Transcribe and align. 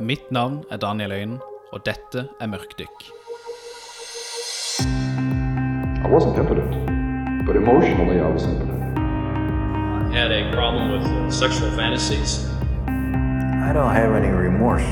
Mitt 0.00 0.30
navn 0.30 0.64
er 0.70 0.76
Daniel 0.76 1.12
Øyen, 1.12 1.38
og 1.72 1.86
dette 1.86 2.28
er 2.40 2.46
Mørkdykk. 2.46 2.98
I 6.04 6.08
wasn't 6.10 6.36
impotent, 6.38 6.74
but 7.46 7.56
emotionally 7.56 8.18
I 8.18 8.26
was 8.32 8.42
impotent. 8.42 8.98
I 10.10 10.16
had 10.18 10.32
a 10.32 10.52
problem 10.52 10.90
with 10.90 11.06
uh, 11.06 11.30
sexual 11.30 11.70
fantasies. 11.70 12.50
I 13.68 13.72
don't 13.72 13.94
have 13.94 14.16
any 14.16 14.32
remorse 14.46 14.88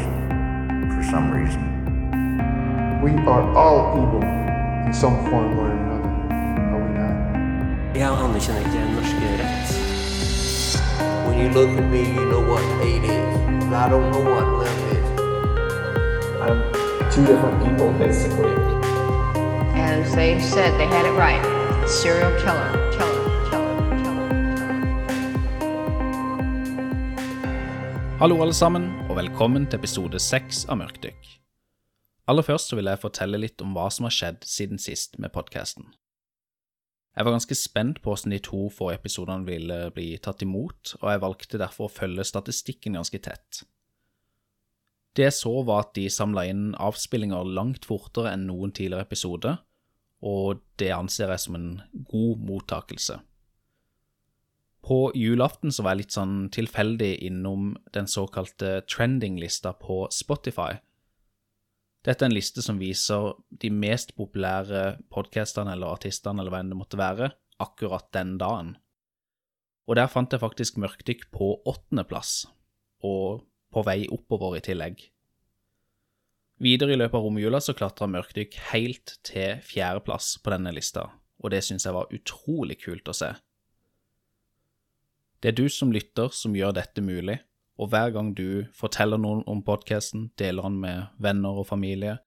for 0.94 1.02
some 1.10 1.32
reason. 1.32 1.62
We 3.02 3.10
are 3.26 3.44
all 3.56 3.98
evil 4.02 4.22
in 4.86 4.94
some 4.94 5.16
form 5.30 5.58
or 5.58 5.66
another, 5.66 6.10
are 6.72 6.80
we 6.84 6.90
not? 6.98 7.16
Jeg 7.94 8.10
anerkjenner 8.24 8.60
ikke 8.60 8.80
norske 8.94 9.26
rett. 9.42 9.68
When 11.26 11.38
you 11.40 11.48
look 11.58 11.70
at 11.78 11.90
me, 11.90 12.02
you 12.14 12.24
know 12.30 12.42
what 12.50 12.62
hate 12.80 13.04
is. 13.04 13.42
I 13.74 13.88
don't 13.88 14.10
know 14.12 14.20
what 14.20 14.46
love 14.46 14.91
is. 14.91 14.91
I'm 16.42 16.58
two 17.12 17.24
different 17.24 17.62
people, 17.62 17.92
basically. 17.92 18.50
And 19.78 20.04
they 20.16 20.40
said 20.40 20.76
they 20.76 20.86
had 20.86 21.06
it 21.06 21.14
right. 21.14 21.38
Serial 21.88 22.32
killer, 22.42 22.90
killer, 22.90 23.22
killer, 23.48 23.70
killer, 24.02 24.02
killer. 24.02 24.18
Hallo, 28.18 28.42
alle 28.42 28.54
sammen, 28.54 28.90
og 29.08 29.16
velkommen 29.16 29.66
til 29.70 29.78
episode 29.78 30.18
seks 30.18 30.64
av 30.66 30.76
Mørkdykk. 30.82 31.30
Aller 32.26 32.42
først 32.42 32.68
så 32.72 32.76
vil 32.76 32.90
jeg 32.90 32.98
fortelle 33.04 33.38
litt 33.38 33.62
om 33.62 33.70
hva 33.76 33.86
som 33.94 34.10
har 34.10 34.14
skjedd 34.16 34.42
siden 34.42 34.82
sist 34.82 35.22
med 35.22 35.30
podkasten. 35.30 35.94
Jeg 37.14 37.24
var 37.24 37.36
ganske 37.36 37.54
spent 37.54 38.02
på 38.02 38.10
hvordan 38.10 38.34
de 38.34 38.42
to 38.42 38.66
forrige 38.72 38.98
episodene 39.04 39.46
ville 39.46 39.78
bli 39.94 40.18
tatt 40.18 40.42
imot, 40.42 40.96
og 41.04 41.06
jeg 41.12 41.22
valgte 41.22 41.62
derfor 41.62 41.86
å 41.86 41.94
følge 42.00 42.26
statistikken 42.26 42.98
ganske 42.98 43.22
tett. 43.22 43.62
Det 45.16 45.26
jeg 45.26 45.36
så, 45.36 45.52
var 45.68 45.86
at 45.86 45.92
de 45.98 46.06
samla 46.08 46.46
inn 46.48 46.70
avspillinger 46.80 47.50
langt 47.56 47.84
fortere 47.88 48.32
enn 48.32 48.46
noen 48.48 48.72
tidligere 48.72 49.04
episode, 49.04 49.58
og 50.22 50.62
det 50.80 50.92
anser 50.94 51.32
jeg 51.34 51.42
som 51.42 51.58
en 51.58 51.68
god 52.08 52.46
mottakelse. 52.48 53.18
På 54.82 55.12
julaften 55.14 55.70
så 55.70 55.84
var 55.84 55.94
jeg 55.94 56.02
litt 56.02 56.16
sånn 56.16 56.38
tilfeldig 56.54 57.12
innom 57.28 57.74
den 57.94 58.08
såkalte 58.10 58.80
trending-lista 58.90 59.76
på 59.78 60.06
Spotify. 60.10 60.80
Dette 62.02 62.24
er 62.24 62.32
en 62.32 62.34
liste 62.34 62.64
som 62.64 62.80
viser 62.82 63.28
de 63.62 63.70
mest 63.70 64.16
populære 64.18 64.96
podkastene 65.12 65.76
eller 65.76 65.94
artistene 65.94 66.42
eller 66.42 66.50
hva 66.50 66.62
enn 66.64 66.72
det 66.72 66.80
måtte 66.80 66.98
være, 66.98 67.30
akkurat 67.62 68.08
den 68.16 68.34
dagen. 68.40 68.74
Og 69.86 69.98
der 69.98 70.10
fant 70.10 70.34
jeg 70.34 70.42
faktisk 70.42 70.80
Mørkdykk 70.82 71.28
på 71.34 71.54
åttendeplass, 71.68 72.48
og 73.06 73.44
på 73.72 73.84
vei 73.86 74.04
oppover 74.12 74.58
i 74.58 74.64
tillegg. 74.64 75.00
Videre 76.62 76.94
i 76.94 76.98
løpet 76.98 77.18
av 77.18 77.24
romjula 77.26 77.58
så 77.64 77.74
klatra 77.74 78.06
Mørkdykk 78.06 78.58
helt 78.70 79.16
til 79.26 79.62
fjerdeplass 79.66 80.36
på 80.44 80.52
denne 80.52 80.70
lista, 80.76 81.08
og 81.42 81.50
det 81.50 81.64
syns 81.66 81.88
jeg 81.88 81.96
var 81.96 82.12
utrolig 82.14 82.78
kult 82.84 83.08
å 83.10 83.16
se. 83.16 83.32
Det 85.42 85.50
er 85.50 85.58
du 85.58 85.66
som 85.72 85.90
lytter 85.90 86.30
som 86.30 86.54
gjør 86.54 86.76
dette 86.76 87.02
mulig, 87.02 87.40
og 87.80 87.90
hver 87.90 88.12
gang 88.14 88.30
du 88.38 88.68
forteller 88.78 89.18
noen 89.18 89.42
om 89.50 89.64
podkasten, 89.66 90.28
deler 90.38 90.68
den 90.68 90.78
med 90.84 91.18
venner 91.18 91.58
og 91.58 91.66
familie, 91.72 92.20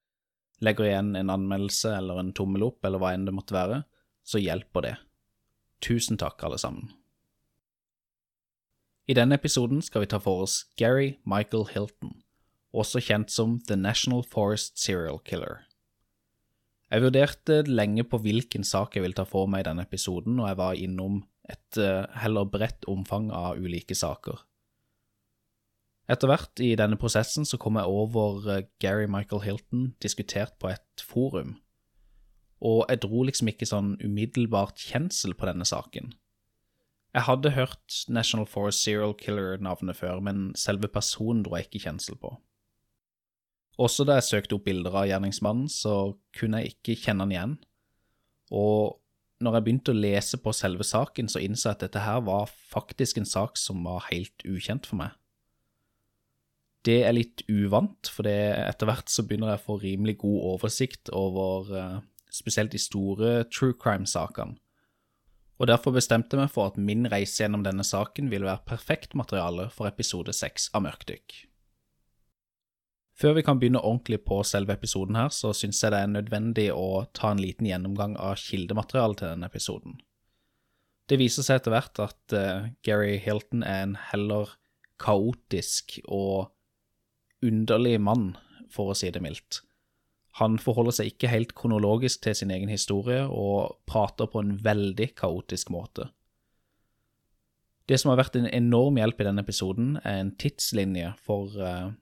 legger 0.60 0.90
igjen 0.90 1.16
en 1.16 1.32
anmeldelse 1.32 1.94
eller 1.96 2.20
en 2.20 2.34
tommel 2.36 2.66
opp 2.68 2.84
eller 2.84 3.00
hva 3.00 3.14
enn 3.16 3.24
det 3.28 3.36
måtte 3.36 3.56
være, 3.56 3.84
så 4.26 4.42
hjelper 4.42 4.88
det. 4.90 4.96
Tusen 5.86 6.20
takk, 6.20 6.44
alle 6.44 6.60
sammen. 6.60 6.92
I 9.06 9.14
denne 9.14 9.38
episoden 9.38 9.84
skal 9.86 10.02
vi 10.02 10.10
ta 10.10 10.18
for 10.18 10.42
oss 10.48 10.64
Gary 10.82 11.20
Michael 11.30 11.68
Hilton, 11.70 12.16
også 12.74 13.04
kjent 13.06 13.30
som 13.30 13.60
The 13.70 13.78
National 13.78 14.24
Forest 14.26 14.80
Serial 14.82 15.20
Killer. 15.22 15.62
Jeg 16.90 17.04
vurderte 17.04 17.60
lenge 17.70 18.02
på 18.10 18.18
hvilken 18.24 18.66
sak 18.66 18.98
jeg 18.98 19.06
ville 19.06 19.18
ta 19.18 19.28
for 19.30 19.46
meg 19.52 19.62
i 19.62 19.68
denne 19.70 19.86
episoden, 19.86 20.40
og 20.42 20.50
jeg 20.50 20.58
var 20.58 20.82
innom 20.82 21.22
et 21.46 21.78
eh, 21.78 22.02
heller 22.24 22.50
bredt 22.50 22.90
omfang 22.90 23.30
av 23.30 23.62
ulike 23.62 23.94
saker. 23.94 24.42
Etter 26.10 26.30
hvert 26.30 26.66
i 26.66 26.74
denne 26.78 26.98
prosessen 26.98 27.46
så 27.46 27.62
kom 27.62 27.78
jeg 27.78 27.86
over 27.86 28.50
eh, 28.50 28.66
Gary 28.82 29.06
Michael 29.06 29.46
Hilton 29.46 29.92
diskutert 30.02 30.58
på 30.58 30.74
et 30.74 31.06
forum, 31.14 31.60
og 32.58 32.88
jeg 32.90 33.06
dro 33.06 33.22
liksom 33.30 33.54
ikke 33.54 33.70
sånn 33.70 33.98
umiddelbart 34.02 34.82
kjensel 34.82 35.38
på 35.38 35.46
denne 35.46 35.70
saken. 35.70 36.16
Jeg 37.16 37.24
hadde 37.30 37.54
hørt 37.56 38.02
National 38.12 38.48
Forest 38.50 38.84
Serial 38.84 39.14
Killer-navnet 39.16 39.96
før, 39.96 40.20
men 40.20 40.50
selve 40.60 40.90
personen 40.92 41.46
dro 41.46 41.56
jeg 41.56 41.70
ikke 41.70 41.86
kjensel 41.88 42.18
på. 42.20 42.34
Også 43.80 44.04
da 44.08 44.18
jeg 44.20 44.28
søkte 44.28 44.58
opp 44.58 44.66
bilder 44.68 44.96
av 45.00 45.08
gjerningsmannen, 45.08 45.70
så 45.72 46.18
kunne 46.36 46.60
jeg 46.62 46.76
ikke 46.76 46.98
kjenne 47.06 47.24
han 47.24 47.34
igjen, 47.34 47.56
og 48.52 49.00
når 49.44 49.58
jeg 49.58 49.66
begynte 49.66 49.92
å 49.92 50.00
lese 50.00 50.40
på 50.40 50.54
selve 50.56 50.86
saken, 50.88 51.28
så 51.32 51.42
innså 51.44 51.70
jeg 51.70 51.78
at 51.78 51.86
dette 51.88 52.04
her 52.06 52.22
var 52.28 52.52
faktisk 52.52 53.20
en 53.20 53.28
sak 53.28 53.60
som 53.60 53.84
var 53.84 54.08
helt 54.10 54.46
ukjent 54.48 54.88
for 54.88 55.00
meg. 55.02 55.16
Det 56.86 57.02
er 57.04 57.16
litt 57.18 57.44
uvant, 57.50 58.12
for 58.12 58.28
etter 58.30 58.88
hvert 58.88 59.10
så 59.12 59.26
begynner 59.26 59.54
jeg 59.54 59.64
å 59.64 59.66
få 59.66 59.80
rimelig 59.82 60.20
god 60.22 60.52
oversikt 60.54 61.10
over 61.16 61.72
eh, 61.74 61.98
spesielt 62.32 62.76
de 62.76 62.82
store 62.82 63.40
true 63.50 63.76
crime-sakene. 63.82 64.60
Og 65.56 65.70
derfor 65.70 65.96
bestemte 65.96 66.36
jeg 66.36 66.44
meg 66.44 66.52
for 66.52 66.72
at 66.72 66.80
min 66.80 67.08
reise 67.12 67.44
gjennom 67.44 67.64
denne 67.64 67.86
saken 67.88 68.32
ville 68.32 68.48
være 68.48 68.66
perfekt 68.68 69.16
materiale 69.16 69.70
for 69.72 69.88
episode 69.88 70.34
seks 70.36 70.68
av 70.76 70.84
Mørkdykk. 70.84 71.46
Før 73.16 73.38
vi 73.38 73.46
kan 73.48 73.62
begynne 73.62 73.80
ordentlig 73.80 74.20
på 74.28 74.42
selve 74.44 74.76
episoden 74.76 75.16
her, 75.16 75.30
så 75.32 75.54
syns 75.56 75.80
jeg 75.80 75.94
det 75.94 76.02
er 76.04 76.12
nødvendig 76.12 76.66
å 76.76 77.06
ta 77.16 77.32
en 77.32 77.40
liten 77.40 77.70
gjennomgang 77.70 78.18
av 78.20 78.36
kildematerialet 78.42 79.22
til 79.22 79.32
denne 79.32 79.48
episoden. 79.48 79.96
Det 81.08 81.20
viser 81.22 81.46
seg 81.46 81.62
etter 81.62 81.72
hvert 81.72 82.02
at 82.04 82.36
uh, 82.36 82.68
Gary 82.84 83.16
Hilton 83.24 83.64
er 83.64 83.86
en 83.86 83.96
heller 84.10 84.58
kaotisk 85.00 86.00
og 86.04 86.52
underlig 87.46 87.96
mann, 88.02 88.34
for 88.74 88.92
å 88.92 88.98
si 88.98 89.12
det 89.14 89.22
mildt. 89.24 89.62
Han 90.40 90.58
forholder 90.60 90.98
seg 90.98 91.14
ikke 91.14 91.32
helt 91.32 91.54
kronologisk 91.56 92.26
til 92.26 92.36
sin 92.36 92.52
egen 92.52 92.70
historie, 92.70 93.24
og 93.24 93.78
prater 93.88 94.28
på 94.28 94.42
en 94.44 94.58
veldig 94.64 95.14
kaotisk 95.16 95.72
måte. 95.72 96.10
Det 97.88 98.00
som 98.02 98.10
har 98.12 98.20
vært 98.20 98.36
en 98.36 98.50
enorm 98.50 98.98
hjelp 98.98 99.22
i 99.22 99.28
denne 99.28 99.44
episoden, 99.46 99.96
er 100.04 100.20
en 100.20 100.34
tidslinje 100.42 101.14
for 101.24 101.54
uh, 101.62 101.94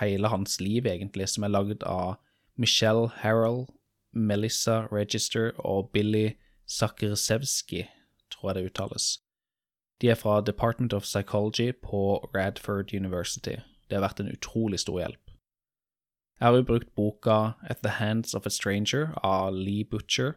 hele 0.00 0.30
hans 0.32 0.60
liv, 0.62 0.86
egentlig, 0.86 1.28
som 1.28 1.44
er 1.44 1.52
lagd 1.52 1.84
av 1.84 2.16
Michelle 2.56 3.10
Harrell, 3.20 3.66
Melissa 4.12 4.86
Register 4.92 5.52
og 5.58 5.90
Billy 5.92 6.30
Sakrzewski, 6.66 7.84
tror 8.32 8.50
jeg 8.50 8.56
det 8.56 8.70
uttales. 8.70 9.18
De 10.00 10.08
er 10.08 10.14
fra 10.14 10.40
Department 10.40 10.92
of 10.92 11.02
Psychology 11.02 11.72
på 11.82 12.30
Radford 12.34 12.94
University. 12.94 13.60
Det 13.90 13.98
har 13.98 14.06
vært 14.06 14.20
en 14.20 14.32
utrolig 14.32 14.80
stor 14.80 15.00
hjelp. 15.00 15.25
Jeg 16.40 16.48
har 16.48 16.56
jo 16.56 16.66
brukt 16.68 16.94
boka 16.94 17.56
At 17.62 17.78
the 17.82 17.88
Hands 17.96 18.34
of 18.34 18.46
a 18.46 18.50
Stranger 18.50 19.14
av 19.24 19.54
Lee 19.54 19.84
Butcher. 19.84 20.32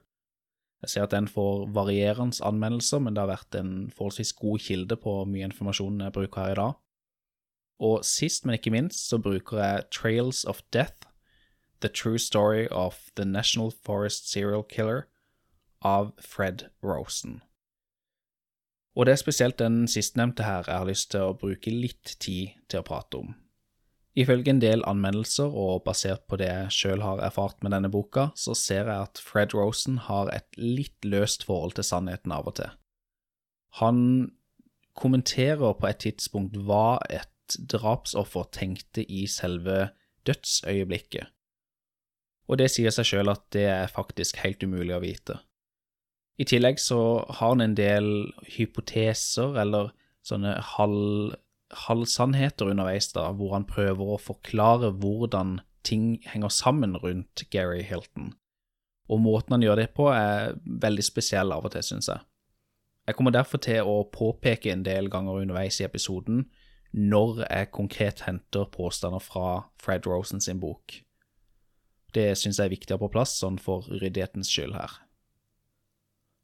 Jeg 0.82 0.90
ser 0.90 1.04
at 1.04 1.12
den 1.12 1.28
får 1.28 1.66
varierende 1.76 2.40
anmeldelser, 2.44 3.00
men 3.00 3.16
det 3.16 3.22
har 3.22 3.34
vært 3.34 3.56
en 3.60 3.92
forholdsvis 3.92 4.32
god 4.34 4.60
kilde 4.64 4.96
på 4.96 5.26
mye 5.28 5.50
informasjon 5.50 6.00
jeg 6.00 6.16
bruker 6.16 6.42
her 6.42 6.52
i 6.52 6.60
dag. 6.62 6.78
Og 7.80 8.06
sist, 8.06 8.46
men 8.46 8.56
ikke 8.56 8.72
minst, 8.72 9.10
så 9.10 9.20
bruker 9.20 9.60
jeg 9.60 9.90
Trails 9.92 10.46
of 10.46 10.62
Death, 10.74 11.08
The 11.82 11.90
True 11.90 12.20
Story 12.20 12.68
of 12.72 13.12
the 13.16 13.26
National 13.26 13.72
Forest 13.72 14.32
Serial 14.32 14.64
Killer 14.64 15.08
av 15.82 16.14
Fred 16.20 16.70
Rosen. 16.84 17.42
Og 18.96 19.06
det 19.06 19.12
er 19.12 19.22
spesielt 19.22 19.60
den 19.60 19.88
sistnevnte 19.88 20.44
her 20.44 20.64
jeg 20.68 20.76
har 20.76 20.88
lyst 20.88 21.12
til 21.12 21.28
å 21.28 21.36
bruke 21.36 21.72
litt 21.72 22.16
tid 22.20 22.56
til 22.68 22.80
å 22.80 22.88
prate 22.88 23.20
om. 23.20 23.36
Ifølge 24.18 24.50
en 24.52 24.62
del 24.62 24.82
anmeldelser, 24.90 25.54
og 25.54 25.84
basert 25.86 26.26
på 26.28 26.40
det 26.42 26.50
jeg 26.50 26.74
sjøl 26.74 27.04
har 27.06 27.22
erfart 27.24 27.62
med 27.64 27.76
denne 27.76 27.92
boka, 27.94 28.30
så 28.36 28.56
ser 28.58 28.90
jeg 28.90 29.10
at 29.10 29.22
Fred 29.22 29.54
Rosen 29.54 30.00
har 30.10 30.32
et 30.34 30.58
litt 30.58 31.06
løst 31.06 31.46
forhold 31.48 31.78
til 31.78 31.86
sannheten 31.86 32.34
av 32.34 32.50
og 32.50 32.58
til. 32.60 32.72
Han 33.78 34.00
kommenterer 34.98 35.76
på 35.78 35.88
et 35.88 36.02
tidspunkt 36.04 36.58
hva 36.58 36.98
et 37.10 37.60
drapsoffer 37.72 38.50
tenkte 38.54 39.06
i 39.06 39.26
selve 39.30 39.92
dødsøyeblikket. 40.28 41.30
Og 42.50 42.58
det 42.58 42.72
sier 42.74 42.94
seg 42.94 43.06
sjøl 43.06 43.30
at 43.32 43.46
det 43.54 43.68
er 43.70 43.94
faktisk 43.94 44.42
helt 44.42 44.64
umulig 44.66 44.96
å 44.96 45.04
vite. 45.04 45.38
I 46.40 46.48
tillegg 46.48 46.80
så 46.82 47.00
har 47.28 47.54
han 47.54 47.62
en 47.62 47.76
del 47.78 48.08
hypoteser 48.56 49.58
eller 49.60 49.92
sånne 50.26 50.56
halv, 50.76 51.36
halvsannheter 51.86 52.72
underveis, 52.72 53.12
da, 53.14 53.30
hvor 53.36 53.54
han 53.56 53.68
prøver 53.70 54.16
å 54.16 54.22
forklare 54.22 54.92
hvordan 55.02 55.60
ting 55.86 56.20
henger 56.28 56.52
sammen 56.54 56.98
rundt 56.98 57.46
Gary 57.54 57.82
Hilton. 57.86 58.34
Og 59.10 59.22
måten 59.24 59.56
han 59.56 59.66
gjør 59.66 59.82
det 59.82 59.90
på, 59.98 60.10
er 60.14 60.58
veldig 60.66 61.06
spesiell 61.06 61.54
av 61.54 61.66
og 61.66 61.74
til, 61.74 61.86
syns 61.86 62.10
jeg. 62.12 62.26
Jeg 63.10 63.18
kommer 63.18 63.34
derfor 63.34 63.62
til 63.64 63.88
å 63.90 64.04
påpeke 64.14 64.70
en 64.70 64.86
del 64.86 65.10
ganger 65.10 65.42
underveis 65.42 65.80
i 65.82 65.88
episoden 65.88 66.44
når 66.94 67.44
jeg 67.46 67.72
konkret 67.74 68.24
henter 68.26 68.70
påstander 68.70 69.22
fra 69.22 69.70
Fred 69.82 70.06
Rosen 70.10 70.42
sin 70.42 70.62
bok. 70.62 71.00
Det 72.14 72.34
syns 72.38 72.58
jeg 72.58 72.70
er 72.70 72.74
viktig 72.74 72.94
å 72.94 72.98
ha 72.98 73.04
på 73.04 73.12
plass, 73.14 73.36
sånn 73.38 73.58
for 73.62 73.86
ryddighetens 73.90 74.50
skyld 74.50 74.78
her. 74.78 74.98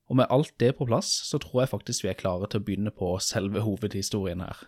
Og 0.09 0.19
med 0.19 0.29
alt 0.29 0.53
det 0.61 0.75
på 0.77 0.85
plass, 0.85 1.09
så 1.25 1.39
tror 1.41 1.63
jeg 1.63 1.71
faktisk 1.71 2.05
vi 2.05 2.11
er 2.11 2.19
klare 2.19 2.49
til 2.49 2.61
å 2.61 2.65
begynne 2.65 2.93
på 2.93 3.15
selve 3.25 3.63
hovedhistorien 3.65 4.43
her. 4.45 4.65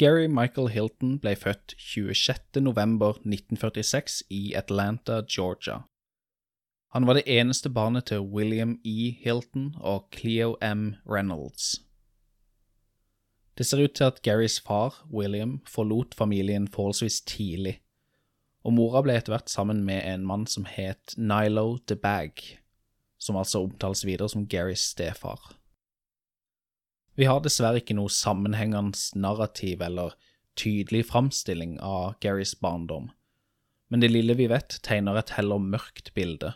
Gary 0.00 0.28
Michael 0.28 0.70
Hilton 0.72 1.18
ble 1.20 1.34
født 1.36 1.74
26. 1.76 2.62
november 2.64 3.18
1946 3.18 4.22
i 4.32 4.54
Atlanta, 4.56 5.18
Georgia. 5.28 5.82
Han 6.94 7.04
var 7.06 7.18
det 7.18 7.26
eneste 7.28 7.68
barnet 7.68 8.06
til 8.08 8.24
William 8.24 8.78
E. 8.80 9.10
Hilton 9.20 9.74
og 9.76 10.08
Cleo 10.16 10.56
M. 10.64 10.94
Reynolds. 11.04 11.82
Det 13.58 13.66
ser 13.66 13.84
ut 13.84 13.92
til 13.92 14.08
at 14.08 14.22
Garys 14.22 14.56
far, 14.60 15.04
William, 15.12 15.60
forlot 15.68 16.14
familien 16.14 16.68
forholdsvis 16.68 17.20
tidlig, 17.20 17.82
og 18.64 18.72
mora 18.72 19.04
ble 19.04 19.20
etter 19.20 19.36
hvert 19.36 19.52
sammen 19.52 19.84
med 19.84 20.00
en 20.00 20.24
mann 20.24 20.48
som 20.48 20.64
het 20.64 21.12
Nilo 21.18 21.76
the 21.86 21.96
Bag, 21.96 22.40
som 23.20 23.36
altså 23.36 23.66
omtales 23.68 24.06
videre 24.08 24.32
som 24.32 24.48
Garys 24.48 24.80
stefar. 24.96 25.59
Vi 27.20 27.26
har 27.28 27.42
dessverre 27.44 27.82
ikke 27.82 27.98
noe 27.98 28.08
sammenhengende 28.08 28.96
narrativ 29.20 29.82
eller 29.84 30.14
tydelig 30.56 31.02
framstilling 31.10 31.74
av 31.84 32.14
Garys 32.24 32.54
barndom, 32.56 33.10
men 33.92 34.00
det 34.00 34.08
lille 34.08 34.38
vi 34.38 34.46
vet, 34.48 34.78
tegner 34.86 35.18
et 35.20 35.34
heller 35.36 35.60
mørkt 35.60 36.14
bilde, 36.16 36.54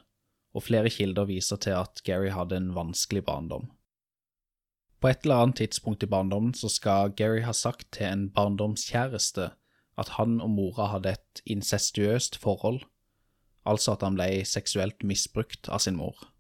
og 0.57 0.65
flere 0.65 0.89
kilder 0.95 1.29
viser 1.29 1.61
til 1.61 1.77
at 1.83 2.01
Gary 2.07 2.31
hadde 2.33 2.57
en 2.57 2.73
vanskelig 2.73 3.27
barndom. 3.27 3.69
På 5.05 5.11
et 5.11 5.27
eller 5.27 5.43
annet 5.43 5.61
tidspunkt 5.61 6.07
i 6.07 6.09
barndommen 6.09 6.55
så 6.57 6.71
skal 6.73 7.13
Gary 7.13 7.43
ha 7.45 7.53
sagt 7.53 7.91
til 7.93 8.09
en 8.09 8.29
barndomskjæreste 8.33 9.51
at 10.01 10.15
han 10.17 10.39
og 10.41 10.55
mora 10.55 10.89
hadde 10.95 11.13
et 11.19 11.43
incestuøst 11.45 12.41
forhold, 12.41 12.81
altså 13.69 13.99
at 13.99 14.07
han 14.07 14.17
ble 14.17 14.47
seksuelt 14.49 15.05
misbrukt 15.05 15.69
av 15.69 15.85
sin 15.85 16.01
mor. 16.01 16.31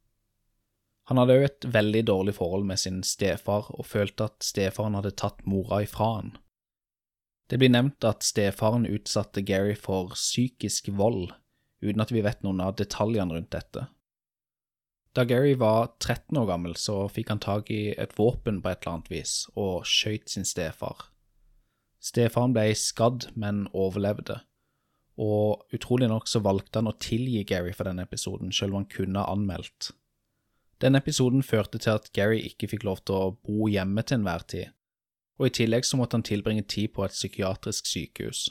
Han 1.10 1.20
hadde 1.20 1.36
òg 1.36 1.44
et 1.46 1.66
veldig 1.68 2.02
dårlig 2.08 2.34
forhold 2.38 2.64
med 2.68 2.80
sin 2.80 3.02
stefar, 3.04 3.68
og 3.76 3.86
følte 3.86 4.30
at 4.30 4.44
stefaren 4.44 4.96
hadde 4.96 5.12
tatt 5.20 5.42
mora 5.48 5.82
ifra 5.84 6.10
han. 6.16 6.34
Det 7.48 7.58
blir 7.60 7.74
nevnt 7.74 8.04
at 8.08 8.24
stefaren 8.24 8.86
utsatte 8.88 9.44
Gary 9.44 9.74
for 9.76 10.14
psykisk 10.16 10.88
vold, 10.96 11.34
uten 11.84 12.00
at 12.00 12.12
vi 12.14 12.24
vet 12.24 12.40
noen 12.44 12.62
av 12.64 12.78
detaljene 12.80 13.36
rundt 13.36 13.52
dette. 13.52 13.84
Da 15.14 15.26
Gary 15.28 15.52
var 15.54 15.92
13 16.00 16.38
år 16.40 16.48
gammel, 16.48 16.72
så 16.80 17.04
fikk 17.12 17.28
han 17.30 17.42
tak 17.42 17.68
i 17.70 17.92
et 18.00 18.16
våpen 18.18 18.62
på 18.62 18.72
et 18.72 18.80
eller 18.80 18.96
annet 18.96 19.12
vis, 19.12 19.34
og 19.54 19.84
skjøt 19.86 20.32
sin 20.32 20.48
stefar. 20.48 21.10
Stefaren 22.02 22.56
ble 22.56 22.72
skadd, 22.76 23.28
men 23.38 23.66
overlevde, 23.76 24.40
og 25.20 25.68
utrolig 25.76 26.08
nok 26.10 26.26
så 26.26 26.42
valgte 26.42 26.80
han 26.80 26.90
å 26.90 26.96
tilgi 26.98 27.44
Gary 27.46 27.76
for 27.76 27.86
denne 27.86 28.08
episoden, 28.08 28.50
selv 28.52 28.74
om 28.74 28.82
han 28.82 28.90
kunne 28.90 29.20
ha 29.20 29.36
anmeldt. 29.36 29.92
Den 30.84 30.98
episoden 30.98 31.40
førte 31.42 31.78
til 31.81 31.94
at 31.96 32.10
Gary 32.12 32.42
ikke 32.44 32.69
fikk 32.69 32.82
lov 32.84 32.98
til 33.08 33.16
å 33.16 33.36
bo 33.40 33.70
hjemme 33.72 34.02
til 34.04 34.19
enhver 34.19 34.44
tid, 34.52 34.75
og 35.40 35.48
i 35.48 35.54
tillegg 35.58 35.86
så 35.88 35.96
måtte 35.96 36.19
han 36.19 36.26
tilbringe 36.28 36.66
tid 36.69 36.92
på 36.92 37.06
et 37.06 37.16
psykiatrisk 37.16 37.88
sykehus. 37.88 38.50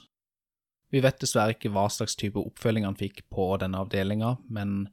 Vi 0.90 1.02
vet 1.06 1.22
dessverre 1.22 1.54
ikke 1.54 1.70
hva 1.74 1.86
slags 1.94 2.18
type 2.18 2.42
oppfølging 2.42 2.88
han 2.90 2.98
fikk 2.98 3.24
på 3.34 3.52
denne 3.62 3.84
avdelinga, 3.86 4.36
men 4.50 4.88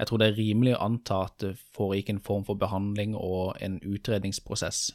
jeg 0.00 0.10
tror 0.10 0.22
det 0.22 0.30
er 0.30 0.38
rimelig 0.40 0.74
å 0.74 0.82
anta 0.88 1.20
at 1.28 1.38
det 1.44 1.52
foregikk 1.76 2.10
en 2.10 2.22
form 2.26 2.44
for 2.48 2.58
behandling 2.58 3.14
og 3.14 3.54
en 3.62 3.78
utredningsprosess. 3.86 4.90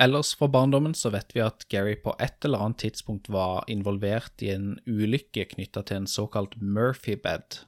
Ellers 0.00 0.32
fra 0.36 0.48
barndommen 0.48 0.96
så 0.96 1.12
vet 1.12 1.32
vi 1.36 1.44
at 1.44 1.68
Gary 1.72 1.94
på 2.00 2.14
et 2.20 2.44
eller 2.44 2.64
annet 2.64 2.80
tidspunkt 2.84 3.28
var 3.32 3.64
involvert 3.70 4.44
i 4.44 4.50
en 4.54 4.74
ulykke 4.88 5.44
knytta 5.52 5.84
til 5.88 6.02
en 6.02 6.08
såkalt 6.10 6.56
Murphy-bed, 6.60 7.62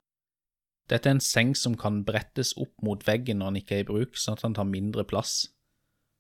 dette 0.92 1.08
er 1.08 1.16
en 1.16 1.24
seng 1.24 1.54
som 1.56 1.76
kan 1.80 2.02
brettes 2.04 2.52
opp 2.60 2.74
mot 2.84 3.00
veggen 3.06 3.40
når 3.40 3.52
den 3.52 3.62
ikke 3.62 3.78
er 3.78 3.84
i 3.84 3.88
bruk, 3.88 4.18
sånn 4.20 4.36
at 4.36 4.44
den 4.44 4.56
tar 4.58 4.68
mindre 4.68 5.06
plass. 5.08 5.46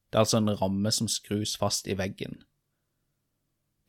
Det 0.08 0.16
er 0.16 0.24
altså 0.24 0.40
en 0.40 0.56
ramme 0.60 0.92
som 0.94 1.10
skrus 1.10 1.56
fast 1.60 1.88
i 1.90 1.96
veggen. 1.98 2.40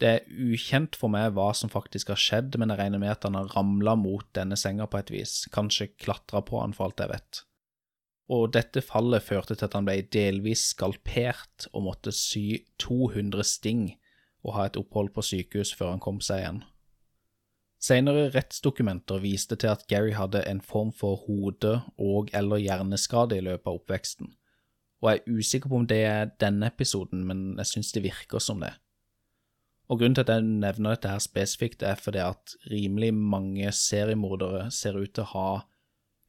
Det 0.04 0.10
er 0.10 0.26
ukjent 0.28 0.98
for 1.00 1.12
meg 1.12 1.32
hva 1.38 1.54
som 1.56 1.72
faktisk 1.72 2.12
har 2.12 2.20
skjedd, 2.20 2.58
men 2.60 2.74
jeg 2.74 2.82
regner 2.82 3.00
med 3.00 3.14
at 3.14 3.28
han 3.28 3.38
har 3.40 3.54
ramla 3.56 3.96
mot 3.96 4.28
denne 4.36 4.58
senga 4.60 4.90
på 4.92 5.00
et 5.00 5.12
vis, 5.14 5.46
kanskje 5.56 5.94
klatra 5.94 6.42
på 6.44 6.60
han 6.60 6.76
for 6.76 6.90
alt 6.90 7.00
jeg 7.00 7.14
vet. 7.14 7.44
Og 8.36 8.50
dette 8.56 8.82
fallet 8.84 9.24
førte 9.24 9.56
til 9.56 9.70
at 9.70 9.78
han 9.78 9.88
ble 9.88 10.02
delvis 10.12 10.72
skalpert 10.74 11.70
og 11.72 11.86
måtte 11.88 12.12
sy 12.16 12.66
200 12.82 13.46
sting 13.48 13.86
og 14.46 14.58
ha 14.58 14.68
et 14.68 14.80
opphold 14.82 15.14
på 15.16 15.24
sykehus 15.26 15.72
før 15.78 15.94
han 15.94 16.04
kom 16.04 16.20
seg 16.26 16.42
igjen. 16.42 16.64
Senere 17.82 18.30
rettsdokumenter 18.34 19.20
viste 19.22 19.56
til 19.56 19.68
at 19.68 19.84
Gary 19.88 20.14
hadde 20.16 20.42
en 20.50 20.62
form 20.62 20.94
for 20.94 21.16
hode- 21.28 21.82
og- 21.98 22.30
eller 22.34 22.58
hjerneskade 22.58 23.38
i 23.38 23.42
løpet 23.42 23.68
av 23.68 23.80
oppveksten, 23.80 24.34
og 25.02 25.12
jeg 25.12 25.22
er 25.22 25.38
usikker 25.38 25.70
på 25.70 25.76
om 25.76 25.88
det 25.88 26.04
er 26.06 26.32
denne 26.40 26.68
episoden, 26.68 27.26
men 27.28 27.58
jeg 27.58 27.66
synes 27.66 27.92
det 27.92 28.04
virker 28.04 28.40
som 28.40 28.60
det. 28.60 28.74
Og 29.88 30.00
Grunnen 30.00 30.16
til 30.16 30.22
at 30.22 30.30
jeg 30.30 30.42
nevner 30.42 30.96
dette 30.96 31.10
her 31.10 31.20
spesifikt, 31.20 31.84
er 31.84 31.96
fordi 31.96 32.18
at 32.18 32.56
rimelig 32.72 33.14
mange 33.14 33.72
seriemordere 33.72 34.72
ser 34.72 34.98
ut 34.98 35.14
til 35.14 35.24
å 35.24 35.34
ha 35.34 35.50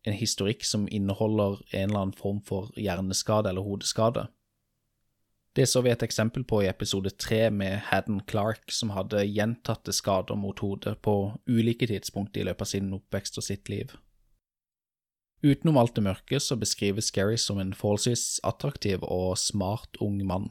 en 0.05 0.13
historikk 0.13 0.65
som 0.65 0.89
inneholder 0.93 1.63
en 1.73 1.89
eller 1.89 2.01
annen 2.01 2.13
form 2.19 2.43
for 2.47 2.71
hjerneskade 2.77 3.49
eller 3.49 3.63
hodeskade. 3.63 4.27
Det 5.57 5.65
så 5.65 5.81
vi 5.81 5.89
et 5.89 6.03
eksempel 6.05 6.45
på 6.45 6.59
i 6.63 6.69
episode 6.69 7.15
tre 7.17 7.47
med 7.51 7.79
Haddon 7.89 8.21
Clark, 8.29 8.69
som 8.69 8.91
hadde 8.93 9.23
gjentatte 9.25 9.95
skader 9.97 10.37
mot 10.37 10.59
hodet 10.61 10.99
på 11.01 11.33
ulike 11.49 11.89
tidspunkt 11.89 12.37
i 12.37 12.45
løpet 12.45 12.67
av 12.67 12.71
sin 12.75 12.91
oppvekst 12.93 13.41
og 13.41 13.47
sitt 13.47 13.71
liv. 13.73 13.95
Utenom 15.41 15.79
alt 15.81 15.97
det 15.97 16.05
mørke 16.05 16.41
så 16.41 16.59
beskrives 16.61 17.09
Gary 17.13 17.39
som 17.41 17.61
en 17.63 17.73
forholdsvis 17.77 18.43
attraktiv 18.45 19.05
og 19.05 19.39
smart 19.41 19.97
ung 20.05 20.21
mann. 20.29 20.51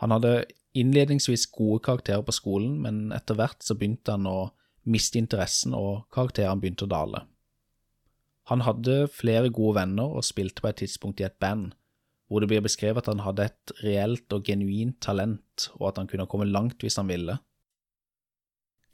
Han 0.00 0.12
hadde 0.16 0.46
innledningsvis 0.76 1.46
gode 1.52 1.82
karakterer 1.84 2.24
på 2.24 2.32
skolen, 2.32 2.80
men 2.80 3.12
etter 3.12 3.36
hvert 3.36 3.64
så 3.64 3.76
begynte 3.76 4.16
han 4.16 4.28
å 4.28 4.50
miste 4.88 5.20
interessen, 5.20 5.74
og 5.76 6.06
karakterene 6.14 6.60
begynte 6.62 6.88
å 6.88 6.92
dale. 6.92 7.26
Han 8.48 8.62
hadde 8.62 9.08
flere 9.10 9.50
gode 9.50 9.80
venner 9.80 10.12
og 10.16 10.24
spilte 10.24 10.62
på 10.62 10.70
et 10.70 10.84
tidspunkt 10.84 11.20
i 11.20 11.26
et 11.26 11.40
band, 11.42 11.74
hvor 12.26 12.42
det 12.42 12.48
blir 12.50 12.64
beskrevet 12.64 13.04
at 13.04 13.12
han 13.12 13.22
hadde 13.22 13.46
et 13.46 13.72
reelt 13.84 14.32
og 14.34 14.46
genuint 14.46 14.98
talent, 15.02 15.68
og 15.78 15.90
at 15.90 16.00
han 16.00 16.08
kunne 16.10 16.26
komme 16.26 16.48
langt 16.48 16.82
hvis 16.82 16.98
han 16.98 17.08
ville. 17.08 17.38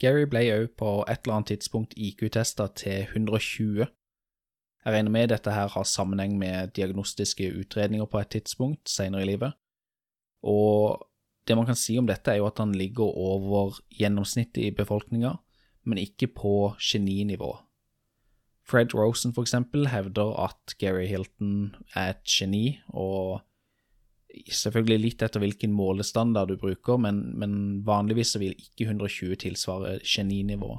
Gary 0.01 0.25
ble 0.29 0.43
òg 0.53 0.73
på 0.77 0.91
et 1.07 1.23
eller 1.23 1.37
annet 1.37 1.53
tidspunkt 1.53 1.95
IQ-testa 1.97 2.67
til 2.75 3.07
120. 3.07 3.87
Jeg 4.83 4.93
regner 4.93 5.13
med 5.13 5.31
dette 5.31 5.53
her 5.53 5.71
har 5.71 5.87
sammenheng 5.87 6.35
med 6.37 6.73
diagnostiske 6.75 7.53
utredninger 7.55 8.05
på 8.05 8.19
et 8.19 8.33
tidspunkt 8.35 8.89
senere 8.91 9.23
i 9.23 9.29
livet, 9.31 9.53
og 10.43 11.07
det 11.47 11.55
man 11.55 11.67
kan 11.67 11.77
si 11.79 11.97
om 11.99 12.07
dette, 12.07 12.31
er 12.31 12.39
jo 12.39 12.47
at 12.47 12.59
han 12.59 12.75
ligger 12.75 13.03
over 13.03 13.79
gjennomsnittet 13.91 14.63
i 14.63 14.75
befolkninga, 14.75 15.35
men 15.83 15.99
ikke 15.99 16.29
på 16.35 16.73
geninivå. 16.79 17.51
Fred 18.73 18.95
Rosen, 18.97 19.35
eksempel, 19.37 19.85
hevder 19.93 20.33
at 20.47 20.73
Gary 20.81 21.05
Hilton 21.05 21.75
er 21.93 22.15
et 22.15 22.23
geni, 22.25 22.79
og 22.89 23.43
selvfølgelig 24.49 24.97
litt 25.03 25.21
etter 25.21 25.43
hvilken 25.43 25.75
målestandard 25.77 26.49
du 26.49 26.57
bruker, 26.57 26.97
men, 26.97 27.21
men 27.37 27.53
vanligvis 27.85 28.33
vil 28.41 28.55
ikke 28.57 28.87
120 28.89 29.37
tilsvare 29.45 29.99
geninivå. 30.01 30.71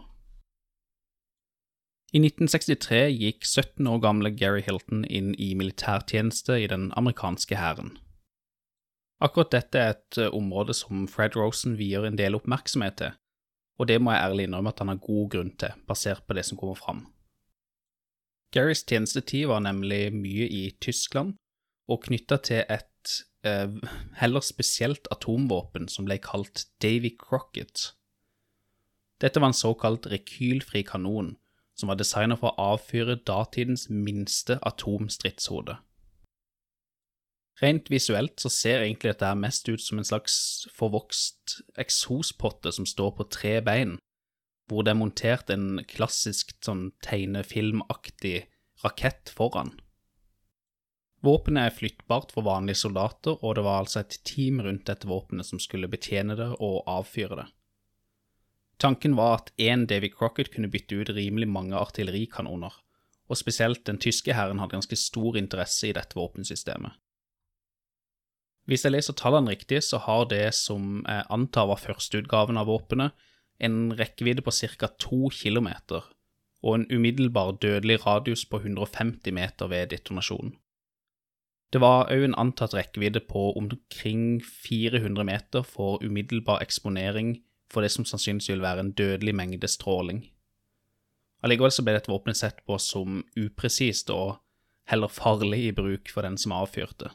I 2.15 2.21
1963 2.23 2.99
gikk 3.15 3.47
17 3.47 3.87
år 3.91 4.03
gamle 4.03 4.35
Gary 4.35 4.63
Hilton 4.67 5.07
inn 5.07 5.33
i 5.39 5.53
militærtjeneste 5.59 6.59
i 6.63 6.69
den 6.71 6.91
amerikanske 6.99 7.59
hæren. 7.59 7.97
Akkurat 9.23 9.55
dette 9.55 9.79
er 9.79 9.95
et 9.95 10.19
eh, 10.19 10.35
område 10.35 10.75
som 10.75 11.07
Fred 11.11 11.39
Rosen 11.39 11.79
vier 11.79 12.07
en 12.07 12.19
del 12.19 12.35
oppmerksomhet 12.35 12.99
til, 12.99 13.19
og 13.79 13.91
det 13.91 14.03
må 14.03 14.15
jeg 14.15 14.27
ærlig 14.27 14.47
innrømme 14.49 14.75
at 14.75 14.83
han 14.83 14.91
har 14.91 15.03
god 15.03 15.29
grunn 15.31 15.55
til, 15.59 15.75
basert 15.87 16.27
på 16.27 16.35
det 16.35 16.47
som 16.47 16.59
kommer 16.59 16.79
fram. 16.79 17.07
Garys 18.55 18.85
tjenestetid 18.87 19.49
var 19.51 19.65
nemlig 19.65 20.13
mye 20.15 20.47
i 20.47 20.65
Tyskland, 20.81 21.35
og 21.91 22.05
knytta 22.07 22.39
til 22.47 22.63
et 22.71 23.15
eh, 23.45 23.73
heller 24.21 24.45
spesielt 24.47 25.11
atomvåpen 25.11 25.89
som 25.91 26.07
ble 26.07 26.21
kalt 26.23 26.69
Davy 26.83 27.11
Crocket. 27.19 27.91
Dette 29.21 29.43
var 29.43 29.51
en 29.51 29.59
såkalt 29.59 30.07
rekylfri 30.11 30.85
kanon, 30.87 31.35
som 31.75 31.91
var 31.91 31.99
designet 31.99 32.39
for 32.39 32.55
å 32.55 32.71
avfyre 32.77 33.19
datidens 33.27 33.89
minste 33.91 34.61
atomstridshode. 34.63 35.77
Rent 37.63 37.91
visuelt 37.91 38.41
så 38.43 38.51
ser 38.51 38.83
egentlig 38.83 39.13
dette 39.13 39.35
mest 39.39 39.69
ut 39.69 39.83
som 39.83 39.99
en 39.99 40.07
slags 40.07 40.37
forvokst 40.75 41.61
eksospotte 41.79 42.73
som 42.75 42.87
står 42.87 43.15
på 43.19 43.29
tre 43.31 43.61
bein, 43.67 43.99
hvor 44.69 44.85
det 44.85 44.95
er 44.95 45.01
montert 45.01 45.51
en 45.53 45.83
klassisk 45.89 46.55
sånn 46.65 46.89
tegnefilmaktig 47.05 48.47
rakett 48.85 49.33
foran. 49.33 49.75
Våpenet 51.25 51.71
er 51.71 51.77
flyttbart 51.77 52.35
for 52.35 52.45
vanlige 52.45 52.83
soldater, 52.83 53.39
og 53.41 53.57
det 53.57 53.65
var 53.65 53.81
altså 53.81 54.03
et 54.03 54.19
team 54.29 54.61
rundt 54.65 54.85
dette 54.91 55.09
våpenet 55.09 55.49
som 55.49 55.61
skulle 55.63 55.89
betjene 55.89 56.37
det 56.37 56.51
og 56.59 56.83
avfyre 56.91 57.39
det. 57.41 57.47
Tanken 58.83 59.15
var 59.17 59.39
at 59.39 59.53
én 59.61 59.87
Davy 59.89 60.11
Crocket 60.13 60.51
kunne 60.53 60.69
bytte 60.69 60.99
ut 60.99 61.15
rimelig 61.15 61.49
mange 61.49 61.79
artillerikanoner, 61.79 62.75
og 63.31 63.41
spesielt 63.41 63.87
den 63.89 64.01
tyske 64.03 64.35
hæren 64.37 64.61
hadde 64.61 64.77
ganske 64.77 64.99
stor 65.01 65.39
interesse 65.41 65.89
i 65.89 65.95
dette 65.97 66.19
våpensystemet. 66.19 66.93
Hvis 68.69 68.85
jeg 68.85 68.95
leser 68.95 69.17
tallene 69.17 69.53
riktig, 69.53 69.83
så 69.85 70.01
har 70.05 70.27
det 70.29 70.49
som 70.57 71.05
jeg 71.05 71.27
antar 71.33 71.69
var 71.69 71.81
førsteutgaven 71.81 72.61
av 72.61 72.69
våpenet, 72.69 73.13
en 73.61 73.95
rekkevidde 73.99 74.43
på 74.43 74.51
ca. 74.51 74.89
to 74.99 75.31
kilometer, 75.31 76.03
og 76.63 76.75
en 76.75 76.87
umiddelbar 76.91 77.59
dødelig 77.63 78.07
radius 78.07 78.45
på 78.45 78.57
150 78.57 79.33
meter 79.33 79.67
ved 79.67 79.87
detonasjonen. 79.91 80.57
Det 81.73 81.81
var 81.83 82.07
òg 82.13 82.23
en 82.23 82.37
antatt 82.39 82.75
rekkevidde 82.75 83.21
på 83.27 83.53
omkring 83.59 84.39
400 84.45 85.25
meter 85.25 85.63
for 85.67 85.99
umiddelbar 86.05 86.63
eksponering 86.63 87.41
for 87.73 87.83
det 87.83 87.91
som 87.91 88.07
sannsynligvis 88.07 88.53
vil 88.53 88.63
være 88.63 88.85
en 88.85 88.93
dødelig 88.93 89.35
mengde 89.35 89.69
stråling. 89.69 90.23
Allikevel 91.43 91.75
så 91.75 91.83
ble 91.83 91.97
dette 91.97 92.13
våpenet 92.13 92.39
sett 92.39 92.63
på 92.65 92.79
som 92.79 93.25
upresist 93.37 94.13
og 94.15 94.39
heller 94.89 95.11
farlig 95.11 95.65
i 95.67 95.75
bruk 95.77 96.13
for 96.13 96.23
den 96.23 96.39
som 96.41 96.55
avfyrte. 96.57 97.11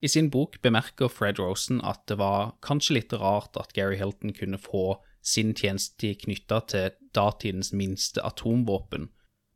I 0.00 0.08
sin 0.08 0.30
bok 0.32 0.60
bemerker 0.62 1.10
Fred 1.12 1.40
Rosen 1.42 1.82
at 1.84 2.06
det 2.08 2.16
var 2.22 2.54
kanskje 2.64 2.96
litt 2.96 3.12
rart 3.12 3.58
at 3.60 3.74
Gary 3.76 3.98
Hilton 4.00 4.32
kunne 4.36 4.60
få 4.60 5.00
sin 5.22 5.54
tjenestetid 5.54 6.22
knytta 6.24 6.60
til 6.72 6.98
datidens 7.16 7.72
minste 7.76 8.22
atomvåpen, 8.24 9.08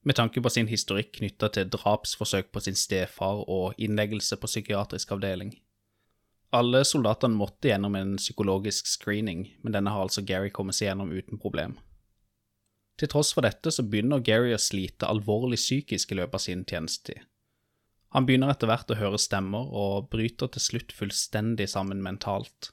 med 0.05 0.19
tanke 0.19 0.43
på 0.45 0.53
sin 0.53 0.69
historikk 0.69 1.15
knytta 1.19 1.49
til 1.57 1.71
drapsforsøk 1.73 2.51
på 2.53 2.61
sin 2.61 2.77
stefar 2.77 3.45
og 3.49 3.79
innleggelse 3.81 4.37
på 4.37 4.51
psykiatrisk 4.51 5.15
avdeling. 5.17 5.55
Alle 6.55 6.85
soldatene 6.87 7.35
måtte 7.35 7.71
gjennom 7.71 7.97
en 7.99 8.15
psykologisk 8.21 8.87
screening, 8.87 9.49
men 9.63 9.75
denne 9.75 9.91
har 9.91 10.05
altså 10.05 10.23
Gary 10.23 10.53
kommet 10.55 10.77
seg 10.77 10.91
gjennom 10.91 11.11
uten 11.11 11.41
problem. 11.41 11.79
Til 13.01 13.11
tross 13.11 13.33
for 13.35 13.43
dette 13.43 13.73
så 13.75 13.83
begynner 13.83 14.23
Gary 14.23 14.53
å 14.55 14.61
slite 14.61 15.09
alvorlig 15.11 15.59
psykisk 15.59 16.13
i 16.13 16.21
løpet 16.21 16.39
av 16.39 16.45
sin 16.45 16.63
tjenestetid. 16.69 17.25
Han 18.15 18.29
begynner 18.29 18.53
etter 18.53 18.71
hvert 18.71 18.93
å 18.95 19.01
høre 19.01 19.19
stemmer, 19.19 19.67
og 19.67 20.13
bryter 20.13 20.53
til 20.55 20.63
slutt 20.63 20.95
fullstendig 20.95 21.67
sammen 21.73 22.05
mentalt. 22.05 22.71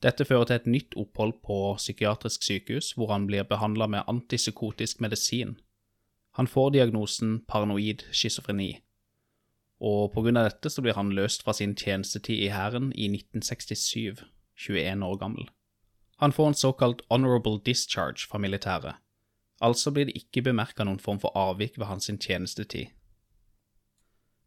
Dette 0.00 0.24
fører 0.24 0.46
til 0.48 0.56
et 0.56 0.68
nytt 0.70 0.96
opphold 0.96 1.34
på 1.44 1.56
psykiatrisk 1.76 2.44
sykehus, 2.46 2.92
hvor 2.96 3.12
han 3.12 3.26
blir 3.28 3.44
behandla 3.44 3.86
med 3.86 4.08
antipsykotisk 4.08 5.00
medisin. 5.00 5.58
Han 6.38 6.48
får 6.48 6.70
diagnosen 6.70 7.40
paranoid 7.48 8.06
schizofreni, 8.12 8.78
og 9.80 10.16
av 10.16 10.28
dette 10.36 10.70
så 10.70 10.82
blir 10.84 10.96
han 10.96 11.12
løst 11.12 11.42
fra 11.44 11.52
sin 11.52 11.74
tjenestetid 11.74 12.38
i 12.46 12.52
hæren 12.52 12.92
i 12.92 13.08
1967, 13.12 14.24
21 14.56 15.04
år 15.04 15.16
gammel. 15.16 15.48
Han 16.20 16.32
får 16.32 16.48
en 16.48 16.54
såkalt 16.54 17.02
honorable 17.10 17.60
discharge 17.64 18.28
fra 18.28 18.38
militæret, 18.38 18.94
altså 19.60 19.90
blir 19.90 20.08
det 20.08 20.16
ikke 20.16 20.42
bemerka 20.42 20.84
noen 20.84 21.00
form 21.00 21.20
for 21.20 21.36
avvik 21.36 21.78
ved 21.78 21.86
hans 21.86 22.10
tjenestetid. 22.20 22.92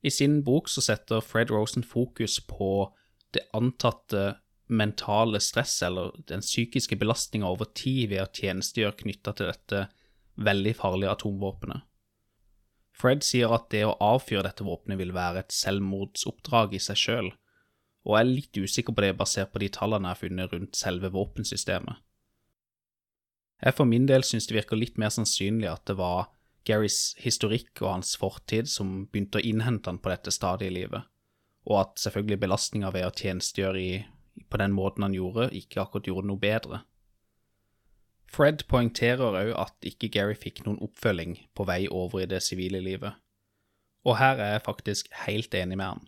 I 0.04 0.10
sin 0.10 0.44
bok 0.44 0.70
så 0.70 0.82
setter 0.82 1.22
Fred 1.22 1.52
Rosen 1.52 1.84
fokus 1.84 2.40
på 2.42 2.94
det 3.34 3.46
antatte 3.54 4.36
mentale 4.74 5.40
stress, 5.44 5.82
eller 5.86 6.12
den 6.30 6.44
psykiske 6.44 6.98
belastninga 7.00 7.50
over 7.50 7.70
tid 7.78 8.10
ved 8.12 8.24
å 8.24 8.32
tjenestegjøre 8.32 9.00
knytta 9.04 9.34
til 9.38 9.52
dette 9.52 9.88
veldig 10.36 10.74
farlige 10.80 11.14
atomvåpenet. 11.14 11.86
Fred 12.94 13.26
sier 13.26 13.54
at 13.56 13.72
det 13.74 13.84
å 13.88 13.96
avfyre 14.06 14.46
dette 14.46 14.66
våpenet 14.66 15.00
vil 15.00 15.14
være 15.16 15.44
et 15.44 15.56
selvmordsoppdrag 15.56 16.76
i 16.78 16.82
seg 16.84 17.00
sjøl, 17.00 17.32
og 18.04 18.18
er 18.20 18.28
litt 18.30 18.58
usikker 18.58 18.94
på 18.94 19.06
det 19.06 19.14
basert 19.18 19.54
på 19.54 19.62
de 19.64 19.70
tallene 19.74 20.10
jeg 20.10 20.16
har 20.18 20.22
funnet 20.22 20.54
rundt 20.54 20.78
selve 20.78 21.10
våpensystemet. 21.14 22.02
Jeg 23.64 23.78
for 23.78 23.88
min 23.88 24.06
del 24.10 24.26
syns 24.28 24.50
det 24.50 24.58
virker 24.58 24.78
litt 24.80 24.98
mer 25.00 25.14
sannsynlig 25.14 25.70
at 25.72 25.86
det 25.88 25.96
var 25.96 26.28
Garys 26.68 27.14
historikk 27.20 27.82
og 27.82 27.90
hans 27.90 28.14
fortid 28.20 28.70
som 28.72 29.06
begynte 29.12 29.40
å 29.40 29.44
innhente 29.44 29.92
han 29.92 30.00
på 30.04 30.12
dette 30.12 30.32
stadiet 30.36 30.72
i 30.72 30.76
livet, 30.82 31.08
og 31.68 31.80
at 31.80 32.04
selvfølgelig 32.04 32.42
belastninga 32.44 32.92
ved 32.96 33.08
å 33.08 33.16
tjenestegjøre 33.16 33.82
i, 33.82 33.94
på 34.50 34.60
den 34.62 34.74
måten 34.76 35.06
han 35.06 35.16
gjorde, 35.16 35.50
ikke 35.54 35.82
akkurat 35.84 36.08
gjorde 36.10 36.30
noe 36.30 36.42
bedre. 36.42 36.82
Fred 38.34 38.64
poengterer 38.70 39.38
òg 39.38 39.52
at 39.62 39.86
ikke 39.86 40.10
Gary 40.14 40.38
fikk 40.40 40.64
noen 40.66 40.82
oppfølging 40.82 41.36
på 41.54 41.68
vei 41.70 41.84
over 41.90 42.24
i 42.24 42.30
det 42.30 42.42
sivile 42.42 42.82
livet, 42.82 43.14
og 44.04 44.18
her 44.20 44.42
er 44.42 44.56
jeg 44.56 44.66
faktisk 44.66 45.12
helt 45.28 45.54
enig 45.56 45.78
med 45.78 45.92
han. 45.92 46.06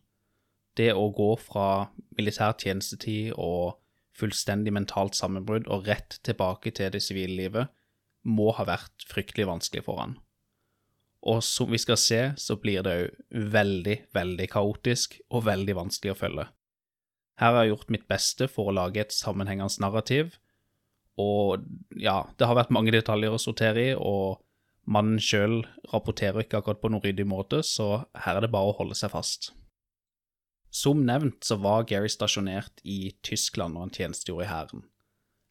Det 0.75 0.91
å 0.91 1.07
gå 1.15 1.29
fra 1.39 1.91
militær 2.17 2.57
tjenestetid 2.59 3.31
og 3.37 3.77
fullstendig 4.15 4.73
mentalt 4.75 5.15
sammenbrudd 5.15 5.69
og 5.71 5.87
rett 5.87 6.19
tilbake 6.27 6.73
til 6.75 6.91
det 6.91 7.03
sivile 7.03 7.37
livet 7.37 7.71
må 8.25 8.49
ha 8.57 8.65
vært 8.67 9.05
fryktelig 9.07 9.47
vanskelig 9.47 9.85
for 9.85 10.01
han. 10.01 10.17
Og 11.25 11.41
som 11.45 11.71
vi 11.71 11.79
skal 11.81 11.97
se, 11.97 12.19
så 12.37 12.57
blir 12.61 12.83
det 12.85 12.95
òg 12.99 13.39
veldig, 13.53 13.95
veldig 14.13 14.47
kaotisk 14.51 15.17
og 15.29 15.47
veldig 15.47 15.75
vanskelig 15.77 16.13
å 16.13 16.19
følge. 16.19 16.45
Her 17.39 17.51
har 17.51 17.65
jeg 17.65 17.73
gjort 17.73 17.91
mitt 17.91 18.07
beste 18.07 18.47
for 18.47 18.71
å 18.71 18.75
lage 18.75 19.01
et 19.03 19.15
sammenhengende 19.15 19.83
narrativ, 19.83 20.37
og 21.19 21.63
ja, 21.95 22.25
det 22.35 22.47
har 22.47 22.57
vært 22.57 22.73
mange 22.75 22.91
detaljer 22.95 23.35
å 23.35 23.39
sortere 23.39 23.83
i, 23.91 23.91
og 23.95 24.41
mannen 24.87 25.19
sjøl 25.23 25.61
rapporterer 25.93 26.43
ikke 26.43 26.59
akkurat 26.59 26.81
på 26.81 26.91
noen 26.91 27.03
ryddig 27.03 27.27
måte, 27.27 27.61
så 27.63 28.05
her 28.25 28.39
er 28.39 28.45
det 28.45 28.51
bare 28.55 28.71
å 28.71 28.77
holde 28.79 28.97
seg 28.99 29.13
fast. 29.15 29.53
Som 30.75 31.05
nevnt 31.07 31.47
så 31.47 31.55
var 31.63 31.87
Gary 31.87 32.11
stasjonert 32.11 32.83
i 32.83 33.15
Tyskland 33.23 33.75
når 33.75 33.85
han 33.85 33.95
tjenestegjorde 33.95 34.43
i 34.43 34.51
hæren. 34.51 34.85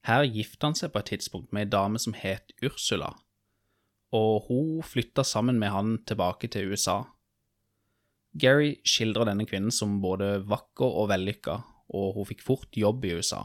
Her 0.04 0.26
gifta 0.28 0.68
han 0.68 0.76
seg 0.76 0.92
på 0.92 1.00
et 1.00 1.14
tidspunkt 1.14 1.52
med 1.52 1.64
ei 1.64 1.72
dame 1.72 2.00
som 2.00 2.16
het 2.16 2.52
Ursula, 2.60 3.14
og 4.14 4.50
hun 4.50 4.82
flytta 4.84 5.24
sammen 5.24 5.56
med 5.60 5.72
han 5.72 5.96
tilbake 6.04 6.52
til 6.52 6.72
USA. 6.72 7.00
Gary 8.36 8.74
skildrer 8.84 9.30
denne 9.30 9.46
kvinnen 9.48 9.72
som 9.72 10.02
både 10.02 10.42
vakker 10.44 11.00
og 11.00 11.08
vellykka, 11.08 11.56
og 11.94 12.16
hun 12.18 12.28
fikk 12.28 12.42
fort 12.44 12.78
jobb 12.78 13.04
i 13.06 13.14
USA. 13.18 13.44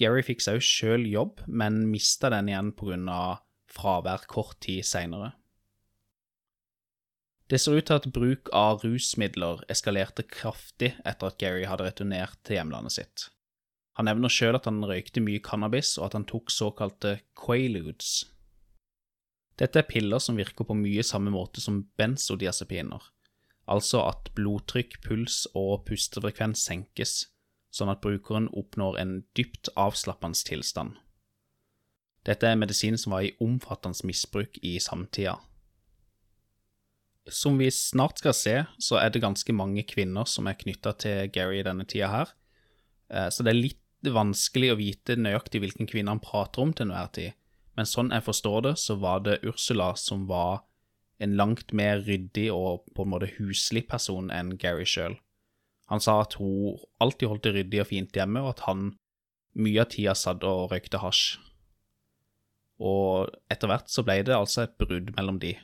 Gary 0.00 0.24
fikk 0.26 0.42
seg 0.42 0.58
også 0.58 0.78
sjøl 0.80 1.06
jobb, 1.06 1.44
men 1.46 1.84
mista 1.92 2.32
den 2.32 2.50
igjen 2.50 2.72
pga. 2.74 3.38
fravær 3.72 4.26
kort 4.28 4.58
tid 4.60 4.84
seinere. 4.84 5.32
Det 7.48 7.60
ser 7.60 7.76
ut 7.76 7.86
til 7.86 8.00
at 8.00 8.10
bruk 8.12 8.50
av 8.52 8.82
rusmidler 8.84 9.62
eskalerte 9.72 10.24
kraftig 10.24 10.94
etter 11.04 11.28
at 11.28 11.38
Gary 11.38 11.64
hadde 11.68 11.84
returnert 11.84 12.36
til 12.44 12.56
hjemlandet 12.56 12.96
sitt. 12.96 13.28
Han 13.96 14.08
nevner 14.08 14.32
sjøl 14.32 14.56
at 14.56 14.68
han 14.68 14.84
røykte 14.84 15.20
mye 15.20 15.40
cannabis, 15.44 15.98
og 15.98 16.08
at 16.08 16.16
han 16.16 16.28
tok 16.28 16.52
såkalte 16.52 17.18
quaaludes, 17.36 18.22
dette 19.60 19.78
er 19.78 19.88
piller 19.88 20.22
som 20.22 20.38
virker 20.38 20.66
på 20.66 20.76
mye 20.76 21.04
samme 21.04 21.32
måte 21.32 21.62
som 21.62 21.82
benzodiazepiner, 22.00 23.02
altså 23.72 24.04
at 24.06 24.30
blodtrykk, 24.36 25.00
puls 25.04 25.46
og 25.58 25.86
pustefrekvens 25.88 26.64
senkes, 26.68 27.14
sånn 27.72 27.92
at 27.92 28.02
brukeren 28.04 28.50
oppnår 28.52 28.98
en 29.00 29.14
dypt 29.36 29.72
avslappende 29.80 30.38
tilstand. 30.46 30.98
Dette 32.26 32.46
er 32.46 32.58
medisin 32.60 32.98
som 33.00 33.16
var 33.16 33.26
i 33.26 33.32
omfattende 33.42 34.06
misbruk 34.06 34.60
i 34.62 34.76
samtida. 34.80 35.38
Som 37.26 37.58
vi 37.58 37.70
snart 37.70 38.18
skal 38.18 38.34
se, 38.34 38.54
så 38.82 38.98
er 38.98 39.10
det 39.10 39.22
ganske 39.22 39.54
mange 39.54 39.84
kvinner 39.86 40.26
som 40.26 40.48
er 40.50 40.58
knytta 40.58 40.94
til 41.02 41.30
Gary 41.34 41.60
i 41.60 41.66
denne 41.66 41.86
tida 41.86 42.10
her, 42.10 42.34
eh, 43.10 43.28
så 43.30 43.46
det 43.46 43.54
er 43.54 43.62
litt 43.62 43.78
vanskelig 44.02 44.72
å 44.72 44.78
vite 44.78 45.14
nøyaktig 45.18 45.62
hvilken 45.62 45.86
kvinne 45.86 46.10
han 46.10 46.22
prater 46.22 46.64
om 46.64 46.72
til 46.74 46.88
enhver 46.88 47.10
tid, 47.14 47.38
men 47.78 47.86
sånn 47.86 48.10
jeg 48.14 48.26
forstår 48.26 48.66
det, 48.66 48.74
så 48.82 48.98
var 48.98 49.22
det 49.26 49.40
Ursula 49.46 49.92
som 49.98 50.26
var 50.30 50.64
en 51.22 51.36
langt 51.38 51.72
mer 51.76 52.02
ryddig 52.06 52.48
og 52.52 52.86
på 52.96 53.04
en 53.04 53.12
måte 53.12 53.30
huslig 53.38 53.84
person 53.90 54.30
enn 54.34 54.56
Gary 54.60 54.86
sjøl. 54.88 55.16
Han 55.92 56.02
sa 56.02 56.20
at 56.22 56.38
hun 56.40 56.78
alltid 57.02 57.30
holdt 57.30 57.46
det 57.46 57.54
ryddig 57.56 57.82
og 57.82 57.90
fint 57.90 58.16
hjemme, 58.16 58.42
og 58.42 58.54
at 58.54 58.64
han 58.66 58.92
mye 59.60 59.82
av 59.82 59.90
tida 59.92 60.14
satt 60.16 60.44
og 60.48 60.70
røykte 60.72 61.02
hasj. 61.02 61.36
Og 62.82 63.28
etter 63.52 63.70
hvert 63.70 63.92
så 63.92 64.04
ble 64.06 64.22
det 64.26 64.34
altså 64.34 64.64
et 64.64 64.78
brudd 64.80 65.12
mellom 65.16 65.38
de. 65.42 65.54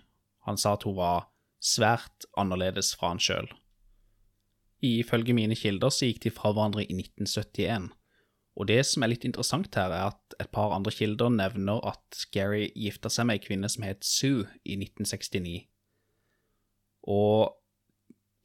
Han 0.47 0.61
sa 0.61 0.77
at 0.77 0.85
hun 0.87 0.99
var 0.99 1.31
svært 1.59 2.29
annerledes 2.39 2.93
fra 2.95 3.15
han 3.15 3.23
sjøl. 3.23 3.49
Ifølge 4.85 5.35
mine 5.35 5.57
kilder 5.59 5.91
så 5.91 6.07
gikk 6.07 6.23
de 6.27 6.35
fra 6.35 6.53
hverandre 6.53 6.85
i 6.85 6.95
1971, 6.95 7.89
og 8.59 8.67
det 8.67 8.81
som 8.89 9.05
er 9.05 9.13
litt 9.13 9.25
interessant 9.27 9.77
her, 9.79 9.93
er 9.95 10.11
at 10.11 10.35
et 10.43 10.51
par 10.51 10.73
andre 10.75 10.91
kilder 10.91 11.31
nevner 11.31 11.79
at 11.87 12.25
Gary 12.35 12.67
gifta 12.75 13.11
seg 13.13 13.29
med 13.29 13.39
ei 13.39 13.45
kvinne 13.45 13.71
som 13.71 13.87
het 13.87 14.03
Sue 14.07 14.49
i 14.67 14.75
1969. 14.75 15.61
Og 17.07 17.55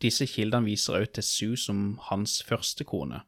disse 0.03 0.27
kildene 0.29 0.69
viser 0.69 0.99
også 0.99 1.15
til 1.17 1.25
Sue 1.25 1.57
som 1.57 1.79
hans 2.11 2.41
første 2.45 2.85
kone, 2.85 3.23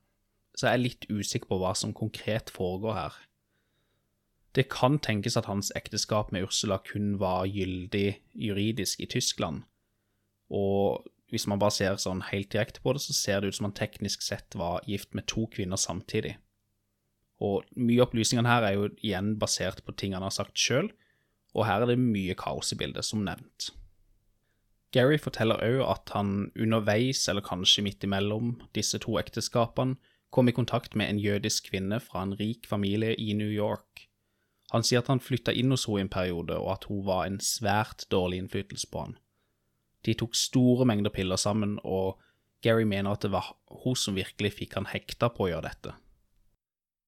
så 0.54 0.70
jeg 0.70 0.78
er 0.78 0.84
litt 0.84 1.10
usikker 1.10 1.50
på 1.50 1.60
hva 1.64 1.74
som 1.78 1.96
konkret 1.96 2.54
foregår 2.54 3.00
her. 3.00 3.18
Det 4.56 4.70
kan 4.72 5.02
tenkes 5.04 5.36
at 5.36 5.50
hans 5.50 5.74
ekteskap 5.76 6.32
med 6.32 6.46
Ursula 6.46 6.78
kun 6.86 7.18
var 7.20 7.50
gyldig 7.50 8.22
juridisk 8.38 9.02
i 9.02 9.10
Tyskland, 9.10 9.66
og 10.54 11.10
hvis 11.34 11.48
man 11.50 11.60
bare 11.60 11.74
ser 11.74 11.98
sånn 12.00 12.22
helt 12.30 12.54
direkte 12.54 12.80
på 12.86 12.94
det, 12.94 13.02
så 13.02 13.14
ser 13.18 13.42
det 13.42 13.50
ut 13.50 13.58
som 13.58 13.72
han 13.72 13.76
teknisk 13.76 14.22
sett 14.24 14.56
var 14.56 14.86
gift 14.88 15.18
med 15.18 15.26
to 15.28 15.50
kvinner 15.52 15.82
samtidig. 15.82 16.38
Og 17.44 17.66
mye 17.76 18.00
av 18.00 18.08
opplysningene 18.08 18.52
her 18.52 18.68
er 18.68 18.78
jo 18.78 18.92
igjen 18.96 19.34
basert 19.40 19.82
på 19.86 19.96
ting 20.00 20.16
han 20.16 20.24
har 20.24 20.34
sagt 20.34 20.60
sjøl, 20.60 20.92
og 21.56 21.68
her 21.68 21.84
er 21.84 21.92
det 21.92 22.00
mye 22.02 22.36
kaos 22.38 22.72
i 22.76 22.80
bildet, 22.80 23.08
som 23.08 23.24
nevnt. 23.26 23.72
Gary 24.96 25.18
forteller 25.20 25.60
òg 25.60 25.82
at 25.84 26.12
han 26.16 26.52
underveis, 26.56 27.26
eller 27.32 27.44
kanskje 27.44 27.84
midt 27.84 28.04
imellom 28.08 28.56
disse 28.76 29.00
to 29.04 29.18
ekteskapene, 29.20 29.98
kom 30.36 30.50
i 30.52 30.56
kontakt 30.56 30.96
med 31.00 31.08
en 31.10 31.20
jødisk 31.20 31.70
kvinne 31.72 32.00
fra 32.04 32.24
en 32.26 32.34
rik 32.36 32.68
familie 32.68 33.16
i 33.20 33.34
New 33.34 33.52
York. 33.52 34.08
Han 34.74 34.84
sier 34.84 35.04
at 35.04 35.12
han 35.12 35.24
flytta 35.24 35.54
inn 35.56 35.72
hos 35.72 35.86
henne 35.88 36.02
i 36.02 36.06
en 36.08 36.12
periode, 36.12 36.58
og 36.60 36.72
at 36.74 36.88
hun 36.90 37.06
var 37.08 37.28
en 37.28 37.40
svært 37.44 38.08
dårlig 38.12 38.42
innflytelse 38.44 38.90
på 38.92 39.06
han. 39.06 39.18
De 40.04 40.16
tok 40.18 40.36
store 40.36 40.88
mengder 40.88 41.14
piller 41.14 41.40
sammen, 41.40 41.78
og 41.84 42.20
Gary 42.66 42.84
mener 42.84 43.16
at 43.16 43.24
det 43.24 43.32
var 43.32 43.54
hun 43.84 43.96
som 44.00 44.18
virkelig 44.18 44.56
fikk 44.58 44.76
han 44.80 44.90
hekta 44.92 45.32
på 45.32 45.46
å 45.46 45.52
gjøre 45.54 45.70
dette. 45.70 45.96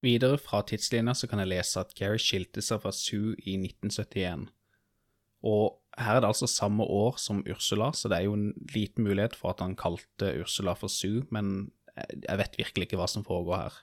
Videre 0.06 0.38
fra 0.38 0.62
tidslinja 0.62 1.16
så 1.18 1.28
kan 1.30 1.42
jeg 1.42 1.50
lese 1.50 1.82
at 1.82 1.96
Gary 1.98 2.20
skilte 2.22 2.62
seg 2.62 2.84
fra 2.84 2.94
Sue 2.94 3.34
i 3.44 3.58
1971. 3.58 4.48
Og 5.48 5.80
her 5.98 6.18
er 6.18 6.22
det 6.22 6.30
altså 6.30 6.50
samme 6.50 6.86
år 6.86 7.18
som 7.22 7.42
Ursula, 7.50 7.90
så 7.94 8.10
det 8.10 8.20
er 8.20 8.28
jo 8.28 8.38
en 8.38 8.52
liten 8.74 9.08
mulighet 9.08 9.36
for 9.38 9.56
at 9.56 9.64
han 9.66 9.76
kalte 9.78 10.36
Ursula 10.44 10.76
for 10.78 10.92
Sue, 10.94 11.26
men 11.34 11.72
jeg 11.98 12.38
vet 12.38 12.58
virkelig 12.60 12.88
ikke 12.88 13.00
hva 13.02 13.10
som 13.10 13.26
foregår 13.26 13.64
her. 13.64 13.80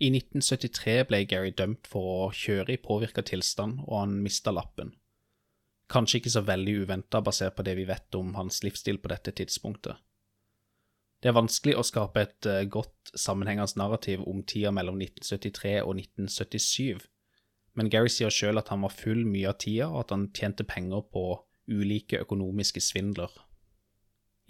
I 0.00 0.08
1973 0.14 1.02
ble 1.10 1.24
Gary 1.28 1.52
dømt 1.52 1.88
for 1.90 2.06
å 2.24 2.30
kjøre 2.32 2.72
i 2.72 2.80
påvirka 2.80 3.20
tilstand, 3.26 3.82
og 3.84 3.98
han 3.98 4.20
mista 4.24 4.52
lappen. 4.54 4.94
Kanskje 5.92 6.20
ikke 6.20 6.32
så 6.32 6.44
veldig 6.46 6.78
uventa 6.86 7.20
basert 7.20 7.58
på 7.58 7.66
det 7.66 7.74
vi 7.76 7.84
vet 7.88 8.16
om 8.16 8.32
hans 8.38 8.62
livsstil 8.64 9.00
på 9.02 9.10
dette 9.12 9.34
tidspunktet. 9.36 10.00
Det 11.20 11.28
er 11.28 11.36
vanskelig 11.36 11.76
å 11.76 11.84
skape 11.84 12.22
et 12.24 12.48
eh, 12.48 12.64
godt 12.64 13.12
sammenhengende 13.12 13.76
narrativ 13.76 14.22
om 14.28 14.40
tida 14.42 14.72
mellom 14.72 14.96
1973 15.02 15.74
og 15.82 15.98
1977, 15.98 17.02
men 17.76 17.90
Gary 17.92 18.10
sier 18.12 18.32
sjøl 18.32 18.58
at 18.60 18.72
han 18.72 18.82
var 18.84 18.94
full 18.96 19.22
mye 19.28 19.52
av 19.52 19.60
tida, 19.62 19.90
og 19.90 20.06
at 20.06 20.14
han 20.14 20.30
tjente 20.36 20.66
penger 20.66 21.04
på 21.12 21.24
ulike 21.70 22.22
økonomiske 22.24 22.82
svindler. 22.82 23.30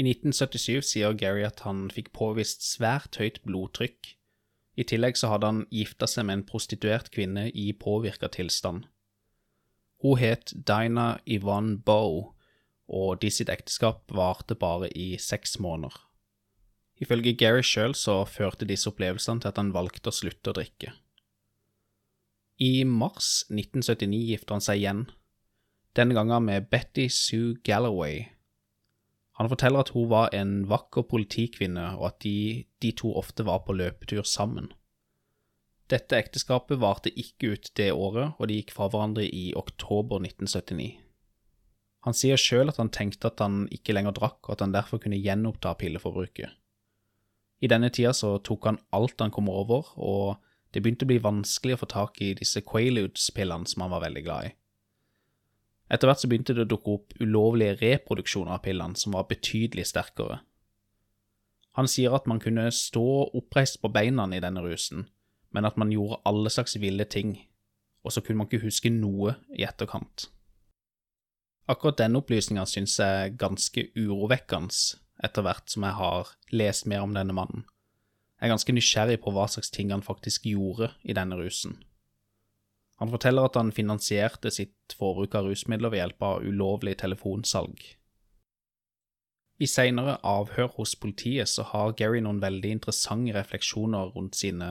I 0.01 0.07
1977 0.07 0.87
sier 0.95 1.17
Gary 1.19 1.43
at 1.45 1.61
han 1.67 1.89
fikk 1.93 2.15
påvist 2.17 2.65
svært 2.65 3.19
høyt 3.21 3.43
blodtrykk. 3.45 4.15
I 4.81 4.87
tillegg 4.89 5.19
så 5.21 5.29
hadde 5.35 5.51
han 5.51 5.65
gifta 5.75 6.09
seg 6.09 6.25
med 6.29 6.39
en 6.39 6.47
prostituert 6.49 7.11
kvinne 7.13 7.51
i 7.51 7.67
påvirka 7.77 8.31
tilstand. 8.33 8.87
Hun 10.01 10.17
het 10.17 10.55
Dinah 10.55 11.19
Yvonne 11.29 11.83
Boe, 11.85 12.31
og 12.89 13.21
de 13.21 13.29
sitt 13.31 13.53
ekteskap 13.53 14.07
varte 14.17 14.57
bare 14.57 14.89
i 14.97 15.19
seks 15.21 15.59
måneder. 15.61 15.99
Ifølge 17.01 17.33
Gary 17.41 17.63
sjøl 17.65 17.95
så 17.97 18.21
førte 18.29 18.69
disse 18.69 18.91
opplevelsene 18.91 19.41
til 19.41 19.51
at 19.53 19.61
han 19.61 19.73
valgte 19.73 20.13
å 20.13 20.17
slutte 20.17 20.53
å 20.53 20.57
drikke. 20.59 20.93
I 22.61 22.85
mars 22.85 23.47
1979 23.49 24.21
gifter 24.35 24.59
han 24.59 24.65
seg 24.65 24.83
igjen, 24.83 25.07
denne 25.97 26.15
gangen 26.15 26.45
med 26.45 26.69
Betty 26.71 27.09
Sue 27.09 27.57
Galloway. 27.65 28.27
Han 29.41 29.49
forteller 29.49 29.81
at 29.81 29.95
hun 29.95 30.11
var 30.11 30.29
en 30.37 30.67
vakker 30.69 31.07
politikvinne, 31.09 31.87
og 31.97 32.11
at 32.11 32.21
de, 32.27 32.67
de 32.85 32.93
to 32.93 33.15
ofte 33.17 33.47
var 33.49 33.65
på 33.65 33.79
løpetur 33.81 34.27
sammen. 34.29 34.69
Dette 35.91 36.21
ekteskapet 36.21 36.79
varte 36.79 37.11
ikke 37.19 37.55
ut 37.57 37.73
det 37.81 37.89
året, 37.97 38.37
og 38.37 38.47
de 38.47 38.61
gikk 38.61 38.77
fra 38.77 38.91
hverandre 38.93 39.25
i 39.25 39.51
oktober 39.59 40.21
1979. 40.21 40.93
Han 42.07 42.17
sier 42.17 42.41
sjøl 42.41 42.71
at 42.71 42.79
han 42.81 42.93
tenkte 42.93 43.33
at 43.33 43.41
han 43.43 43.65
ikke 43.75 43.97
lenger 43.97 44.15
drakk, 44.21 44.45
og 44.45 44.55
at 44.55 44.63
han 44.65 44.77
derfor 44.77 45.01
kunne 45.03 45.19
gjenoppta 45.19 45.75
pilleforbruket. 45.81 46.60
I 47.61 47.69
denne 47.69 47.91
tida 47.93 48.13
så 48.17 48.39
tok 48.45 48.71
han 48.71 48.79
alt 48.97 49.21
han 49.21 49.33
kom 49.35 49.51
over, 49.53 49.93
og 50.01 50.41
det 50.73 50.83
begynte 50.83 51.05
å 51.05 51.11
bli 51.11 51.21
vanskelig 51.21 51.77
å 51.77 51.83
få 51.83 51.89
tak 51.91 52.21
i 52.25 52.33
disse 52.39 52.63
Quaaludes-pillene 52.65 53.69
som 53.69 53.85
han 53.85 53.93
var 53.93 54.05
veldig 54.07 54.23
glad 54.25 54.49
i. 54.49 54.53
Etter 55.91 56.07
hvert 56.07 56.23
så 56.23 56.31
begynte 56.31 56.55
det 56.55 56.65
å 56.65 56.71
dukke 56.71 56.95
opp 56.95 57.17
ulovlige 57.19 57.81
reproduksjoner 57.81 58.55
av 58.55 58.63
pillene 58.65 58.97
som 58.97 59.17
var 59.17 59.27
betydelig 59.29 59.89
sterkere. 59.91 60.39
Han 61.79 61.91
sier 61.91 62.15
at 62.15 62.29
man 62.31 62.41
kunne 62.43 62.69
stå 62.75 63.07
oppreist 63.37 63.81
på 63.83 63.91
beina 63.93 64.27
i 64.35 64.43
denne 64.43 64.63
rusen, 64.63 65.09
men 65.51 65.67
at 65.67 65.77
man 65.81 65.91
gjorde 65.93 66.21
alle 66.27 66.51
slags 66.51 66.79
ville 66.79 67.05
ting, 67.05 67.37
og 68.07 68.15
så 68.15 68.23
kunne 68.23 68.43
man 68.43 68.49
ikke 68.49 68.65
huske 68.65 68.93
noe 68.95 69.35
i 69.59 69.67
etterkant. 69.67 70.29
Akkurat 71.71 71.99
denne 72.01 72.23
opplysninga 72.23 72.65
syns 72.67 72.97
jeg 72.99 73.27
er 73.27 73.37
ganske 73.39 73.89
urovekkende 73.99 74.75
etter 75.25 75.45
hvert 75.45 75.69
som 75.71 75.85
jeg 75.87 75.97
har 75.99 76.33
lest 76.53 76.89
mer 76.91 77.05
om 77.05 77.15
denne 77.17 77.37
mannen. 77.37 77.67
Jeg 78.41 78.49
er 78.49 78.55
ganske 78.55 78.73
nysgjerrig 78.73 79.21
på 79.21 79.33
hva 79.37 79.47
slags 79.53 79.73
ting 79.75 79.93
han 79.93 80.05
faktisk 80.05 80.47
gjorde 80.49 80.95
i 81.05 81.17
denne 81.17 81.37
rusen. 81.37 81.77
Han 83.01 83.13
forteller 83.13 83.49
at 83.49 83.57
han 83.57 83.73
finansierte 83.73 84.53
sitt 84.53 84.95
forbruk 84.97 85.35
av 85.37 85.49
rusmidler 85.49 85.93
ved 85.93 86.03
hjelp 86.03 86.25
av 86.25 86.45
ulovlig 86.45 86.99
telefonsalg. 87.01 87.81
I 89.61 89.69
senere 89.69 90.17
avhør 90.25 90.71
hos 90.79 90.95
politiet 90.97 91.49
så 91.53 91.67
har 91.69 91.93
Gary 91.97 92.23
noen 92.25 92.41
veldig 92.41 92.73
interessante 92.79 93.35
refleksjoner 93.37 94.15
rundt 94.15 94.39
sine 94.41 94.71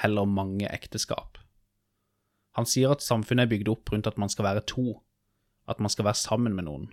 heller 0.00 0.28
mange 0.28 0.68
ekteskap. 0.68 1.40
Han 2.56 2.68
sier 2.68 2.92
at 2.92 3.04
samfunnet 3.04 3.46
er 3.46 3.52
bygd 3.52 3.72
opp 3.72 3.92
rundt 3.92 4.08
at 4.08 4.20
man 4.20 4.32
skal 4.32 4.48
være 4.48 4.64
to, 4.68 5.00
at 5.68 5.80
man 5.80 5.92
skal 5.92 6.08
være 6.08 6.20
sammen 6.20 6.56
med 6.56 6.68
noen. 6.68 6.90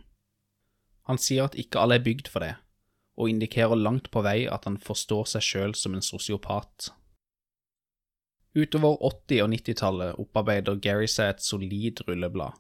Han 1.08 1.20
sier 1.20 1.48
at 1.48 1.56
ikke 1.60 1.84
alle 1.84 2.00
er 2.00 2.04
bygd 2.04 2.32
for 2.32 2.44
det, 2.44 2.56
og 3.18 3.30
indikerer 3.30 3.78
langt 3.78 4.10
på 4.14 4.24
vei 4.26 4.44
at 4.50 4.66
han 4.70 4.80
forstår 4.82 5.30
seg 5.36 5.46
sjøl 5.46 5.76
som 5.78 5.96
en 5.96 6.06
sosiopat. 6.06 6.90
Utover 8.54 9.00
80- 9.02 9.42
og 9.46 9.50
90-tallet 9.54 10.20
opparbeider 10.22 10.78
Gary 10.82 11.10
seg 11.10 11.34
et 11.34 11.46
solid 11.46 12.04
rulleblad. 12.08 12.54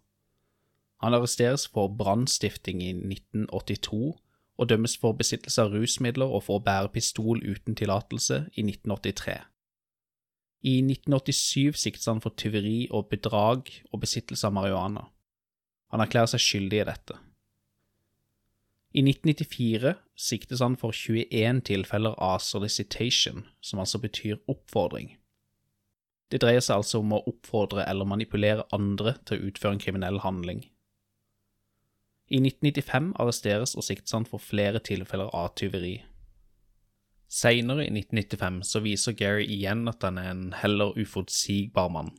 Han 1.03 1.13
arresteres 1.13 1.67
for 1.67 1.91
brannstifting 1.99 2.81
i 2.81 2.93
1982 2.95 4.13
og 4.57 4.69
dømmes 4.69 4.95
for 5.01 5.17
besittelse 5.17 5.61
av 5.61 5.73
rusmidler 5.73 6.29
og 6.29 6.45
for 6.45 6.59
å 6.59 6.63
bære 6.65 6.93
pistol 6.93 7.41
uten 7.43 7.75
tillatelse 7.77 8.45
i 8.53 8.63
1983. 8.65 9.41
I 10.63 10.77
1987 10.79 11.75
siktes 11.81 12.07
han 12.07 12.21
for 12.23 12.35
tyveri 12.39 12.87
og 12.89 13.09
bedrag 13.11 13.67
og 13.91 13.99
besittelse 14.05 14.47
av 14.47 14.55
marihuana. 14.55 15.09
Han 15.91 16.01
erklærer 16.01 16.31
seg 16.31 16.41
skyldig 16.45 16.79
i 16.79 16.87
dette. 16.87 17.17
I 18.93 19.01
1994 19.01 19.95
siktes 20.15 20.61
han 20.61 20.75
for 20.77 20.93
21 20.93 21.63
tilfeller 21.65 22.13
av 22.21 22.43
solicitation, 22.45 23.47
som 23.61 23.81
altså 23.81 23.97
betyr 23.97 24.37
oppfordring. 24.47 25.15
Det 26.29 26.41
dreier 26.43 26.61
seg 26.61 26.81
altså 26.81 27.01
om 27.01 27.15
å 27.15 27.23
oppfordre 27.29 27.87
eller 27.89 28.09
manipulere 28.09 28.67
andre 28.73 29.15
til 29.25 29.39
å 29.39 29.49
utføre 29.49 29.77
en 29.77 29.81
kriminell 29.81 30.21
handling. 30.21 30.61
I 32.29 32.39
1995 32.41 33.11
arresteres 33.21 33.73
og 33.77 33.85
siktes 33.85 34.13
han 34.13 34.29
for 34.29 34.41
flere 34.41 34.81
tilfeller 34.81 35.33
av 35.33 35.55
tyveri. 35.57 35.99
Seinere, 37.33 37.87
i 37.87 37.91
1995, 37.93 38.61
så 38.69 38.81
viser 38.85 39.17
Gary 39.17 39.47
igjen 39.49 39.87
at 39.89 40.05
han 40.05 40.21
er 40.21 40.29
en 40.31 40.47
heller 40.61 40.93
uforutsigbar 40.93 41.89
mann. 41.93 42.13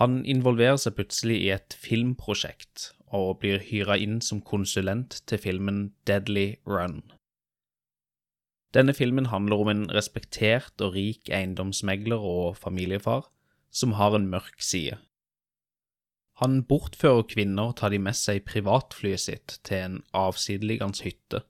Han 0.00 0.20
involverer 0.28 0.76
seg 0.80 0.98
plutselig 0.98 1.38
i 1.40 1.52
et 1.56 1.76
filmprosjekt 1.80 2.90
og 3.12 3.42
blir 3.42 3.62
hyra 3.68 3.98
inn 4.00 4.20
som 4.24 4.40
konsulent 4.40 5.20
til 5.28 5.40
filmen 5.40 5.92
Deadly 6.08 6.56
Run. 6.66 7.02
Denne 8.72 8.94
filmen 8.96 9.28
handler 9.28 9.60
om 9.60 9.68
en 9.68 9.84
respektert 9.92 10.80
og 10.80 10.94
rik 10.96 11.28
eiendomsmegler 11.28 12.20
og 12.24 12.56
familiefar 12.56 13.28
som 13.72 13.96
har 14.00 14.16
en 14.16 14.28
mørk 14.32 14.62
side. 14.64 14.96
Han 16.40 16.62
bortfører 16.64 17.26
kvinner 17.28 17.70
og 17.70 17.76
tar 17.80 17.92
de 17.92 18.00
med 18.00 18.16
seg 18.16 18.46
privatflyet 18.48 19.20
sitt 19.20 19.58
til 19.68 19.76
en 19.78 19.98
avsideliggende 20.16 21.04
hytte. 21.04 21.42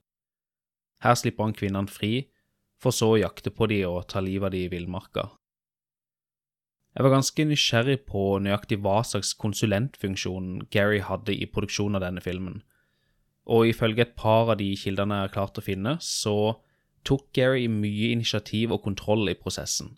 Her 1.03 1.15
slipper 1.19 1.47
han 1.47 1.55
kvinnene 1.55 1.91
fri, 1.91 2.27
for 2.79 2.95
så 2.95 3.13
å 3.13 3.21
jakte 3.21 3.51
på 3.55 3.67
de 3.71 3.79
og 3.87 4.03
ta 4.11 4.19
livet 4.23 4.49
av 4.49 4.55
de 4.55 4.65
i 4.65 4.71
villmarka. 4.71 5.29
Jeg 6.93 7.05
var 7.07 7.15
ganske 7.15 7.45
nysgjerrig 7.49 8.03
på 8.05 8.21
nøyaktig 8.45 8.77
hva 8.85 8.99
slags 9.07 9.33
konsulentfunksjon 9.41 10.67
Gary 10.73 10.99
hadde 11.01 11.33
i 11.33 11.47
produksjonen 11.49 11.97
av 11.97 12.03
denne 12.05 12.21
filmen, 12.21 12.61
og 13.49 13.65
ifølge 13.67 14.05
et 14.05 14.15
par 14.19 14.51
av 14.53 14.59
de 14.59 14.69
kildene 14.77 15.17
jeg 15.17 15.27
har 15.27 15.33
klart 15.33 15.57
å 15.57 15.65
finne, 15.65 15.97
så 15.99 16.59
tok 17.03 17.31
Gary 17.35 17.65
mye 17.67 18.11
initiativ 18.13 18.71
og 18.75 18.83
kontroll 18.85 19.25
i 19.31 19.37
prosessen. 19.39 19.95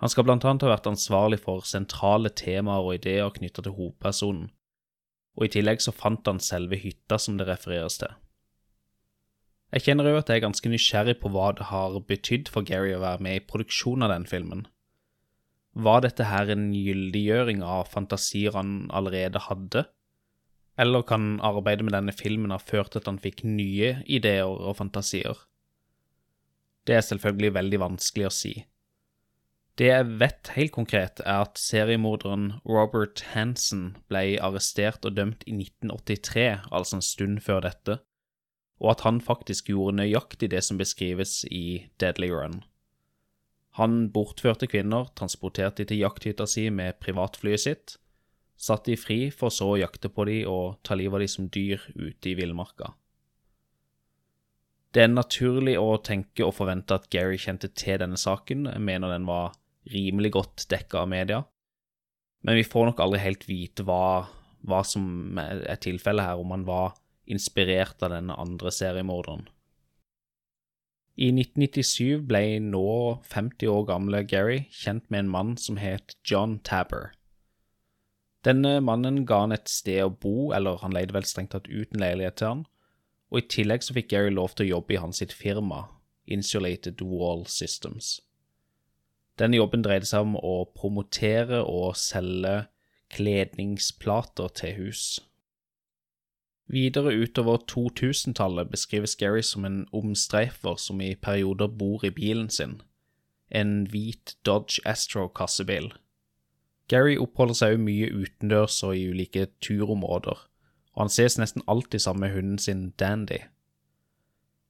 Han 0.00 0.12
skal 0.12 0.26
blant 0.28 0.44
annet 0.44 0.62
ha 0.66 0.70
vært 0.70 0.86
ansvarlig 0.90 1.40
for 1.42 1.64
sentrale 1.66 2.30
temaer 2.30 2.84
og 2.84 2.98
ideer 2.98 3.32
knytta 3.32 3.64
til 3.64 3.74
hovedpersonen, 3.74 4.50
og 5.36 5.48
i 5.48 5.50
tillegg 5.52 5.82
så 5.82 5.92
fant 5.92 6.28
han 6.28 6.40
selve 6.40 6.78
hytta 6.80 7.18
som 7.20 7.40
det 7.40 7.48
refereres 7.48 7.98
til. 8.00 8.14
Jeg 9.74 9.82
kjenner 9.82 10.06
jo 10.08 10.20
at 10.20 10.30
jeg 10.30 10.38
er 10.38 10.46
ganske 10.46 10.70
nysgjerrig 10.70 11.16
på 11.20 11.32
hva 11.34 11.50
det 11.58 11.68
har 11.72 11.98
betydd 12.06 12.52
for 12.52 12.64
Gary 12.64 12.94
å 12.94 13.02
være 13.02 13.24
med 13.26 13.40
i 13.40 13.44
produksjonen 13.50 14.06
av 14.06 14.14
den 14.14 14.28
filmen. 14.30 14.62
Var 15.76 16.00
dette 16.06 16.24
her 16.24 16.48
en 16.52 16.70
gyldiggjøring 16.72 17.60
av 17.60 17.90
fantasier 17.92 18.56
han 18.56 18.88
allerede 18.96 19.42
hadde, 19.50 19.84
Eller 20.78 21.02
kan 21.08 21.38
arbeidet 21.40 21.86
med 21.86 21.94
denne 21.96 22.12
filmen 22.12 22.52
ha 22.52 22.58
ført 22.60 22.90
til 22.92 23.00
at 23.00 23.06
han 23.08 23.18
fikk 23.20 23.42
nye 23.48 24.02
ideer 24.04 24.44
og 24.44 24.76
fantasier? 24.76 25.38
Det 26.84 26.98
er 26.98 27.04
selvfølgelig 27.06 27.54
veldig 27.54 27.80
vanskelig 27.80 28.26
å 28.28 28.32
si. 28.36 28.52
Det 29.76 29.88
jeg 29.88 30.06
vet 30.20 30.50
helt 30.52 30.72
konkret, 30.72 31.20
er 31.24 31.44
at 31.44 31.58
seriemorderen 31.60 32.60
Robert 32.64 33.24
Hansen 33.32 33.96
ble 34.08 34.38
arrestert 34.40 35.04
og 35.04 35.16
dømt 35.16 35.44
i 35.48 35.56
1983, 35.56 36.46
altså 36.72 36.96
en 36.96 37.04
stund 37.04 37.42
før 37.44 37.64
dette, 37.66 37.98
og 38.80 38.94
at 38.94 39.04
han 39.08 39.20
faktisk 39.20 39.68
gjorde 39.72 39.98
nøyaktig 40.00 40.52
det 40.52 40.62
som 40.64 40.80
beskrives 40.80 41.42
i 41.50 41.88
Deadly 42.00 42.30
Run. 42.32 42.62
Han 43.76 44.06
bortførte 44.12 44.68
kvinner, 44.70 45.10
transporterte 45.18 45.82
de 45.82 45.90
til 45.90 46.02
jakthytta 46.04 46.46
si 46.48 46.68
med 46.72 46.96
privatflyet 47.02 47.60
sitt, 47.60 47.96
satte 48.56 48.92
de 48.92 48.96
fri 48.96 49.18
for 49.28 49.52
så 49.52 49.74
å 49.74 49.80
jakte 49.80 50.08
på 50.08 50.24
de 50.28 50.38
og 50.48 50.78
ta 50.86 50.96
livet 50.96 51.18
av 51.18 51.24
de 51.24 51.28
som 51.28 51.50
dyr 51.52 51.82
ute 51.92 52.30
i 52.30 52.36
villmarka. 52.38 52.94
Det 54.96 55.02
er 55.04 55.12
naturlig 55.12 55.74
å 55.76 55.98
tenke 56.00 56.46
og 56.46 56.54
forvente 56.56 56.96
at 56.96 57.10
Gary 57.12 57.36
kjente 57.36 57.68
til 57.76 58.00
denne 58.00 58.16
saken, 58.16 58.64
jeg 58.72 58.80
mener 58.80 59.12
den 59.12 59.28
var 59.28 59.58
rimelig 59.92 60.32
godt 60.38 60.64
dekka 60.72 61.02
av 61.02 61.10
media, 61.12 61.42
men 62.46 62.56
vi 62.56 62.64
får 62.64 62.88
nok 62.88 63.02
aldri 63.04 63.20
helt 63.20 63.44
vite 63.44 63.84
hva, 63.84 64.24
hva 64.64 64.80
som 64.88 65.36
er 65.42 65.76
tilfellet 65.84 66.30
her, 66.30 66.40
om 66.40 66.54
han 66.54 66.64
var 66.64 66.96
inspirert 67.28 68.00
av 68.06 68.14
denne 68.14 68.38
andre 68.40 68.72
seriemorderen. 68.72 69.44
I 71.16 71.30
1997 71.32 72.26
ble 72.28 72.58
nå 72.60 72.88
50 73.24 73.70
år 73.72 73.84
gamle 73.88 74.18
Gary 74.28 74.66
kjent 74.68 75.06
med 75.08 75.22
en 75.24 75.30
mann 75.32 75.54
som 75.56 75.78
het 75.80 76.12
John 76.28 76.58
Tabber. 76.60 77.14
Denne 78.44 78.82
mannen 78.84 79.24
ga 79.26 79.40
han 79.46 79.56
et 79.56 79.70
sted 79.72 80.02
å 80.04 80.12
bo, 80.12 80.52
eller 80.52 80.76
han 80.82 80.92
leide 80.92 81.16
vel 81.16 81.24
strengt 81.24 81.54
tatt 81.56 81.70
ut 81.72 81.94
en 81.94 82.04
leilighet 82.04 82.36
til 82.36 82.50
han, 82.50 82.60
og 83.32 83.40
i 83.40 83.48
tillegg 83.56 83.82
så 83.82 83.96
fikk 83.96 84.12
Gary 84.12 84.30
lov 84.30 84.52
til 84.54 84.66
å 84.68 84.74
jobbe 84.76 84.94
i 84.94 85.00
hans 85.00 85.22
sitt 85.22 85.32
firma, 85.32 85.86
Insulated 86.28 87.00
Wall 87.00 87.46
Systems. 87.48 88.20
Denne 89.40 89.56
jobben 89.56 89.82
dreide 89.84 90.08
seg 90.08 90.28
om 90.28 90.36
å 90.36 90.66
promotere 90.76 91.62
og 91.64 91.96
selge 92.00 92.66
kledningsplater 93.16 94.52
til 94.60 94.76
hus. 94.82 95.02
Videre 96.66 97.14
utover 97.14 97.60
2000-tallet 97.70 98.70
beskrives 98.70 99.14
Gary 99.16 99.42
som 99.42 99.64
en 99.64 99.84
omstreifer 99.94 100.76
som 100.76 101.00
i 101.00 101.14
perioder 101.14 101.70
bor 101.70 102.02
i 102.04 102.10
bilen 102.10 102.50
sin, 102.50 102.80
en 103.50 103.86
hvit 103.92 104.34
Dodge 104.46 104.82
Astro-kassebil. 104.84 105.92
Gary 106.90 107.14
oppholder 107.18 107.54
seg 107.54 107.74
jo 107.74 107.82
mye 107.84 108.10
utendørs 108.10 108.80
og 108.86 108.96
i 108.98 109.06
ulike 109.10 109.46
turområder, 109.62 110.42
og 110.94 111.04
han 111.04 111.12
ses 111.12 111.38
nesten 111.38 111.62
alltid 111.70 112.02
sammen 112.02 112.26
med 112.26 112.34
hunden 112.34 112.58
sin 112.58 112.90
Dandy. 112.98 113.44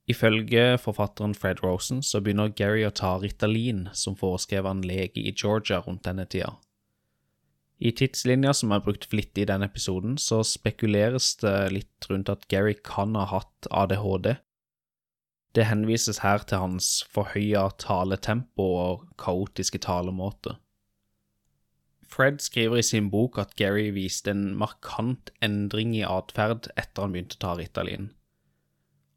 Ifølge 0.07 0.77
forfatteren 0.79 1.35
Fred 1.35 1.65
Rosen 1.65 2.03
så 2.03 2.21
begynner 2.21 2.53
Gary 2.53 2.85
å 2.87 2.93
ta 2.95 3.17
Ritalin, 3.19 3.89
som 3.93 4.15
foreskrev 4.17 4.69
han 4.69 4.85
lege 4.87 5.25
i 5.25 5.33
Georgia 5.33 5.81
rundt 5.81 6.05
denne 6.05 6.29
tida. 6.29 6.53
I 7.77 7.93
tidslinja 7.93 8.55
som 8.57 8.73
er 8.73 8.81
brukt 8.85 9.05
flittig 9.11 9.45
i 9.45 9.49
denne 9.51 9.69
episoden, 9.69 10.17
så 10.17 10.41
spekuleres 10.47 11.35
det 11.43 11.57
litt 11.75 12.09
rundt 12.09 12.31
at 12.33 12.47
Gary 12.49 12.75
kan 12.81 13.15
ha 13.19 13.27
hatt 13.29 13.69
ADHD. 13.69 14.37
Det 15.57 15.67
henvises 15.69 16.23
her 16.25 16.45
til 16.45 16.63
hans 16.63 17.03
forhøya 17.13 17.69
taletempo 17.81 18.65
og 18.81 19.05
kaotiske 19.21 19.81
talemåte. 19.85 20.57
Fred 22.07 22.41
skriver 22.41 22.81
i 22.81 22.87
sin 22.87 23.11
bok 23.13 23.37
at 23.43 23.57
Gary 23.61 23.91
viste 23.93 24.33
en 24.33 24.55
markant 24.57 25.33
endring 25.45 25.93
i 25.97 26.05
atferd 26.07 26.71
etter 26.77 27.05
han 27.05 27.13
begynte 27.13 27.37
å 27.37 27.43
ta 27.45 27.55
Ritalin. 27.59 28.11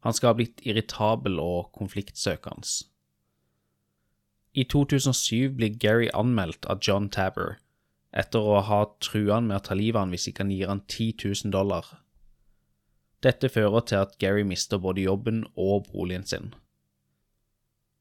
Han 0.04 0.16
skal 0.16 0.32
ha 0.32 0.38
blitt 0.40 0.60
irritabel 0.64 1.38
og 1.40 1.72
konfliktsøkende. 1.76 2.68
I 4.52 4.64
2007 4.66 5.56
blir 5.56 5.76
Gary 5.78 6.08
anmeldt 6.16 6.66
av 6.66 6.80
John 6.82 7.08
Tabber, 7.12 7.60
etter 8.10 8.42
å 8.42 8.60
ha 8.66 8.80
trua 9.02 9.38
han 9.38 9.48
med 9.48 9.60
å 9.60 9.64
ta 9.68 9.76
livet 9.78 9.98
av 9.98 10.06
han 10.06 10.14
hvis 10.14 10.28
ikke 10.30 10.44
han 10.44 10.54
gir 10.54 10.72
han 10.72 10.82
10 10.86 11.12
000 11.24 11.54
dollar. 11.54 11.86
Dette 13.22 13.50
fører 13.52 13.84
til 13.84 14.00
at 14.00 14.16
Gary 14.18 14.42
mister 14.48 14.80
både 14.80 15.04
jobben 15.04 15.44
og 15.54 15.90
boligen 15.92 16.26
sin. 16.26 16.54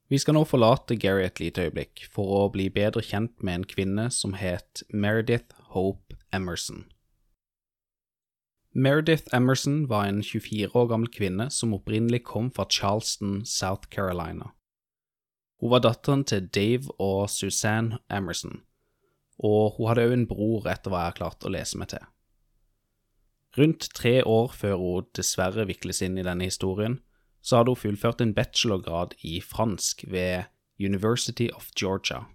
Vi 0.09 0.17
skal 0.17 0.33
nå 0.33 0.45
forlate 0.49 0.95
Gary 0.97 1.27
et 1.27 1.41
lite 1.41 1.67
øyeblikk 1.67 2.07
for 2.09 2.31
å 2.33 2.45
bli 2.53 2.69
bedre 2.73 3.03
kjent 3.05 3.43
med 3.45 3.59
en 3.59 3.67
kvinne 3.69 4.07
som 4.09 4.33
het 4.39 4.81
Meredith 4.89 5.53
Hope 5.75 6.17
Emerson. 6.33 6.87
Meredith 8.73 9.29
Emerson 9.33 9.83
var 9.89 10.07
en 10.07 10.23
24 10.23 10.71
år 10.73 10.87
gammel 10.89 11.11
kvinne 11.13 11.49
som 11.53 11.75
opprinnelig 11.77 12.23
kom 12.25 12.49
fra 12.53 12.65
Charleston, 12.69 13.43
South 13.45 13.89
Carolina. 13.89 14.53
Hun 15.59 15.73
var 15.73 15.83
datteren 15.83 16.23
til 16.23 16.47
Dave 16.47 16.89
og 16.97 17.29
Suzanne 17.29 17.99
Emerson, 18.09 18.61
og 19.39 19.77
hun 19.77 19.89
hadde 19.89 20.07
òg 20.07 20.15
en 20.15 20.29
bror, 20.29 20.67
etter 20.67 20.91
hva 20.91 21.03
jeg 21.03 21.13
har 21.13 21.19
klart 21.19 21.45
å 21.47 21.51
lese 21.53 21.79
meg 21.79 21.93
til. 21.93 22.07
Rundt 23.57 23.89
tre 23.97 24.19
år 24.23 24.51
før 24.53 24.75
hun 24.77 25.07
dessverre 25.17 25.65
vikles 25.69 26.03
inn 26.05 26.19
i 26.19 26.25
denne 26.25 26.47
historien, 26.47 26.99
så 27.41 27.59
hadde 27.59 27.73
hun 27.73 27.81
fullført 27.81 28.21
en 28.21 28.35
bachelorgrad 28.35 29.15
i 29.25 29.39
fransk 29.41 30.03
ved 30.11 30.51
University 30.79 31.49
of 31.55 31.71
Georgia. 31.79 32.25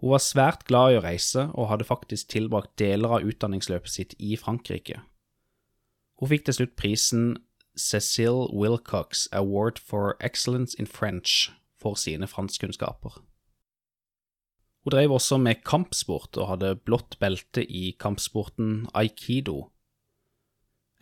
Hun 0.00 0.12
var 0.12 0.20
svært 0.20 0.66
glad 0.68 0.92
i 0.92 0.98
å 0.98 1.04
reise, 1.04 1.46
og 1.54 1.70
hadde 1.70 1.88
faktisk 1.88 2.28
tilbrakt 2.32 2.74
deler 2.80 3.16
av 3.16 3.28
utdanningsløpet 3.28 3.92
sitt 3.92 4.16
i 4.18 4.36
Frankrike. 4.36 5.00
Hun 6.20 6.32
fikk 6.32 6.48
til 6.48 6.58
slutt 6.58 6.76
prisen 6.76 7.36
Cécile 7.76 8.48
Wilcox 8.52 9.28
Award 9.32 9.78
for 9.78 10.16
Excellence 10.20 10.76
in 10.80 10.88
French 10.88 11.50
for 11.80 11.96
sine 11.96 12.28
franskkunnskaper. 12.28 13.20
Hun 14.86 14.92
drev 14.94 15.16
også 15.16 15.40
med 15.42 15.64
kampsport 15.66 16.36
og 16.38 16.46
hadde 16.52 16.76
blått 16.86 17.16
belte 17.18 17.64
i 17.66 17.88
kampsporten 17.98 18.84
aikido. 18.94 19.72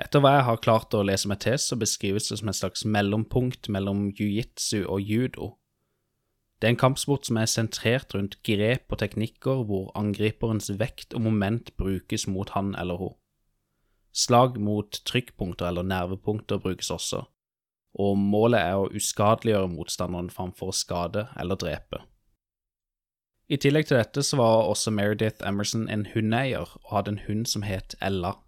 Etter 0.01 0.23
hva 0.25 0.31
jeg 0.39 0.47
har 0.47 0.63
klart 0.65 0.97
å 0.97 1.03
lese 1.05 1.29
meg 1.29 1.43
til, 1.45 1.59
så 1.61 1.77
beskrives 1.77 2.31
det 2.31 2.39
som 2.41 2.49
et 2.49 2.57
slags 2.57 2.87
mellompunkt 2.89 3.69
mellom 3.69 4.07
jiu-jitsu 4.17 4.87
og 4.89 5.05
judo. 5.05 5.51
Det 6.57 6.71
er 6.71 6.73
en 6.73 6.81
kampsport 6.81 7.29
som 7.29 7.37
er 7.37 7.51
sentrert 7.53 8.17
rundt 8.17 8.39
grep 8.49 8.89
og 8.89 9.03
teknikker 9.05 9.61
hvor 9.69 9.93
angriperens 10.01 10.73
vekt 10.81 11.13
og 11.13 11.27
moment 11.29 11.69
brukes 11.77 12.25
mot 12.25 12.57
han 12.57 12.73
eller 12.81 12.97
hun. 13.03 13.13
Slag 14.17 14.57
mot 14.57 14.97
trykkpunkter 15.05 15.69
eller 15.69 15.85
nervepunkter 15.85 16.57
brukes 16.65 16.89
også, 16.89 17.27
og 18.01 18.17
målet 18.17 18.65
er 18.65 18.81
å 18.81 18.89
uskadeliggjøre 18.97 19.75
motstanderen 19.77 20.33
framfor 20.33 20.73
å 20.73 20.81
skade 20.81 21.29
eller 21.37 21.61
drepe. 21.61 22.01
I 23.49 23.59
tillegg 23.61 23.91
til 23.91 23.99
dette 24.01 24.23
så 24.25 24.39
var 24.41 24.71
også 24.71 24.93
Meredith 24.95 25.45
Emerson 25.47 25.85
en 25.93 26.07
hundeeier 26.15 26.71
og 26.81 26.93
hadde 26.95 27.15
en 27.15 27.25
hund 27.27 27.45
som 27.51 27.67
het 27.67 27.97
Ella. 28.01 28.39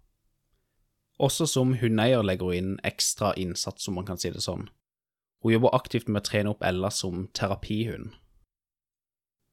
Også 1.21 1.45
som 1.49 1.75
hundeeier 1.77 2.25
legger 2.25 2.49
hun 2.49 2.57
inn 2.57 2.79
ekstra 2.85 3.33
innsats, 3.37 3.87
om 3.87 3.97
man 3.97 4.07
kan 4.09 4.17
si 4.21 4.31
det 4.33 4.41
sånn. 4.45 4.69
Hun 5.45 5.53
jobber 5.53 5.75
aktivt 5.77 6.09
med 6.09 6.23
å 6.23 6.29
trene 6.29 6.53
opp 6.53 6.65
Ella 6.65 6.89
som 6.93 7.27
terapihund. 7.37 8.15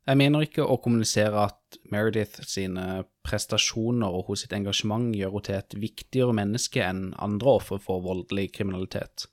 Jeg 0.04 0.20
mener 0.20 0.44
ikke 0.44 0.64
å 0.64 0.76
kommunisere 0.84 1.46
at 1.48 1.78
Meredith 1.92 2.44
sine 2.44 3.04
prestasjoner 3.24 4.12
og 4.12 4.28
hos 4.28 4.42
sitt 4.44 4.52
engasjement 4.52 5.14
gjør 5.16 5.32
henne 5.32 5.46
til 5.46 5.60
et 5.60 5.76
viktigere 5.80 6.36
menneske 6.36 6.84
enn 6.84 7.06
andre 7.24 7.56
ofre 7.60 7.78
for 7.80 8.04
voldelig 8.04 8.50
kriminalitet. 8.56 9.28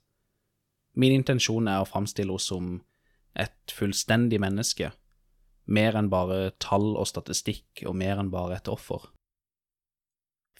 Min 0.96 1.12
intensjon 1.16 1.68
er 1.68 1.84
å 1.84 1.88
framstille 1.88 2.32
henne 2.32 2.46
som 2.46 2.72
et 3.36 3.72
fullstendig 3.72 4.40
menneske, 4.40 4.90
mer 5.66 5.96
enn 5.98 6.10
bare 6.12 6.52
tall 6.62 6.94
og 6.96 7.08
statistikk, 7.10 7.84
og 7.86 7.96
mer 7.96 8.20
enn 8.20 8.32
bare 8.32 8.58
et 8.58 8.70
offer. 8.70 9.08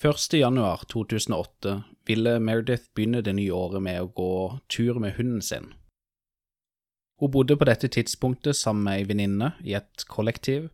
1. 0.03 0.35
januar 0.35 0.83
2008 0.91 1.77
ville 2.07 2.38
Meredith 2.43 2.91
begynne 2.95 3.23
det 3.23 3.37
nye 3.38 3.55
året 3.55 3.83
med 3.83 4.01
å 4.03 4.11
gå 4.11 4.33
tur 4.73 4.99
med 4.99 5.15
hunden 5.19 5.43
sin. 5.43 5.69
Hun 7.23 7.31
bodde 7.31 7.55
på 7.55 7.69
dette 7.69 7.87
tidspunktet 7.87 8.59
sammen 8.59 8.88
med 8.88 8.99
ei 8.99 9.05
venninne 9.07 9.53
i 9.62 9.77
et 9.79 10.07
kollektiv, 10.11 10.73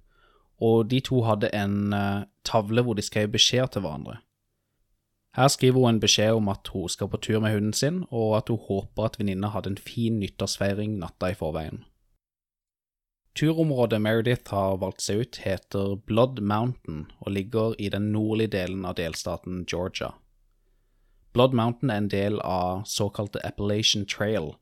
og 0.65 0.89
de 0.89 1.03
to 1.05 1.21
hadde 1.27 1.51
en 1.53 1.93
uh, 1.93 2.25
tavle 2.49 2.83
hvor 2.83 2.97
de 2.97 3.05
skrev 3.05 3.29
beskjeder 3.35 3.69
til 3.75 3.85
hverandre. 3.85 4.17
Her 5.37 5.53
skriver 5.53 5.85
hun 5.85 5.95
en 5.95 6.01
beskjed 6.01 6.35
om 6.35 6.49
at 6.49 6.71
hun 6.73 6.89
skal 6.89 7.11
på 7.13 7.21
tur 7.21 7.43
med 7.45 7.53
hunden 7.53 7.77
sin, 7.77 8.01
og 8.09 8.39
at 8.41 8.49
hun 8.49 8.59
håper 8.65 9.11
at 9.11 9.19
venninna 9.21 9.53
hadde 9.53 9.75
en 9.75 9.83
fin 9.91 10.17
nyttårsfeiring 10.23 10.97
natta 10.99 11.31
i 11.31 11.37
forveien. 11.37 11.85
Turområdet 13.39 14.01
Meredith 14.03 14.51
har 14.51 14.81
valgt 14.83 15.05
seg 15.05 15.21
ut, 15.23 15.37
heter 15.45 15.93
Blood 16.11 16.41
Mountain 16.43 17.05
og 17.23 17.37
ligger 17.37 17.77
i 17.79 17.87
den 17.95 18.09
nordlige 18.11 18.51
delen 18.57 18.83
av 18.83 18.97
delstaten 18.99 19.61
Georgia. 19.71 20.09
Blood 21.37 21.55
Mountain 21.55 21.93
er 21.95 22.01
en 22.03 22.09
del 22.11 22.41
av 22.43 22.83
såkalte 22.91 23.39
Appalachian 23.47 24.09
Trail, 24.11 24.57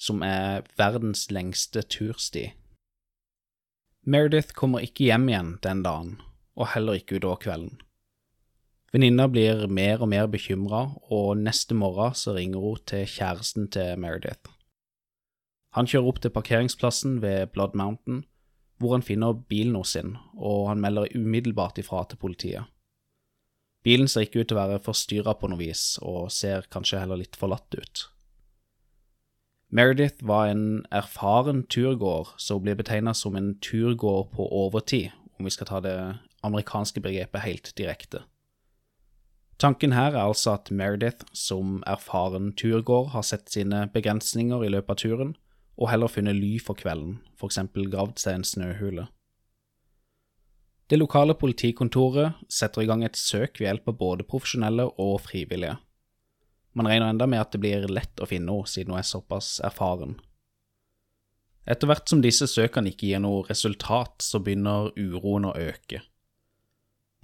som 0.00 0.24
er 0.24 0.64
verdens 0.80 1.26
lengste 1.28 1.82
tursti. 1.84 2.46
Meredith 4.08 4.56
kommer 4.56 4.80
ikke 4.88 5.10
hjem 5.10 5.28
igjen 5.28 5.52
den 5.60 5.84
dagen, 5.84 6.16
og 6.56 6.72
heller 6.72 6.96
ikke 6.96 7.20
utover 7.20 7.42
kvelden. 7.44 7.76
Venninna 8.94 9.28
blir 9.28 9.66
mer 9.68 10.00
og 10.00 10.14
mer 10.14 10.32
bekymra, 10.32 10.86
og 11.12 11.36
neste 11.44 11.76
morgen 11.76 12.16
så 12.16 12.38
ringer 12.38 12.64
hun 12.70 12.84
til 12.88 13.04
kjæresten 13.04 13.68
til 13.68 14.00
Meredith. 14.00 14.53
Han 15.74 15.88
kjører 15.90 16.08
opp 16.10 16.20
til 16.22 16.30
parkeringsplassen 16.30 17.18
ved 17.22 17.50
Blood 17.54 17.74
Mountain, 17.74 18.22
hvor 18.78 18.94
han 18.94 19.02
finner 19.02 19.34
bilen 19.50 19.74
hos 19.78 19.94
sin, 19.96 20.16
og 20.34 20.68
han 20.70 20.82
melder 20.82 21.10
umiddelbart 21.14 21.78
ifra 21.82 22.04
til 22.08 22.20
politiet. 22.20 22.70
Bilen 23.84 24.08
ser 24.08 24.24
ikke 24.24 24.40
ut 24.40 24.48
til 24.48 24.56
å 24.56 24.62
være 24.62 24.82
forstyrra 24.84 25.34
på 25.36 25.50
noe 25.50 25.60
vis, 25.60 25.98
og 26.00 26.30
ser 26.32 26.68
kanskje 26.72 27.02
heller 27.02 27.20
litt 27.20 27.36
forlatt 27.36 27.74
ut. 27.76 28.04
Meredith 29.74 30.22
var 30.22 30.46
en 30.48 30.84
erfaren 30.94 31.64
turgåer, 31.66 32.30
som 32.38 32.62
blir 32.62 32.78
betegna 32.78 33.12
som 33.14 33.34
en 33.36 33.56
turgåer 33.58 34.30
på 34.32 34.46
overtid, 34.46 35.10
om 35.38 35.48
vi 35.48 35.52
skal 35.52 35.68
ta 35.68 35.80
det 35.82 35.96
amerikanske 36.46 37.02
begrepet 37.02 37.44
helt 37.44 37.72
direkte. 37.76 38.22
Tanken 39.58 39.94
her 39.94 40.14
er 40.14 40.24
altså 40.24 40.54
at 40.54 40.70
Meredith, 40.70 41.26
som 41.34 41.82
erfaren 41.86 42.52
turgåer, 42.54 43.10
har 43.10 43.26
sett 43.26 43.50
sine 43.50 43.88
begrensninger 43.92 44.64
i 44.64 44.70
løpet 44.70 44.94
av 44.94 45.02
turen, 45.02 45.34
og 45.76 45.90
heller 45.90 46.10
funnet 46.10 46.36
ly 46.38 46.58
for 46.62 46.78
kvelden, 46.78 47.18
for 47.38 47.50
eksempel 47.50 47.88
gravd 47.90 48.20
seg 48.22 48.38
en 48.38 48.46
snøhule. 48.46 49.08
Det 50.90 50.98
lokale 51.00 51.34
politikontoret 51.34 52.44
setter 52.52 52.84
i 52.84 52.86
gang 52.86 53.02
et 53.04 53.16
søk 53.16 53.58
ved 53.58 53.66
hjelp 53.70 53.88
av 53.88 53.98
både 53.98 54.26
profesjonelle 54.28 54.84
og 55.00 55.16
frivillige. 55.24 55.78
Man 56.74 56.90
regner 56.90 57.08
enda 57.08 57.26
med 57.30 57.40
at 57.40 57.54
det 57.54 57.62
blir 57.62 57.86
lett 57.88 58.20
å 58.20 58.28
finne 58.28 58.52
henne, 58.52 58.68
siden 58.68 58.92
hun 58.92 59.00
er 59.00 59.08
såpass 59.08 59.56
erfaren. 59.64 60.18
Etter 61.64 61.88
hvert 61.88 62.10
som 62.10 62.20
disse 62.20 62.46
søkene 62.50 62.92
ikke 62.92 63.08
gir 63.08 63.22
noe 63.24 63.46
resultat, 63.48 64.20
så 64.20 64.42
begynner 64.44 64.92
uroen 64.98 65.48
å 65.48 65.54
øke. 65.56 66.02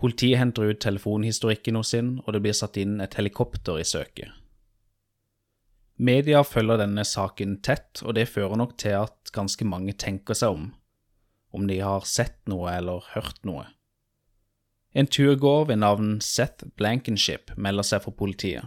Politiet 0.00 0.40
henter 0.40 0.70
ut 0.70 0.80
telefonhistorikken 0.80 1.76
hos 1.76 1.92
sin, 1.92 2.14
og 2.24 2.32
det 2.32 2.40
blir 2.46 2.56
satt 2.56 2.78
inn 2.80 3.02
et 3.04 3.18
helikopter 3.18 3.82
i 3.82 3.84
søket. 3.84 4.32
Media 6.00 6.40
følger 6.46 6.80
denne 6.80 7.02
saken 7.04 7.58
tett, 7.60 8.00
og 8.00 8.14
det 8.16 8.30
fører 8.30 8.56
nok 8.56 8.78
til 8.80 8.96
at 9.02 9.32
ganske 9.36 9.66
mange 9.68 9.92
tenker 10.00 10.38
seg 10.38 10.54
om, 10.56 10.70
om 11.52 11.66
de 11.68 11.76
har 11.84 12.06
sett 12.08 12.38
noe 12.48 12.70
eller 12.72 13.04
hørt 13.12 13.42
noe. 13.44 13.66
En 14.96 15.06
turgåer 15.06 15.68
ved 15.68 15.82
navn 15.82 16.14
Seth 16.24 16.64
Blankenship 16.80 17.52
melder 17.60 17.84
seg 17.86 18.06
for 18.06 18.16
politiet. 18.16 18.64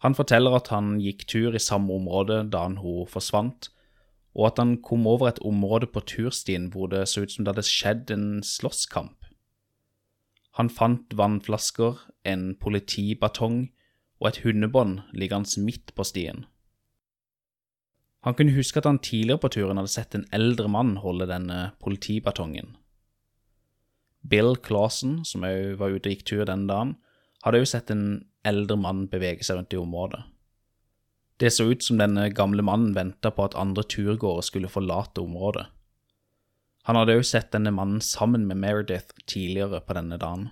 Han 0.00 0.16
forteller 0.16 0.56
at 0.56 0.70
han 0.72 0.94
gikk 1.04 1.26
tur 1.28 1.54
i 1.54 1.60
samme 1.60 1.92
område 2.00 2.40
da 2.48 2.64
han 2.64 2.78
hun 2.80 3.04
forsvant, 3.10 3.68
og 4.32 4.48
at 4.48 4.62
han 4.62 4.78
kom 4.80 5.04
over 5.10 5.28
et 5.28 5.42
område 5.44 5.90
på 5.92 6.00
turstien 6.08 6.70
hvor 6.72 6.88
det 6.88 7.04
så 7.10 7.26
ut 7.26 7.34
som 7.34 7.44
det 7.44 7.52
hadde 7.52 7.68
skjedd 7.68 8.14
en 8.14 8.28
slåsskamp. 8.46 9.28
Han 10.56 10.72
fant 10.72 11.12
vannflasker, 11.20 12.00
en 12.24 12.54
politibatong 12.56 13.68
og 14.20 14.30
et 14.30 14.42
hundebånd 14.44 15.00
liggende 15.16 15.64
midt 15.64 15.94
på 15.96 16.04
stien. 16.04 16.44
Han 18.20 18.36
kunne 18.36 18.52
huske 18.52 18.78
at 18.78 18.88
han 18.88 19.00
tidligere 19.00 19.40
på 19.40 19.48
turen 19.56 19.80
hadde 19.80 19.92
sett 19.92 20.14
en 20.14 20.26
eldre 20.36 20.68
mann 20.68 20.98
holde 21.00 21.28
denne 21.30 21.70
politibatongen. 21.80 22.76
Bill 24.20 24.52
Clausen, 24.60 25.22
som 25.24 25.46
òg 25.48 25.78
var 25.80 25.94
ute 25.94 26.10
og 26.10 26.12
gikk 26.12 26.26
tur 26.28 26.44
den 26.44 26.66
dagen, 26.68 26.98
hadde 27.44 27.62
òg 27.62 27.70
sett 27.70 27.90
en 27.92 28.26
eldre 28.44 28.76
mann 28.76 29.06
bevege 29.08 29.46
seg 29.46 29.56
rundt 29.56 29.72
i 29.72 29.80
området. 29.80 30.20
Det 31.40 31.48
så 31.54 31.70
ut 31.70 31.80
som 31.80 31.96
denne 31.96 32.26
gamle 32.36 32.60
mannen 32.60 32.92
venta 32.92 33.32
på 33.32 33.46
at 33.48 33.56
andre 33.56 33.86
turgåere 33.88 34.44
skulle 34.44 34.68
forlate 34.68 35.24
området. 35.24 35.64
Han 36.84 36.98
hadde 37.00 37.16
òg 37.16 37.24
sett 37.24 37.52
denne 37.54 37.72
mannen 37.72 38.04
sammen 38.04 38.44
med 38.48 38.60
Meredith 38.60 39.16
tidligere 39.24 39.80
på 39.80 39.96
denne 39.96 40.20
dagen. 40.20 40.50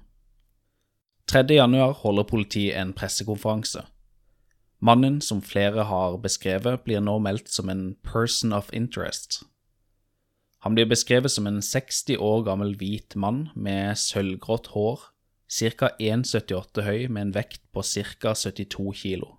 3. 1.29 1.45
januar 1.51 1.93
holder 1.93 2.25
politiet 2.25 2.79
en 2.81 2.95
pressekonferanse. 2.97 3.83
Mannen, 4.81 5.21
som 5.21 5.43
flere 5.45 5.85
har 5.85 6.14
beskrevet, 6.25 6.87
blir 6.87 7.03
nå 7.05 7.19
meldt 7.21 7.51
som 7.53 7.69
en 7.69 7.99
person 8.01 8.55
of 8.57 8.71
interest. 8.73 9.43
Han 10.64 10.73
blir 10.79 10.88
beskrevet 10.88 11.31
som 11.31 11.47
en 11.47 11.61
60 11.61 12.17
år 12.17 12.47
gammel 12.47 12.73
hvit 12.81 13.12
mann 13.12 13.51
med 13.55 13.99
sølvgrått 14.01 14.71
hår, 14.73 15.05
ca. 15.53 15.91
1,78 16.01 16.87
høy 16.87 17.05
med 17.12 17.27
en 17.27 17.35
vekt 17.37 17.61
på 17.77 17.85
ca. 17.85 18.33
72 18.33 18.95
kilo. 19.03 19.35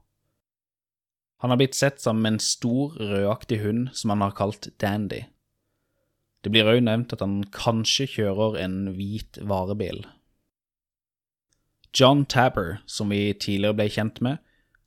Han 1.42 1.50
har 1.50 1.58
blitt 1.58 1.80
sett 1.80 1.98
sammen 2.04 2.22
med 2.22 2.36
en 2.36 2.44
stor, 2.44 2.94
rødaktig 3.02 3.64
hund 3.64 3.90
som 3.98 4.14
han 4.14 4.22
har 4.28 4.38
kalt 4.38 4.70
Dandy. 4.78 5.24
Det 6.46 6.54
blir 6.54 6.70
òg 6.70 6.84
nevnt 6.86 7.18
at 7.18 7.26
han 7.26 7.42
kanskje 7.50 8.12
kjører 8.14 8.62
en 8.62 8.94
hvit 8.94 9.42
varebil. 9.42 10.06
John 11.94 12.26
Tabber, 12.26 12.78
som 12.86 13.10
vi 13.10 13.34
tidligere 13.34 13.74
ble 13.74 13.88
kjent 13.90 14.22
med, 14.22 14.38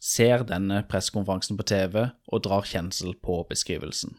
ser 0.03 0.45
denne 0.47 0.83
pressekonferansen 0.91 1.59
på 1.59 1.67
TV 1.67 1.97
og 2.27 2.45
drar 2.45 2.67
kjensel 2.67 3.15
på 3.15 3.43
beskrivelsen. 3.49 4.17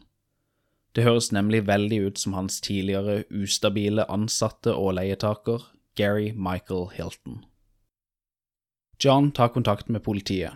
Det 0.96 1.04
høres 1.04 1.32
nemlig 1.34 1.63
veldig 1.67 2.00
ut 2.08 2.19
som 2.22 2.36
hans 2.38 2.60
tidligere 2.62 3.24
ustabile 3.32 4.06
ansatte 4.12 4.76
og 4.76 4.93
leietaker, 5.00 5.63
Gary 5.96 6.32
Michael 6.32 6.89
Hilton. 6.93 7.43
John 9.04 9.32
tar 9.32 9.52
kontakt 9.54 9.89
med 9.89 10.04
politiet. 10.04 10.54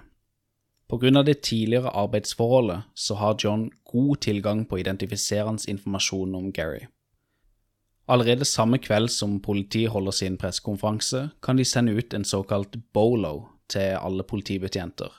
På 0.87 0.97
grunn 0.97 1.17
av 1.17 1.25
det 1.27 1.41
tidligere 1.43 1.91
arbeidsforholdet 1.91 2.87
så 2.95 3.17
har 3.19 3.35
John 3.43 3.67
god 3.91 4.21
tilgang 4.23 4.65
på 4.65 4.79
identifiserende 4.79 5.67
informasjon 5.67 6.35
om 6.35 6.51
Gary. 6.51 6.85
Allerede 8.07 8.45
samme 8.45 8.77
kveld 8.79 9.09
som 9.11 9.39
politiet 9.43 9.91
holder 9.91 10.11
sin 10.15 10.37
pressekonferanse, 10.39 11.29
kan 11.43 11.57
de 11.57 11.65
sende 11.65 11.91
ut 11.97 12.13
en 12.13 12.25
såkalt 12.25 12.77
bolo 12.93 13.49
til 13.67 13.97
alle 13.99 14.23
politibetjenter. 14.23 15.11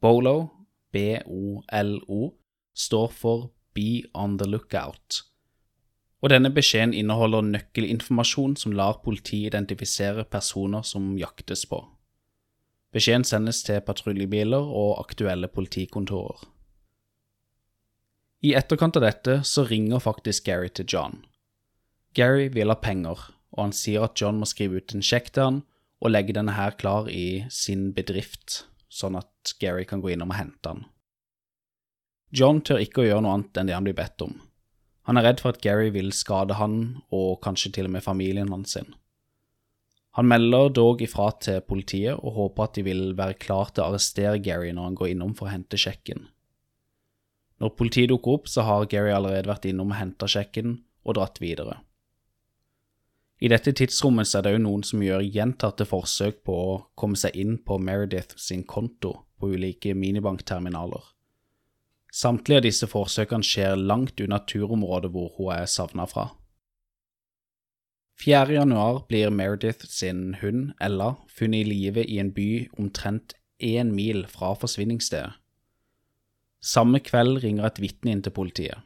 Bolo, 0.00 0.48
B-O-L-O, 0.92 2.30
står 2.74 3.08
for 3.10 3.50
Be 3.74 4.04
on 4.14 4.38
the 4.38 4.46
lookout, 4.46 5.24
og 6.22 6.30
denne 6.32 6.48
beskjeden 6.54 6.94
inneholder 6.96 7.44
nøkkelinformasjon 7.44 8.56
som 8.56 8.72
lar 8.72 9.02
politiet 9.04 9.50
identifisere 9.50 10.24
personer 10.24 10.82
som 10.82 11.16
jaktes 11.18 11.66
på. 11.68 11.82
Beskjeden 12.96 13.26
sendes 13.28 13.60
til 13.66 13.82
patruljebiler 13.84 14.62
og 14.62 15.00
aktuelle 15.02 15.50
politikontorer. 15.52 16.46
I 18.46 18.54
etterkant 18.56 18.96
av 18.96 19.04
dette 19.04 19.40
så 19.44 19.66
ringer 19.68 20.00
faktisk 20.00 20.46
Gary 20.46 20.70
til 20.70 20.86
John. 20.92 21.18
Gary 22.16 22.48
vil 22.48 22.72
ha 22.72 22.78
penger, 22.80 23.20
og 23.52 23.60
han 23.60 23.74
sier 23.76 24.06
at 24.06 24.16
John 24.20 24.40
må 24.40 24.48
skrive 24.48 24.80
ut 24.80 24.94
en 24.96 25.04
sjekk 25.04 25.34
til 25.34 25.44
han 25.44 25.62
og 26.00 26.12
legge 26.12 26.34
denne 26.36 26.54
her 26.56 26.76
klar 26.80 27.10
i 27.12 27.44
sin 27.52 27.90
bedrift, 27.96 28.64
sånn 28.88 29.18
at 29.20 29.54
Gary 29.60 29.84
kan 29.88 30.02
gå 30.04 30.14
innom 30.14 30.32
og 30.32 30.38
hente 30.38 30.72
han. 30.72 30.84
John 32.36 32.60
tør 32.64 32.82
ikke 32.82 33.02
å 33.02 33.06
gjøre 33.06 33.24
noe 33.24 33.34
annet 33.36 33.60
enn 33.60 33.68
det 33.70 33.76
han 33.76 33.86
blir 33.86 33.96
bedt 33.96 34.24
om. 34.24 34.34
Han 35.06 35.20
er 35.20 35.28
redd 35.28 35.42
for 35.42 35.54
at 35.54 35.62
Gary 35.62 35.92
vil 35.94 36.10
skade 36.16 36.56
han 36.58 37.02
og 37.14 37.38
kanskje 37.44 37.76
til 37.76 37.88
og 37.88 37.94
med 37.94 38.04
familien 38.04 38.50
hans 38.50 38.74
sin. 38.74 38.88
Han 40.16 40.28
melder 40.30 40.72
dog 40.72 41.02
ifra 41.04 41.28
til 41.44 41.60
politiet 41.68 42.16
og 42.16 42.34
håper 42.38 42.64
at 42.64 42.78
de 42.78 42.86
vil 42.86 43.02
være 43.18 43.36
klar 43.38 43.70
til 43.70 43.84
å 43.84 43.90
arrestere 43.90 44.40
Gary 44.42 44.72
når 44.72 44.88
han 44.88 44.96
går 44.98 45.12
innom 45.12 45.34
for 45.36 45.46
å 45.46 45.52
hente 45.52 45.78
sjekken. 45.78 46.24
Når 47.60 47.76
politiet 47.76 48.10
dukker 48.10 48.40
opp, 48.40 48.48
så 48.48 48.64
har 48.64 48.88
Gary 48.90 49.12
allerede 49.12 49.48
vært 49.48 49.68
innom 49.68 49.92
og 49.92 50.00
henta 50.00 50.28
sjekken 50.28 50.78
og 51.04 51.18
dratt 51.20 51.40
videre. 51.40 51.78
I 53.36 53.50
dette 53.52 53.74
tidsrommet 53.76 54.30
er 54.32 54.46
det 54.46 54.54
òg 54.56 54.62
noen 54.64 54.84
som 54.86 55.02
gjør 55.04 55.24
gjentatte 55.28 55.84
forsøk 55.84 56.40
på 56.48 56.54
å 56.56 56.78
komme 56.96 57.18
seg 57.20 57.36
inn 57.36 57.58
på 57.60 57.76
Meredith 57.76 58.38
sin 58.40 58.64
konto 58.64 59.12
på 59.36 59.50
ulike 59.52 59.92
minibankterminaler. 59.92 61.04
Samtlige 62.16 62.62
av 62.62 62.64
disse 62.64 62.88
forsøkene 62.88 63.44
skjer 63.44 63.76
langt 63.76 64.22
unna 64.24 64.40
turområdet 64.48 65.12
hvor 65.12 65.34
hun 65.36 65.52
er 65.52 65.68
savna 65.68 66.06
fra. 66.08 66.30
4. 68.24 68.54
januar 68.56 69.02
blir 69.10 69.28
Meredith 69.28 69.84
sin 69.92 70.38
hund, 70.40 70.72
Ella, 70.80 71.18
funnet 71.28 71.66
i 71.66 71.68
live 71.68 72.06
i 72.08 72.16
en 72.22 72.32
by 72.32 72.70
omtrent 72.80 73.36
én 73.60 73.92
mil 73.92 74.24
fra 74.32 74.54
forsvinningsstedet. 74.56 75.36
Samme 76.64 77.02
kveld 77.04 77.42
ringer 77.44 77.68
et 77.68 77.82
vitne 77.84 78.16
inn 78.16 78.24
til 78.24 78.32
politiet. 78.32 78.80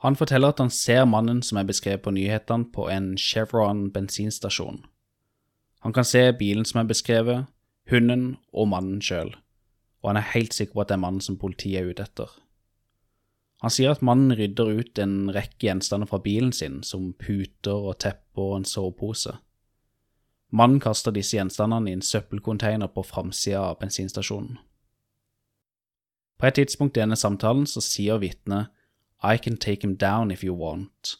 Han 0.00 0.16
forteller 0.16 0.48
at 0.48 0.60
han 0.62 0.70
ser 0.72 1.04
mannen 1.04 1.42
som 1.44 1.58
er 1.60 1.68
beskrevet 1.68 2.02
på 2.04 2.12
nyhetene 2.16 2.70
på 2.72 2.88
en 2.88 3.12
Chevron 3.20 3.90
bensinstasjon. 3.92 4.84
Han 5.80 5.92
kan 5.92 6.04
se 6.04 6.22
bilen 6.32 6.64
som 6.64 6.80
er 6.80 6.88
beskrevet, 6.88 7.48
hunden 7.90 8.36
og 8.52 8.68
mannen 8.72 9.02
sjøl, 9.04 9.34
og 10.00 10.10
han 10.10 10.20
er 10.20 10.32
helt 10.32 10.56
sikker 10.56 10.76
på 10.76 10.84
at 10.84 10.88
det 10.88 10.96
er 10.96 11.04
mannen 11.04 11.24
som 11.24 11.36
politiet 11.40 11.82
er 11.82 11.92
ute 11.92 12.06
etter. 12.08 12.32
Han 13.60 13.72
sier 13.72 13.92
at 13.92 14.04
mannen 14.04 14.32
rydder 14.36 14.72
ut 14.80 14.98
en 15.02 15.28
rekke 15.36 15.66
gjenstander 15.66 16.08
fra 16.08 16.20
bilen 16.24 16.52
sin, 16.56 16.80
som 16.82 17.12
puter 17.12 17.76
og 17.76 17.98
tepper 18.00 18.40
og 18.40 18.56
en 18.56 18.64
sovepose. 18.64 19.34
Mannen 20.50 20.80
kaster 20.80 21.12
disse 21.12 21.36
gjenstandene 21.36 21.92
i 21.92 21.98
en 21.98 22.04
søppelcontainer 22.04 22.88
på 22.88 23.04
framsida 23.04 23.60
av 23.68 23.78
bensinstasjonen. 23.82 24.56
På 26.40 26.48
et 26.48 26.56
tidspunkt 26.56 26.96
i 26.96 27.02
denne 27.02 27.20
samtalen 27.20 27.66
så 27.68 27.82
sier 27.84 28.18
vitnet 28.22 28.72
I 29.22 29.36
can 29.36 29.56
take 29.56 29.84
him 29.84 29.96
down 29.96 30.30
if 30.30 30.44
you 30.44 30.54
want, 30.56 31.16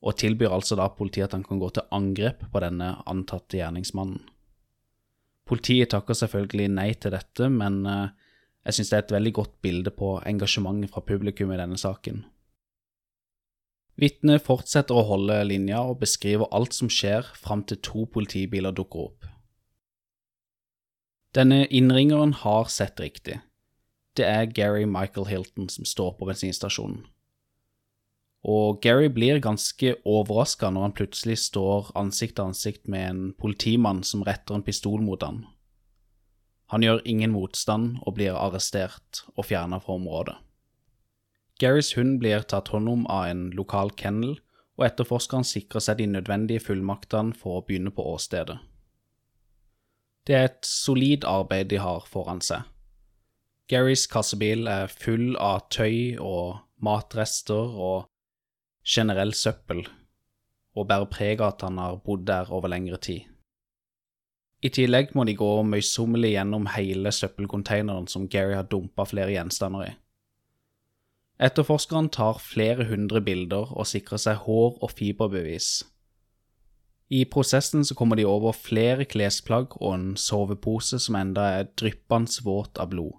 og 0.00 0.16
tilbyr 0.16 0.54
altså 0.56 0.76
da 0.78 0.88
politiet 0.88 1.28
at 1.28 1.36
han 1.36 1.44
kan 1.44 1.60
gå 1.60 1.68
til 1.70 1.84
angrep 1.92 2.46
på 2.52 2.62
denne 2.64 2.94
antatte 3.06 3.58
gjerningsmannen. 3.58 4.22
Politiet 5.46 5.92
takker 5.92 6.16
selvfølgelig 6.16 6.70
nei 6.74 6.92
til 6.98 7.12
dette, 7.14 7.48
men 7.52 7.84
eh, 7.86 8.08
jeg 8.66 8.78
synes 8.78 8.88
det 8.90 8.96
er 8.96 9.04
et 9.04 9.14
veldig 9.14 9.32
godt 9.36 9.52
bilde 9.62 9.92
på 9.94 10.16
engasjementet 10.26 10.90
fra 10.90 11.04
publikum 11.06 11.52
i 11.54 11.60
denne 11.60 11.78
saken. 11.78 12.24
Vitnet 13.96 14.42
fortsetter 14.44 14.96
å 14.96 15.06
holde 15.08 15.38
linja 15.46 15.80
og 15.86 16.00
beskriver 16.02 16.50
alt 16.56 16.74
som 16.76 16.90
skjer 16.92 17.30
fram 17.38 17.62
til 17.64 17.78
to 17.80 18.04
politibiler 18.12 18.74
dukker 18.76 19.06
opp. 19.06 19.28
Denne 21.36 21.64
innringeren 21.68 22.34
har 22.42 22.68
sett 22.72 23.00
riktig. 23.00 23.38
Det 24.16 24.24
er 24.24 24.50
Gary 24.50 24.84
Michael 24.88 25.28
Hilton 25.28 25.68
som 25.72 25.84
står 25.88 26.16
på 26.18 26.28
bensinstasjonen. 26.28 27.04
Og 28.46 28.78
Gary 28.82 29.08
blir 29.10 29.40
ganske 29.42 29.96
overraska 30.06 30.70
når 30.70 30.84
han 30.86 30.94
plutselig 30.94 31.40
står 31.48 31.90
ansikt 31.98 32.36
til 32.38 32.52
ansikt 32.52 32.86
med 32.86 33.08
en 33.08 33.22
politimann 33.34 34.04
som 34.06 34.22
retter 34.26 34.54
en 34.54 34.62
pistol 34.66 35.02
mot 35.02 35.22
han. 35.26 35.42
Han 36.70 36.82
gjør 36.82 37.02
ingen 37.06 37.34
motstand 37.34 37.98
og 38.06 38.14
blir 38.18 38.38
arrestert 38.38 39.24
og 39.34 39.48
fjerna 39.50 39.80
fra 39.82 39.98
området. 39.98 40.36
Garys 41.58 41.94
hund 41.96 42.18
blir 42.20 42.42
tatt 42.46 42.70
hånd 42.70 42.90
om 42.90 43.04
av 43.10 43.30
en 43.30 43.44
lokal 43.56 43.90
kennel, 43.98 44.36
og 44.76 44.84
etterforskeren 44.90 45.46
sikrer 45.46 45.80
seg 45.80 46.02
de 46.02 46.08
nødvendige 46.10 46.60
fullmaktene 46.60 47.34
for 47.34 47.58
å 47.58 47.66
begynne 47.66 47.94
på 47.94 48.04
åstedet. 48.12 48.58
Det 50.26 50.34
er 50.36 50.50
et 50.50 50.66
solid 50.68 51.24
arbeid 51.24 51.70
de 51.70 51.78
har 51.80 52.04
foran 52.10 52.42
seg. 52.44 52.66
Garys 53.70 54.04
kassebil 54.10 54.68
er 54.70 54.90
full 54.90 55.34
av 55.42 55.64
tøy 55.74 56.18
og 56.22 56.58
matrester 56.82 57.72
og 57.72 58.10
generell 58.86 59.34
søppel, 59.34 59.82
og 60.76 60.88
bærer 60.88 61.10
preg 61.10 61.40
av 61.40 61.54
at 61.54 61.64
han 61.66 61.80
har 61.82 61.98
bodd 62.04 62.26
der 62.28 62.52
over 62.52 62.70
lengre 62.70 63.00
tid. 63.02 63.24
I 64.64 64.70
tillegg 64.72 65.12
må 65.14 65.26
de 65.28 65.34
gå 65.36 65.50
møysommelig 65.68 66.32
gjennom 66.32 66.68
hele 66.72 67.12
søppelkonteineren 67.12 68.06
som 68.08 68.28
Gary 68.32 68.54
har 68.56 68.68
dumpa 68.70 69.04
flere 69.08 69.34
gjenstander 69.34 69.90
i. 69.90 69.92
Etterforskeren 71.36 72.08
tar 72.08 72.40
flere 72.40 72.86
hundre 72.88 73.20
bilder 73.20 73.74
og 73.76 73.88
sikrer 73.90 74.22
seg 74.22 74.40
hår- 74.46 74.78
og 74.80 74.94
fiberbevis. 74.96 75.84
I 77.12 77.26
prosessen 77.30 77.84
så 77.84 77.94
kommer 77.94 78.16
de 78.16 78.24
over 78.26 78.56
flere 78.56 79.04
klesplagg 79.04 79.76
og 79.76 79.92
en 79.92 80.08
sovepose 80.18 80.98
som 81.02 81.18
enda 81.20 81.44
er 81.60 81.68
dryppende 81.78 82.42
våt 82.42 82.80
av 82.82 82.90
blod. 82.90 83.12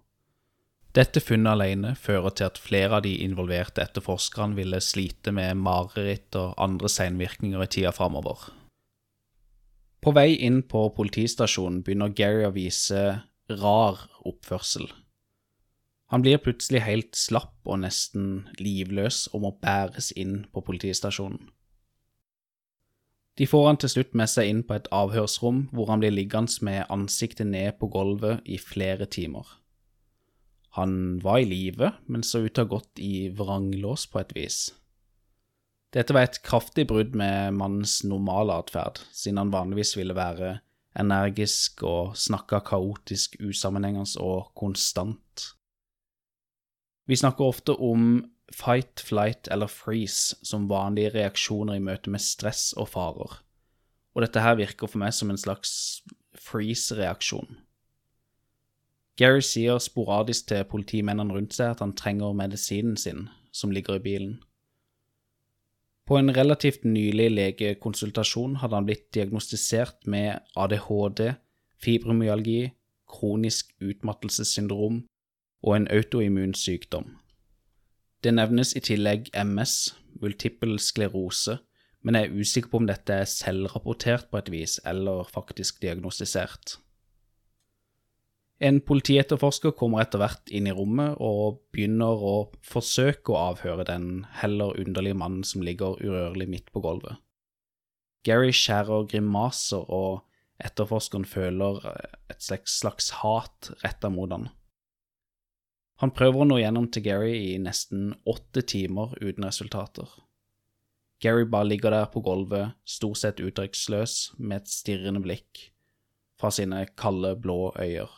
Dette 0.97 1.21
funnet 1.21 1.51
alene 1.51 1.91
fører 1.93 2.33
til 2.33 2.47
at 2.47 2.57
flere 2.57 2.97
av 2.97 3.03
de 3.05 3.11
involverte 3.21 3.83
etterforskerne 3.83 4.57
ville 4.57 4.79
slite 4.81 5.29
med 5.35 5.59
mareritt 5.61 6.33
og 6.39 6.55
andre 6.57 6.89
senvirkninger 6.89 7.61
i 7.61 7.67
tida 7.69 7.91
framover. 7.93 8.47
På 10.01 10.13
vei 10.15 10.31
inn 10.47 10.63
på 10.65 10.87
politistasjonen 10.97 11.83
begynner 11.85 12.15
Gary 12.17 12.47
å 12.47 12.55
vise 12.55 13.03
rar 13.61 13.99
oppførsel. 14.25 14.87
Han 16.09 16.23
blir 16.23 16.41
plutselig 16.41 16.81
helt 16.87 17.19
slapp 17.19 17.67
og 17.67 17.83
nesten 17.83 18.47
livløs 18.57 19.27
og 19.33 19.43
må 19.43 19.53
bæres 19.61 20.09
inn 20.17 20.47
på 20.49 20.63
politistasjonen. 20.65 21.51
De 23.37 23.45
får 23.45 23.67
han 23.67 23.77
til 23.77 23.93
slutt 23.93 24.17
med 24.17 24.31
seg 24.33 24.49
inn 24.49 24.65
på 24.65 24.79
et 24.79 24.89
avhørsrom 24.89 25.67
hvor 25.75 25.91
han 25.91 26.01
blir 26.01 26.15
liggende 26.15 26.57
med 26.65 26.87
ansiktet 26.89 27.51
ned 27.51 27.77
på 27.77 27.91
gulvet 27.93 28.41
i 28.49 28.57
flere 28.57 29.05
timer. 29.05 29.45
Han 30.77 31.17
var 31.23 31.41
i 31.41 31.47
live, 31.49 31.91
men 32.05 32.23
så 32.23 32.43
ut 32.45 32.53
til 32.53 32.63
å 32.63 32.67
ha 32.67 32.73
gått 32.77 33.01
i 33.01 33.29
vranglås 33.33 34.05
på 34.11 34.21
et 34.21 34.35
vis. 34.37 34.59
Dette 35.95 36.13
var 36.13 36.27
et 36.27 36.41
kraftig 36.45 36.85
brudd 36.89 37.15
med 37.17 37.55
mannens 37.57 38.03
normale 38.05 38.59
atferd, 38.61 39.01
siden 39.09 39.41
han 39.41 39.53
vanligvis 39.53 39.95
ville 39.97 40.13
være 40.17 40.59
energisk 40.97 41.81
og 41.87 42.17
snakka 42.19 42.61
kaotisk, 42.67 43.39
usammenhengende 43.41 44.21
og 44.21 44.51
konstant. 44.57 45.51
Vi 47.07 47.17
snakker 47.17 47.47
ofte 47.47 47.73
om 47.73 48.27
fight, 48.53 49.01
flight 49.01 49.49
eller 49.51 49.71
freeze 49.71 50.37
som 50.45 50.69
vanlige 50.69 51.15
reaksjoner 51.15 51.79
i 51.79 51.83
møte 51.83 52.11
med 52.13 52.23
stress 52.23 52.69
og 52.77 52.91
farer, 52.93 53.39
og 54.13 54.25
dette 54.25 54.43
her 54.43 54.59
virker 54.59 54.91
for 54.91 55.01
meg 55.01 55.15
som 55.15 55.31
en 55.31 55.39
slags 55.39 55.71
freeze-reaksjon. 56.37 57.57
Gary 59.17 59.41
sier 59.41 59.79
sporadisk 59.81 60.51
til 60.51 60.67
politimennene 60.69 61.33
rundt 61.33 61.55
seg 61.57 61.73
at 61.73 61.81
han 61.81 61.95
trenger 61.97 62.35
medisinen 62.37 62.97
sin, 63.01 63.27
som 63.51 63.73
ligger 63.73 63.97
i 63.97 64.03
bilen. 64.03 64.35
På 66.07 66.15
en 66.15 66.31
relativt 66.31 66.85
nylig 66.85 67.31
legekonsultasjon 67.33 68.59
hadde 68.61 68.77
han 68.77 68.85
blitt 68.87 69.09
diagnostisert 69.15 70.05
med 70.07 70.39
ADHD, 70.55 71.33
fibromyalgi, 71.83 72.69
kronisk 73.07 73.73
utmattelsessyndrom 73.81 75.01
og 75.63 75.75
en 75.75 75.87
autoimmun 75.91 76.53
sykdom. 76.55 77.17
Det 78.23 78.33
nevnes 78.33 78.73
i 78.75 78.81
tillegg 78.85 79.31
MS, 79.35 79.95
multiple 80.21 80.79
sklerose, 80.79 81.57
men 82.01 82.15
jeg 82.15 82.29
er 82.29 82.39
usikker 82.39 82.71
på 82.71 82.81
om 82.81 82.87
dette 82.87 83.13
er 83.13 83.29
selvrapportert 83.29 84.29
på 84.31 84.39
et 84.39 84.51
vis, 84.53 84.79
eller 84.85 85.27
faktisk 85.33 85.81
diagnostisert. 85.81 86.77
En 88.57 88.79
politietterforsker 88.81 89.75
kommer 89.77 90.01
etter 90.01 90.17
hvert 90.17 90.49
inn 90.49 90.65
i 90.65 90.73
rommet 90.73 91.19
og 91.21 91.59
begynner 91.75 92.23
å 92.25 92.33
forsøke 92.65 93.33
å 93.33 93.41
avhøre 93.51 93.85
den 93.85 94.25
heller 94.39 94.79
underlige 94.81 95.17
mannen 95.19 95.45
som 95.45 95.61
ligger 95.65 95.99
urørlig 96.01 96.47
midt 96.49 96.71
på 96.73 96.81
gulvet. 96.81 97.21
Gary 98.25 98.49
skjærer 98.49 99.05
grimaser, 99.11 99.85
og 99.85 100.25
etterforskeren 100.57 101.27
føler 101.29 101.83
et 102.33 102.41
slags, 102.41 102.79
slags 102.81 103.11
hat 103.21 103.69
retta 103.83 104.09
mot 104.09 104.33
han. 104.33 104.49
Han 106.01 106.13
prøver 106.13 106.41
å 106.41 106.49
nå 106.49 106.57
gjennom 106.61 106.89
til 106.93 107.05
Gary 107.05 107.35
i 107.53 107.55
nesten 107.61 108.11
åtte 108.29 108.65
timer 108.65 109.13
uten 109.21 109.45
resultater. 109.45 110.09
Gary 111.21 111.45
bare 111.49 111.69
ligger 111.69 111.93
der 111.93 112.09
på 112.13 112.21
gulvet, 112.25 112.73
stort 112.85 113.21
sett 113.21 113.41
uttrykksløs, 113.41 114.37
med 114.37 114.63
et 114.63 114.73
stirrende 114.73 115.21
blikk 115.23 115.69
fra 116.37 116.51
sine 116.53 116.83
kalde, 116.97 117.33
blå 117.41 117.71
øyer. 117.77 118.09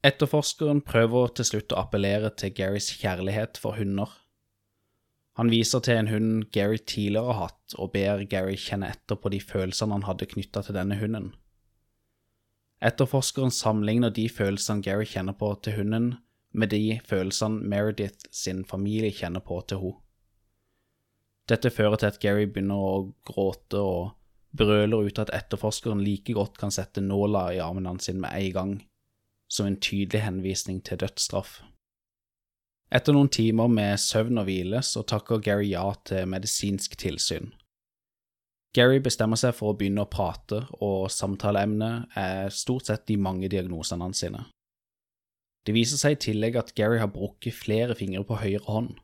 Etterforskeren 0.00 0.80
prøver 0.80 1.34
til 1.36 1.44
slutt 1.44 1.74
å 1.74 1.82
appellere 1.82 2.30
til 2.40 2.54
Garys 2.56 2.88
kjærlighet 3.02 3.58
for 3.60 3.76
hunder. 3.76 4.08
Han 5.36 5.52
viser 5.52 5.82
til 5.84 5.98
en 6.00 6.08
hund 6.08 6.46
Gary 6.52 6.78
tidligere 6.80 7.34
har 7.34 7.50
hatt, 7.50 7.74
og 7.76 7.92
ber 7.92 8.24
Gary 8.28 8.56
kjenne 8.56 8.88
etter 8.92 9.16
på 9.20 9.30
de 9.32 9.42
følelsene 9.44 9.98
han 9.98 10.06
hadde 10.08 10.28
knytta 10.32 10.64
til 10.64 10.76
denne 10.76 10.96
hunden. 11.00 11.30
Etterforskeren 12.80 13.52
sammenligner 13.52 14.12
de 14.16 14.24
følelsene 14.32 14.80
Gary 14.84 15.04
kjenner 15.04 15.36
på 15.36 15.52
til 15.64 15.76
hunden, 15.76 16.14
med 16.52 16.72
de 16.72 16.98
følelsene 17.06 17.60
Meredith 17.60 18.24
sin 18.34 18.64
familie 18.64 19.12
kjenner 19.12 19.44
på 19.44 19.60
til 19.68 19.84
henne. 19.84 20.00
Dette 21.50 21.72
fører 21.74 21.98
til 21.98 22.12
at 22.12 22.20
Gary 22.22 22.46
begynner 22.46 22.78
å 22.78 22.92
gråte 23.26 23.80
og 23.82 24.12
brøler 24.56 25.08
ut 25.08 25.18
at 25.18 25.32
etterforskeren 25.34 26.02
like 26.04 26.32
godt 26.34 26.56
kan 26.58 26.70
sette 26.74 27.02
nåla 27.02 27.48
i 27.54 27.60
armen 27.62 27.88
hans 27.90 28.08
med 28.14 28.30
en 28.30 28.52
gang, 28.54 28.72
som 29.50 29.66
en 29.66 29.80
tydelig 29.80 30.22
henvisning 30.22 30.80
til 30.86 31.00
dødsstraff. 31.02 31.60
Etter 32.90 33.14
noen 33.14 33.30
timer 33.30 33.70
med 33.70 34.00
søvn 34.02 34.40
og 34.42 34.48
hvile 34.48 34.82
så 34.86 35.02
takker 35.06 35.42
Gary 35.42 35.68
ja 35.70 35.84
til 36.06 36.26
medisinsk 36.30 36.96
tilsyn. 36.98 37.52
Gary 38.74 39.00
bestemmer 39.02 39.38
seg 39.38 39.54
for 39.58 39.72
å 39.72 39.76
begynne 39.78 40.04
å 40.04 40.10
prate, 40.10 40.62
og 40.78 41.10
samtaleemnet 41.10 42.14
er 42.18 42.54
stort 42.54 42.86
sett 42.86 43.06
de 43.10 43.16
mange 43.18 43.50
diagnosene 43.50 44.06
hans 44.06 44.22
sine. 44.22 44.44
Det 45.66 45.74
viser 45.74 45.98
seg 46.00 46.14
i 46.14 46.20
tillegg 46.30 46.58
at 46.58 46.74
Gary 46.78 47.00
har 47.02 47.10
brukket 47.10 47.56
flere 47.56 47.96
fingre 47.98 48.22
på 48.26 48.38
høyre 48.38 48.62
hånd. 48.66 48.94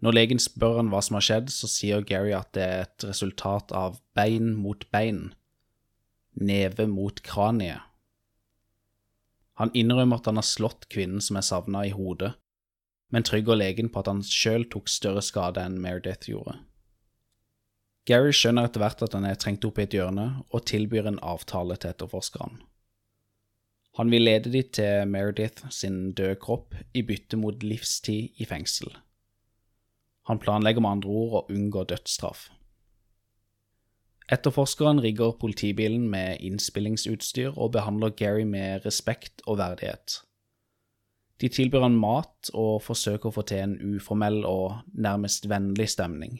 Når 0.00 0.16
legen 0.16 0.40
spør 0.40 0.78
han 0.78 0.88
hva 0.92 1.02
som 1.04 1.18
har 1.18 1.26
skjedd, 1.26 1.50
så 1.52 1.68
sier 1.68 2.06
Gary 2.06 2.32
at 2.32 2.54
det 2.56 2.64
er 2.64 2.86
et 2.86 3.06
resultat 3.10 3.74
av 3.76 3.98
bein 4.16 4.54
mot 4.56 4.86
bein, 4.94 5.34
neve 6.38 6.86
mot 6.88 7.20
kraniet. 7.26 7.89
Han 9.60 9.72
innrømmer 9.76 10.22
at 10.22 10.30
han 10.30 10.40
har 10.40 10.46
slått 10.48 10.88
kvinnen 10.88 11.20
som 11.20 11.36
er 11.36 11.44
savna, 11.44 11.84
i 11.84 11.92
hodet, 11.92 12.32
men 13.12 13.26
trygger 13.26 13.58
legen 13.58 13.90
på 13.92 14.00
at 14.00 14.08
han 14.08 14.22
sjøl 14.24 14.64
tok 14.72 14.88
større 14.88 15.22
skade 15.24 15.60
enn 15.60 15.76
Meredith 15.82 16.30
gjorde. 16.30 16.56
Gary 18.08 18.32
skjønner 18.32 18.66
etter 18.66 18.80
hvert 18.80 19.02
at 19.04 19.14
han 19.14 19.26
er 19.28 19.36
trengt 19.38 19.66
opp 19.68 19.78
i 19.78 19.84
et 19.84 19.94
hjørne, 19.94 20.26
og 20.48 20.64
tilbyr 20.70 21.10
en 21.10 21.20
avtale 21.20 21.76
til 21.76 21.92
etterforskeren. 21.92 22.62
Han 23.98 24.10
vil 24.14 24.24
lede 24.24 24.52
de 24.54 24.62
til 24.64 25.04
Meredith 25.10 25.68
sin 25.74 26.14
døde 26.16 26.38
kropp 26.40 26.74
i 26.96 27.02
bytte 27.04 27.36
mot 27.36 27.60
livstid 27.66 28.40
i 28.40 28.46
fengsel. 28.48 28.88
Han 30.30 30.40
planlegger 30.40 30.80
med 30.80 30.96
andre 30.96 31.10
ord 31.20 31.36
å 31.36 31.46
unngå 31.52 31.84
dødsstraff. 31.90 32.48
Etterforskeren 34.30 35.00
rigger 35.02 35.32
politibilen 35.40 36.04
med 36.10 36.38
innspillingsutstyr 36.46 37.56
og 37.56 37.72
behandler 37.74 38.12
Gary 38.14 38.44
med 38.46 38.84
respekt 38.86 39.42
og 39.46 39.58
verdighet. 39.58 40.20
De 41.40 41.48
tilbyr 41.48 41.82
han 41.82 41.96
mat 41.98 42.52
og 42.54 42.82
forsøker 42.84 43.30
å 43.30 43.34
få 43.34 43.42
til 43.48 43.64
en 43.64 43.96
uformell 43.96 44.44
og 44.46 44.84
nærmest 44.92 45.48
vennlig 45.50 45.88
stemning 45.90 46.38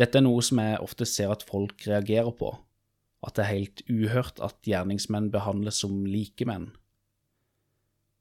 Dette 0.00 0.16
er 0.16 0.24
noe 0.24 0.40
som 0.40 0.62
jeg 0.62 0.80
ofte 0.80 1.04
ser 1.04 1.28
at 1.28 1.42
folk 1.44 1.84
reagerer 1.84 2.32
på, 2.32 2.54
at 3.20 3.36
det 3.36 3.42
er 3.44 3.50
helt 3.50 3.82
uhørt 3.92 4.38
at 4.40 4.56
gjerningsmenn 4.64 5.28
behandles 5.34 5.82
som 5.82 6.06
likemenn. 6.08 6.70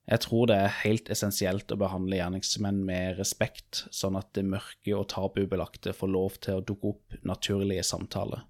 Jeg 0.09 0.23
tror 0.25 0.47
det 0.49 0.55
er 0.57 0.77
helt 0.81 1.09
essensielt 1.13 1.69
å 1.69 1.77
behandle 1.77 2.17
gjerningsmenn 2.17 2.79
med 2.85 3.19
respekt, 3.19 3.83
sånn 3.93 4.17
at 4.17 4.31
det 4.33 4.47
mørke 4.47 4.95
og 4.97 5.05
tabubelagte 5.13 5.93
får 5.93 6.09
lov 6.09 6.39
til 6.41 6.57
å 6.57 6.63
dukke 6.65 6.93
opp 6.95 7.19
naturlige 7.29 7.85
samtaler. 7.85 8.47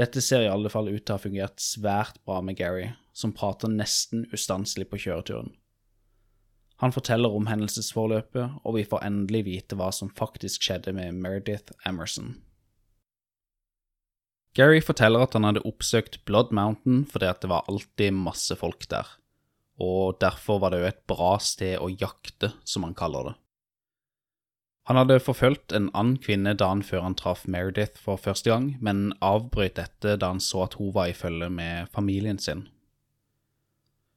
Dette 0.00 0.22
ser 0.24 0.46
i 0.46 0.48
alle 0.48 0.72
fall 0.72 0.88
ut 0.88 1.02
til 1.04 1.12
å 1.12 1.18
ha 1.18 1.20
fungert 1.20 1.60
svært 1.60 2.22
bra 2.24 2.38
med 2.40 2.56
Gary, 2.56 2.86
som 3.12 3.34
prater 3.36 3.68
nesten 3.68 4.24
ustanselig 4.32 4.88
på 4.88 5.02
kjøreturen. 5.04 5.52
Han 6.80 6.94
forteller 6.96 7.36
om 7.36 7.44
hendelsesforløpet, 7.46 8.56
og 8.64 8.78
vi 8.78 8.86
får 8.88 9.04
endelig 9.06 9.44
vite 9.46 9.76
hva 9.78 9.92
som 9.94 10.10
faktisk 10.16 10.64
skjedde 10.64 10.96
med 10.96 11.20
Meredith 11.20 11.76
Emerson. 11.86 12.38
Gary 14.56 14.80
forteller 14.84 15.22
at 15.24 15.36
han 15.36 15.44
hadde 15.46 15.62
oppsøkt 15.68 16.18
Blood 16.28 16.50
Mountain 16.56 17.04
fordi 17.08 17.30
det 17.44 17.52
var 17.52 17.68
alltid 17.70 18.16
masse 18.16 18.56
folk 18.58 18.88
der, 18.90 19.06
og 19.82 20.18
derfor 20.22 20.60
var 20.62 20.72
det 20.72 20.82
jo 20.82 20.90
et 20.90 21.00
bra 21.10 21.36
sted 21.42 21.78
å 21.82 21.90
jakte, 21.90 22.52
som 22.64 22.86
han 22.86 22.96
kaller 22.98 23.32
det. 23.32 23.38
Han 24.90 24.98
hadde 24.98 25.20
forfulgt 25.22 25.70
en 25.76 25.92
annen 25.94 26.16
kvinne 26.18 26.56
dagen 26.58 26.82
før 26.82 27.04
han 27.04 27.14
traff 27.18 27.44
Meredith 27.46 28.00
for 28.02 28.18
første 28.18 28.50
gang, 28.50 28.72
men 28.82 29.12
avbrøt 29.22 29.76
dette 29.78 30.16
da 30.18 30.32
han 30.32 30.42
så 30.42 30.64
at 30.64 30.74
hun 30.80 30.90
var 30.96 31.10
i 31.10 31.14
følge 31.14 31.50
med 31.54 31.90
familien 31.94 32.40
sin. 32.42 32.64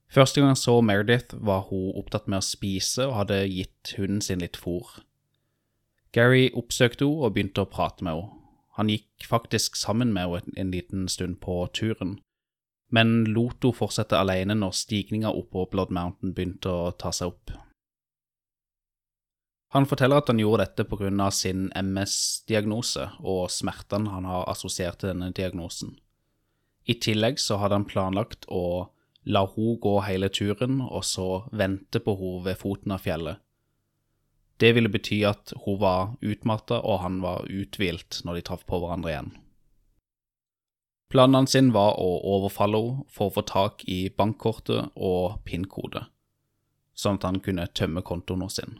Første 0.09 0.41
gang 0.41 0.53
han 0.53 0.59
så 0.59 0.79
Meredith, 0.81 1.37
var 1.37 1.67
hun 1.69 1.93
opptatt 1.99 2.25
med 2.31 2.41
å 2.41 2.45
spise 2.45 3.05
og 3.05 3.17
hadde 3.19 3.43
gitt 3.51 3.93
hunden 3.97 4.23
sin 4.25 4.41
litt 4.41 4.57
fôr. 4.57 4.89
Gary 6.15 6.47
oppsøkte 6.55 7.05
henne 7.05 7.27
og 7.27 7.35
begynte 7.35 7.65
å 7.65 7.69
prate 7.69 8.05
med 8.05 8.17
henne. 8.17 8.41
Han 8.75 8.89
gikk 8.91 9.23
faktisk 9.29 9.77
sammen 9.79 10.11
med 10.15 10.31
henne 10.33 10.59
en 10.59 10.71
liten 10.73 11.05
stund 11.11 11.37
på 11.43 11.61
turen, 11.77 12.17
men 12.95 13.25
lot 13.35 13.65
henne 13.65 13.75
fortsette 13.75 14.17
alene 14.17 14.55
når 14.55 14.75
stigninga 14.79 15.33
oppå 15.35 15.67
Blood 15.71 15.91
Mountain 15.95 16.33
begynte 16.35 16.71
å 16.71 16.91
ta 16.95 17.11
seg 17.15 17.33
opp. 17.33 17.55
Han 19.75 19.87
forteller 19.89 20.21
at 20.21 20.29
han 20.31 20.39
gjorde 20.39 20.63
dette 20.63 20.85
pga. 20.87 21.31
sin 21.31 21.67
MS-diagnose 21.75 23.09
og 23.19 23.49
smertene 23.51 24.09
han 24.13 24.25
har 24.25 24.47
assosiert 24.47 24.99
til 24.99 25.11
denne 25.11 25.33
diagnosen. 25.35 25.97
I 26.85 26.93
tillegg 26.93 27.39
så 27.39 27.57
hadde 27.57 27.75
han 27.75 27.89
planlagt 27.89 28.45
å 28.47 28.91
la 29.25 29.41
hun 29.55 29.79
gå 29.81 29.99
hele 30.05 30.29
turen, 30.29 30.81
og 30.81 31.03
så 31.03 31.49
vente 31.51 31.99
på 31.99 32.15
henne 32.15 32.45
ved 32.45 32.59
foten 32.61 32.93
av 32.95 33.01
fjellet. 33.03 33.41
Det 34.57 34.71
ville 34.77 34.89
bety 34.89 35.25
at 35.27 35.51
hun 35.65 35.81
var 35.81 36.13
utmatta 36.21 36.79
og 36.79 37.01
han 37.01 37.19
var 37.19 37.49
uthvilt 37.49 38.21
når 38.23 38.39
de 38.39 38.45
traff 38.47 38.63
på 38.63 38.79
hverandre 38.79 39.11
igjen. 39.11 39.33
Planen 41.13 41.47
sin 41.47 41.69
var 41.75 41.99
å 42.01 42.07
overfalle 42.35 42.81
henne 42.81 43.05
for 43.13 43.29
å 43.29 43.35
få 43.37 43.45
tak 43.45 43.85
i 43.91 44.09
bankkortet 44.09 44.95
og 44.95 45.41
PIN-kode, 45.45 46.07
sånn 46.97 47.19
at 47.19 47.27
han 47.29 47.39
kunne 47.45 47.67
tømme 47.77 48.01
kontoen 48.05 48.49
sin. 48.49 48.79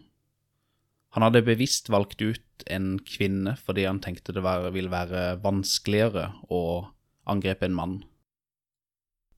Han 1.15 1.23
hadde 1.23 1.45
bevisst 1.47 1.87
valgt 1.93 2.19
ut 2.19 2.65
en 2.67 2.97
kvinne 2.99 3.53
fordi 3.61 3.85
han 3.87 4.01
tenkte 4.03 4.33
det 4.35 4.43
ville 4.75 4.91
være 4.91 5.37
vanskeligere 5.43 6.33
å 6.51 6.61
angripe 7.29 7.69
en 7.69 7.77
mann. 7.77 7.95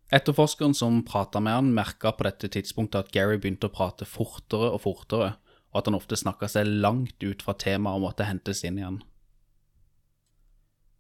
Etterforskeren 0.08 0.74
som 0.74 1.04
prata 1.06 1.42
med 1.44 1.54
han, 1.54 1.74
merka 1.76 2.14
på 2.16 2.24
dette 2.24 2.48
tidspunktet 2.56 3.02
at 3.02 3.12
Gary 3.14 3.38
begynte 3.38 3.68
å 3.68 3.76
prate 3.76 4.08
fortere 4.08 4.72
og 4.72 4.82
fortere, 4.86 5.34
og 5.70 5.82
at 5.82 5.90
han 5.90 5.98
ofte 6.00 6.18
snakka 6.18 6.48
seg 6.50 6.70
langt 6.80 7.20
ut 7.22 7.44
fra 7.44 7.58
temaet 7.60 8.00
og 8.00 8.06
måtte 8.08 8.26
hentes 8.26 8.64
inn 8.64 8.80
igjen. 8.80 9.02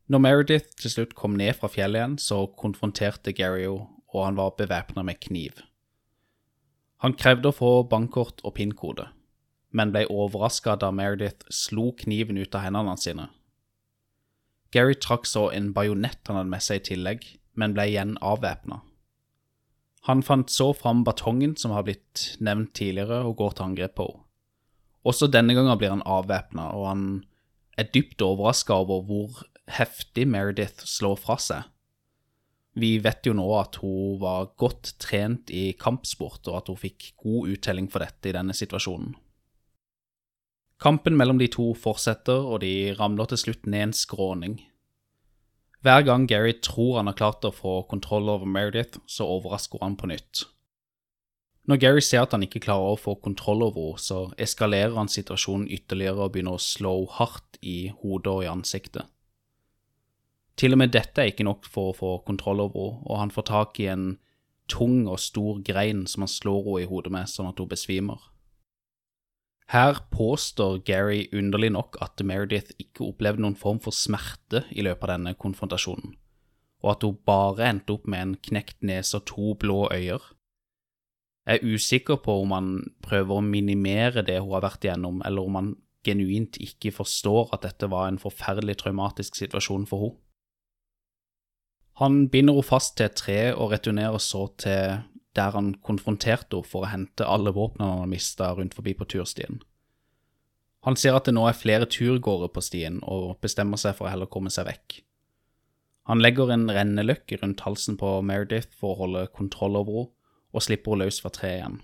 Når 0.07 0.23
Meredith 0.23 0.77
til 0.79 0.93
slutt 0.93 1.15
kom 1.19 1.35
ned 1.35 1.57
fra 1.59 1.67
fjellet 1.71 1.99
igjen, 1.99 2.17
så 2.17 2.45
konfronterte 2.59 3.33
Gary 3.35 3.65
henne, 3.65 3.89
og 4.13 4.23
han 4.23 4.37
var 4.39 4.55
bevæpna 4.57 5.03
med 5.03 5.19
kniv. 5.19 5.59
Han 7.03 7.13
krevde 7.13 7.51
å 7.51 7.55
få 7.55 7.71
bankkort 7.91 8.39
og 8.47 8.55
PIN-kode 8.57 9.09
men 9.77 9.91
ble 9.93 10.05
overraska 10.11 10.77
da 10.79 10.91
Meredith 10.95 11.47
slo 11.53 11.91
kniven 11.99 12.39
ut 12.39 12.55
av 12.55 12.65
hendene 12.65 12.95
sine. 13.01 13.27
Gary 14.73 14.97
trakk 14.99 15.27
så 15.27 15.47
en 15.55 15.71
bajonett 15.75 16.27
han 16.27 16.39
hadde 16.39 16.51
med 16.51 16.63
seg 16.63 16.81
i 16.81 16.85
tillegg, 16.91 17.25
men 17.57 17.75
ble 17.75 17.87
igjen 17.91 18.17
avvæpna. 18.25 18.81
Han 20.07 20.23
fant 20.23 20.51
så 20.51 20.71
fram 20.75 21.03
batongen 21.07 21.55
som 21.59 21.73
har 21.75 21.85
blitt 21.87 22.37
nevnt 22.43 22.73
tidligere, 22.77 23.23
og 23.27 23.37
går 23.41 23.57
til 23.57 23.69
angrep 23.69 23.97
på 23.99 24.07
henne. 24.11 24.23
Også 25.07 25.29
denne 25.31 25.53
gangen 25.55 25.77
blir 25.79 25.93
han 25.93 26.01
avvæpna, 26.03 26.65
og 26.75 26.81
han 26.89 27.03
er 27.79 27.85
dypt 27.93 28.19
overraska 28.25 28.75
over 28.75 29.05
hvor 29.07 29.37
heftig 29.67 30.27
Meredith 30.27 30.85
slår 30.87 31.19
fra 31.21 31.37
seg. 31.41 31.67
Vi 32.77 32.97
vet 33.01 33.25
jo 33.25 33.33
nå 33.33 33.45
at 33.57 33.79
hun 33.81 34.19
var 34.21 34.51
godt 34.61 34.93
trent 35.01 35.49
i 35.49 35.71
kampsport, 35.79 36.43
og 36.45 36.59
at 36.59 36.67
hun 36.69 36.77
fikk 36.77 37.13
god 37.23 37.55
uttelling 37.55 37.87
for 37.89 38.05
dette 38.05 38.29
i 38.29 38.35
denne 38.35 38.53
situasjonen. 38.53 39.15
Kampen 40.77 41.17
mellom 41.17 41.39
de 41.41 41.47
to 41.49 41.71
fortsetter, 41.73 42.37
og 42.37 42.61
de 42.61 42.93
ramler 42.99 43.31
til 43.31 43.41
slutt 43.47 43.65
ned 43.65 43.87
en 43.87 43.95
skråning. 43.97 44.59
Hver 45.81 46.03
gang 46.05 46.27
Gary 46.29 46.53
tror 46.61 46.99
han 46.99 47.09
har 47.09 47.17
klart 47.17 47.45
å 47.47 47.53
få 47.53 47.79
kontroll 47.89 48.29
over 48.29 48.45
Meredith, 48.45 49.01
så 49.09 49.25
overrasker 49.25 49.81
han 49.81 49.97
på 49.97 50.11
nytt. 50.13 50.45
Når 51.67 51.81
Gary 51.81 52.01
ser 52.05 52.23
at 52.23 52.31
han 52.31 52.45
ikke 52.45 52.61
klarer 52.63 52.93
å 52.93 53.01
få 53.01 53.17
kontroll 53.19 53.65
over 53.65 53.89
henne, 53.89 54.05
så 54.05 54.19
eskalerer 54.39 54.95
han 54.95 55.09
situasjonen 55.11 55.67
ytterligere 55.73 56.27
og 56.27 56.35
begynner 56.35 56.55
å 56.55 56.63
slå 56.63 56.93
hardt 57.17 57.57
i 57.59 57.89
hodet 58.03 58.31
og 58.31 58.45
i 58.45 58.51
ansiktet. 58.53 59.09
Til 60.57 60.73
og 60.73 60.81
med 60.81 60.93
dette 60.95 61.21
er 61.21 61.29
ikke 61.29 61.45
nok 61.45 61.67
for 61.69 61.91
å 61.91 61.97
få 61.97 62.13
kontroll 62.25 62.63
over 62.63 62.87
henne, 62.87 63.03
og 63.05 63.19
han 63.21 63.33
får 63.33 63.45
tak 63.51 63.79
i 63.83 63.91
en 63.93 64.07
tung 64.67 65.05
og 65.07 65.19
stor 65.21 65.61
grein 65.65 66.05
som 66.09 66.25
han 66.25 66.31
slår 66.31 66.63
henne 66.65 66.81
i 66.83 66.89
hodet 66.89 67.13
med, 67.13 67.29
sånn 67.29 67.51
at 67.51 67.61
hun 67.61 67.69
besvimer. 67.69 68.19
Her 69.67 69.99
påstår 70.15 70.79
Gary 70.87 71.27
underlig 71.35 71.73
nok 71.75 71.97
at 72.01 72.23
Meredith 72.23 72.71
ikke 72.79 73.09
opplevde 73.09 73.43
noen 73.43 73.57
form 73.59 73.81
for 73.83 73.91
smerte 73.91 74.63
i 74.71 74.85
løpet 74.85 75.03
av 75.03 75.17
denne 75.17 75.35
konfrontasjonen, 75.35 76.15
og 76.83 76.91
at 76.93 77.03
hun 77.03 77.17
bare 77.27 77.67
endte 77.67 77.97
opp 77.97 78.07
med 78.07 78.23
en 78.23 78.35
knekt 78.47 78.79
nese 78.87 79.19
og 79.19 79.27
to 79.27 79.53
blå 79.59 79.81
øyer. 79.91 80.23
Jeg 81.47 81.59
er 81.59 81.75
usikker 81.75 82.21
på 82.23 82.41
om 82.43 82.55
han 82.55 82.71
prøver 83.03 83.37
å 83.37 83.43
minimere 83.43 84.23
det 84.25 84.39
hun 84.39 84.55
har 84.55 84.65
vært 84.65 84.87
igjennom, 84.87 85.19
eller 85.27 85.47
om 85.47 85.59
han 85.59 85.75
genuint 86.07 86.57
ikke 86.63 86.93
forstår 86.95 87.51
at 87.55 87.67
dette 87.67 87.91
var 87.91 88.07
en 88.07 88.19
forferdelig 88.19 88.79
traumatisk 88.81 89.35
situasjon 89.35 89.85
for 89.87 90.07
henne. 90.07 90.23
Han 91.97 92.27
binder 92.29 92.53
henne 92.53 92.65
fast 92.65 92.97
til 92.97 93.07
et 93.09 93.17
tre 93.17 93.39
og 93.55 93.71
returnerer 93.73 94.21
så 94.21 94.45
til 94.61 94.99
der 95.37 95.53
han 95.53 95.73
konfronterte 95.85 96.57
henne 96.57 96.69
for 96.69 96.85
å 96.85 96.91
hente 96.91 97.25
alle 97.25 97.53
våpnene 97.53 97.89
han 97.89 98.03
har 98.05 98.11
mista 98.11 98.51
rundt 98.53 98.77
forbi 98.77 98.93
på 98.97 99.07
turstien. 99.09 99.61
Han 100.85 100.95
ser 100.95 101.17
at 101.17 101.25
det 101.27 101.33
nå 101.35 101.43
er 101.49 101.57
flere 101.57 101.87
turgåere 101.89 102.49
på 102.53 102.61
stien, 102.63 103.01
og 103.03 103.41
bestemmer 103.43 103.81
seg 103.81 103.97
for 103.97 104.07
å 104.07 104.11
heller 104.13 104.29
komme 104.31 104.53
seg 104.53 104.69
vekk. 104.69 105.01
Han 106.07 106.21
legger 106.23 106.53
en 106.53 106.69
renneløkke 106.71 107.41
rundt 107.41 107.65
halsen 107.65 107.97
på 107.99 108.21
Meredith 108.23 108.71
for 108.77 108.93
å 108.93 108.99
holde 109.01 109.25
kontroll 109.35 109.75
over 109.81 109.97
henne, 109.97 110.13
og 110.55 110.63
slipper 110.63 110.95
henne 110.95 111.09
løs 111.09 111.19
fra 111.19 111.33
treet 111.33 111.57
igjen. 111.59 111.81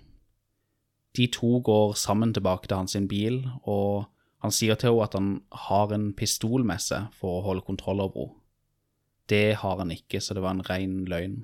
De 1.14 1.26
to 1.30 1.58
går 1.62 1.92
sammen 2.00 2.32
tilbake 2.34 2.70
til 2.70 2.80
hans 2.80 2.96
bil, 3.10 3.42
og 3.68 4.06
han 4.42 4.54
sier 4.54 4.78
til 4.80 4.94
henne 4.94 5.10
at 5.10 5.18
han 5.18 5.28
har 5.68 5.92
en 5.92 6.08
pistol 6.16 6.64
med 6.64 6.80
seg 6.82 7.12
for 7.18 7.42
å 7.42 7.44
holde 7.50 7.66
kontroll 7.66 8.00
over 8.06 8.30
henne. 8.30 8.40
Det 9.30 9.56
har 9.60 9.78
han 9.80 9.90
ikke, 9.94 10.20
så 10.20 10.36
det 10.36 10.42
var 10.44 10.56
en 10.56 10.66
ren 10.68 11.04
løgn. 11.08 11.42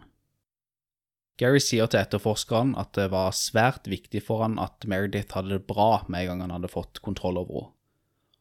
Gary 1.41 1.61
sier 1.65 1.89
til 1.89 2.03
etterforskeren 2.03 2.75
at 2.77 2.93
det 2.99 3.07
var 3.15 3.33
svært 3.33 3.89
viktig 3.89 4.21
for 4.27 4.45
han 4.45 4.59
at 4.61 4.85
Meredith 4.85 5.33
hadde 5.33 5.55
det 5.55 5.69
bra 5.71 6.05
med 6.07 6.27
en 6.27 6.29
gang 6.29 6.43
han 6.45 6.59
hadde 6.59 6.73
fått 6.73 7.01
kontroll 7.05 7.41
over 7.41 7.63
henne. 7.63 7.77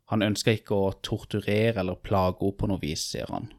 Han 0.10 0.26
ønska 0.26 0.56
ikke 0.58 0.74
å 0.74 0.94
torturere 1.06 1.84
eller 1.84 2.00
plage 2.02 2.42
henne 2.42 2.58
på 2.58 2.68
noe 2.72 2.82
vis, 2.82 3.04
sier 3.12 3.30
han. 3.30 3.52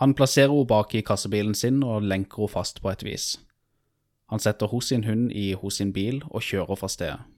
Han 0.00 0.14
plasserer 0.16 0.48
henne 0.48 0.70
bak 0.70 0.94
i 0.96 1.04
kassebilen 1.04 1.52
sin 1.54 1.82
og 1.84 2.06
lenker 2.08 2.46
henne 2.46 2.54
fast 2.56 2.80
på 2.80 2.88
et 2.90 3.04
vis. 3.04 3.26
Han 4.32 4.40
setter 4.40 4.72
hos 4.72 4.88
sin 4.88 5.04
hund 5.04 5.30
i 5.36 5.52
hos 5.52 5.82
sin 5.82 5.92
bil 5.92 6.22
og 6.30 6.42
kjører 6.42 6.80
fra 6.80 6.88
stedet. 6.88 7.33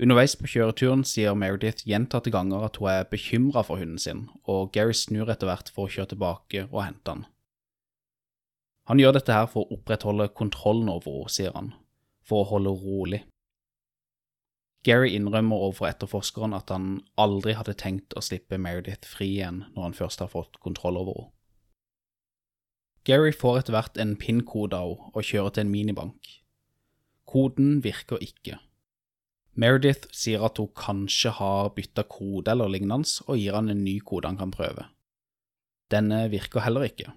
Underveis 0.00 0.32
på 0.38 0.48
kjøreturen 0.48 1.02
sier 1.04 1.34
Meredith 1.36 1.84
gjentatte 1.86 2.32
ganger 2.32 2.64
at 2.66 2.78
hun 2.80 2.88
er 2.90 3.10
bekymra 3.10 3.62
for 3.66 3.82
hunden 3.82 4.00
sin, 4.00 4.24
og 4.48 4.72
Gary 4.72 4.94
snur 4.96 5.30
etter 5.30 5.50
hvert 5.50 5.68
for 5.74 5.86
å 5.86 5.92
kjøre 5.92 6.14
tilbake 6.14 6.64
og 6.70 6.80
hente 6.86 7.12
han. 7.12 7.26
Han 8.90 8.98
gjør 8.98 9.18
dette 9.18 9.36
her 9.36 9.46
for 9.50 9.66
å 9.66 9.76
opprettholde 9.76 10.30
kontrollen 10.34 10.88
over 10.90 11.12
henne, 11.12 11.34
sier 11.36 11.52
han, 11.54 11.70
for 12.26 12.42
å 12.42 12.48
holde 12.54 12.72
henne 12.72 12.96
rolig. 12.96 13.20
Gary 14.82 15.12
innrømmer 15.14 15.68
overfor 15.68 15.92
etterforskeren 15.92 16.56
at 16.56 16.72
han 16.74 17.04
aldri 17.20 17.54
hadde 17.54 17.76
tenkt 17.78 18.16
å 18.18 18.24
slippe 18.24 18.58
Meredith 18.58 19.06
fri 19.06 19.28
igjen 19.36 19.62
når 19.76 19.84
han 19.84 19.94
først 20.00 20.24
har 20.24 20.32
fått 20.32 20.58
kontroll 20.64 20.98
over 20.98 21.20
henne. 21.20 21.32
Gary 23.06 23.32
får 23.34 23.56
etter 23.60 23.74
hvert 23.74 23.96
en 23.98 24.12
PIN-kode 24.14 24.78
av 24.78 24.92
henne 24.94 25.14
og 25.14 25.26
kjører 25.26 25.54
til 25.54 25.64
en 25.64 25.72
minibank. 25.72 26.34
Koden 27.26 27.80
virker 27.82 28.22
ikke. 28.22 28.58
Meredith 29.52 30.08
sier 30.16 30.44
at 30.46 30.56
hun 30.60 30.70
kanskje 30.76 31.34
har 31.36 31.72
bytta 31.76 32.06
kode 32.08 32.54
eller 32.54 32.70
lignende, 32.72 33.08
og 33.28 33.36
gir 33.36 33.56
han 33.58 33.68
en 33.68 33.84
ny 33.84 33.98
kode 34.00 34.30
han 34.30 34.40
kan 34.40 34.54
prøve. 34.54 34.86
Denne 35.92 36.24
virker 36.32 36.64
heller 36.64 36.88
ikke. 36.88 37.12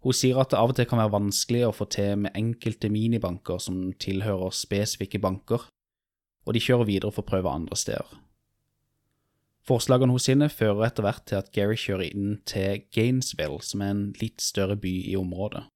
Hun 0.00 0.16
sier 0.16 0.38
at 0.40 0.52
det 0.52 0.60
av 0.60 0.70
og 0.70 0.78
til 0.78 0.86
kan 0.88 1.00
være 1.02 1.12
vanskelig 1.12 1.64
å 1.66 1.74
få 1.76 1.84
til 1.92 2.22
med 2.22 2.36
enkelte 2.38 2.88
minibanker 2.92 3.58
som 3.60 3.90
tilhører 4.00 4.54
spesifikke 4.54 5.20
banker, 5.20 5.66
og 6.46 6.56
de 6.56 6.62
kjører 6.62 6.88
videre 6.88 7.12
for 7.12 7.26
å 7.26 7.30
prøve 7.32 7.52
andre 7.52 7.76
steder. 7.76 8.14
Forslagene 9.68 10.14
hos 10.14 10.24
sine 10.24 10.48
fører 10.48 10.86
etter 10.86 11.04
hvert 11.04 11.26
til 11.28 11.36
at 11.36 11.50
Gary 11.52 11.76
kjører 11.78 12.06
inn 12.08 12.38
til 12.48 12.86
Gainesville, 12.94 13.60
som 13.66 13.84
er 13.84 13.92
en 13.92 14.06
litt 14.22 14.40
større 14.40 14.78
by 14.80 14.94
i 15.10 15.18
området. 15.20 15.66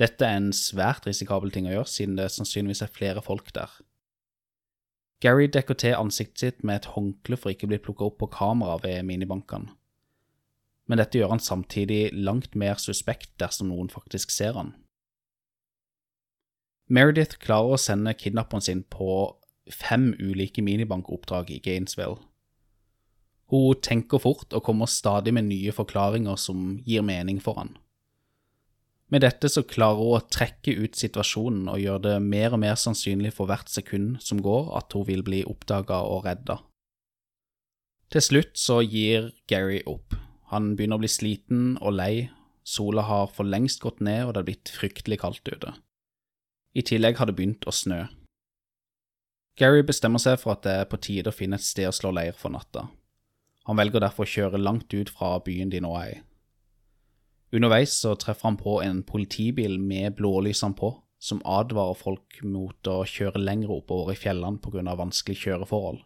Dette 0.00 0.26
er 0.26 0.40
en 0.40 0.50
svært 0.56 1.06
risikabel 1.06 1.52
ting 1.54 1.68
å 1.68 1.76
gjøre, 1.76 1.92
siden 1.92 2.18
det 2.18 2.32
sannsynligvis 2.34 2.82
er 2.82 2.92
flere 2.92 3.22
folk 3.22 3.52
der. 3.54 3.70
Gary 5.20 5.50
dekker 5.52 5.76
til 5.76 5.98
ansiktet 5.98 6.40
sitt 6.40 6.62
med 6.64 6.80
et 6.80 6.92
håndkle 6.94 7.36
for 7.36 7.52
ikke 7.52 7.68
å 7.68 7.72
bli 7.74 7.80
plukket 7.82 8.06
opp 8.08 8.18
på 8.22 8.30
kamera 8.32 8.78
ved 8.80 9.04
minibankene. 9.08 9.74
Men 10.88 10.98
dette 10.98 11.20
gjør 11.20 11.34
han 11.34 11.42
samtidig 11.44 12.08
langt 12.16 12.56
mer 12.58 12.80
suspekt 12.82 13.30
dersom 13.38 13.68
noen 13.70 13.92
faktisk 13.92 14.32
ser 14.34 14.56
han. 14.56 14.72
Meredith 16.90 17.38
klarer 17.38 17.76
å 17.76 17.78
sende 17.78 18.16
kidnapperen 18.18 18.64
sin 18.64 18.80
på 18.90 19.36
fem 19.70 20.10
ulike 20.18 20.64
minibankoppdrag 20.66 21.52
i 21.54 21.60
Gainesville. 21.62 22.18
Hun 23.50 23.78
tenker 23.82 24.22
fort 24.22 24.50
og 24.54 24.64
kommer 24.66 24.90
stadig 24.90 25.34
med 25.34 25.46
nye 25.46 25.74
forklaringer 25.74 26.38
som 26.38 26.80
gir 26.86 27.06
mening 27.06 27.38
for 27.42 27.60
han. 27.60 27.76
Med 29.10 29.24
dette 29.24 29.48
så 29.50 29.64
klarer 29.66 29.98
hun 29.98 30.16
å 30.20 30.26
trekke 30.30 30.76
ut 30.84 30.94
situasjonen 30.98 31.66
og 31.72 31.80
gjøre 31.82 32.02
det 32.04 32.16
mer 32.22 32.54
og 32.54 32.62
mer 32.62 32.76
sannsynlig 32.78 33.32
for 33.34 33.50
hvert 33.50 33.70
sekund 33.70 34.20
som 34.22 34.42
går 34.42 34.70
at 34.78 34.94
hun 34.94 35.06
vil 35.08 35.24
bli 35.26 35.42
oppdaga 35.50 35.98
og 36.06 36.28
redda. 36.28 36.60
Til 38.10 38.22
slutt 38.22 38.54
så 38.58 38.80
gir 38.82 39.32
Gary 39.50 39.82
opp. 39.86 40.14
Han 40.54 40.74
begynner 40.78 40.98
å 40.98 41.02
bli 41.02 41.10
sliten 41.10 41.74
og 41.78 41.94
lei, 41.98 42.30
sola 42.66 43.02
har 43.06 43.28
for 43.34 43.46
lengst 43.46 43.82
gått 43.82 44.02
ned 44.02 44.28
og 44.28 44.34
det 44.34 44.42
er 44.42 44.48
blitt 44.48 44.72
fryktelig 44.78 45.20
kaldt 45.22 45.50
ute. 45.50 45.74
I 46.74 46.86
tillegg 46.86 47.18
har 47.18 47.26
det 47.26 47.34
begynt 47.38 47.66
å 47.66 47.74
snø. 47.74 48.04
Gary 49.58 49.82
bestemmer 49.86 50.22
seg 50.22 50.38
for 50.38 50.54
at 50.54 50.62
det 50.64 50.76
er 50.78 50.90
på 50.90 50.98
tide 51.02 51.32
å 51.32 51.34
finne 51.34 51.58
et 51.58 51.66
sted 51.66 51.90
å 51.90 51.94
slå 51.94 52.14
leir 52.14 52.36
for 52.38 52.54
natta. 52.54 52.86
Han 53.66 53.78
velger 53.78 54.02
derfor 54.02 54.26
å 54.26 54.30
kjøre 54.30 54.62
langt 54.62 54.94
ut 54.94 55.10
fra 55.10 55.34
byen 55.44 55.70
de 55.70 55.82
nå 55.82 55.90
er 55.98 56.12
i. 56.14 56.20
Underveis 57.52 57.96
så 57.98 58.14
treffer 58.14 58.46
han 58.50 58.58
på 58.60 58.78
en 58.84 59.02
politibil 59.02 59.78
med 59.80 60.14
blålysene 60.20 60.76
på, 60.78 60.92
som 61.20 61.42
advarer 61.44 61.98
folk 61.98 62.38
mot 62.46 62.86
å 62.88 63.02
kjøre 63.04 63.42
lenger 63.42 63.72
oppover 63.80 64.14
i 64.14 64.18
fjellene 64.18 64.62
pga. 64.62 64.94
vanskelige 64.96 65.48
kjøreforhold. 65.48 66.04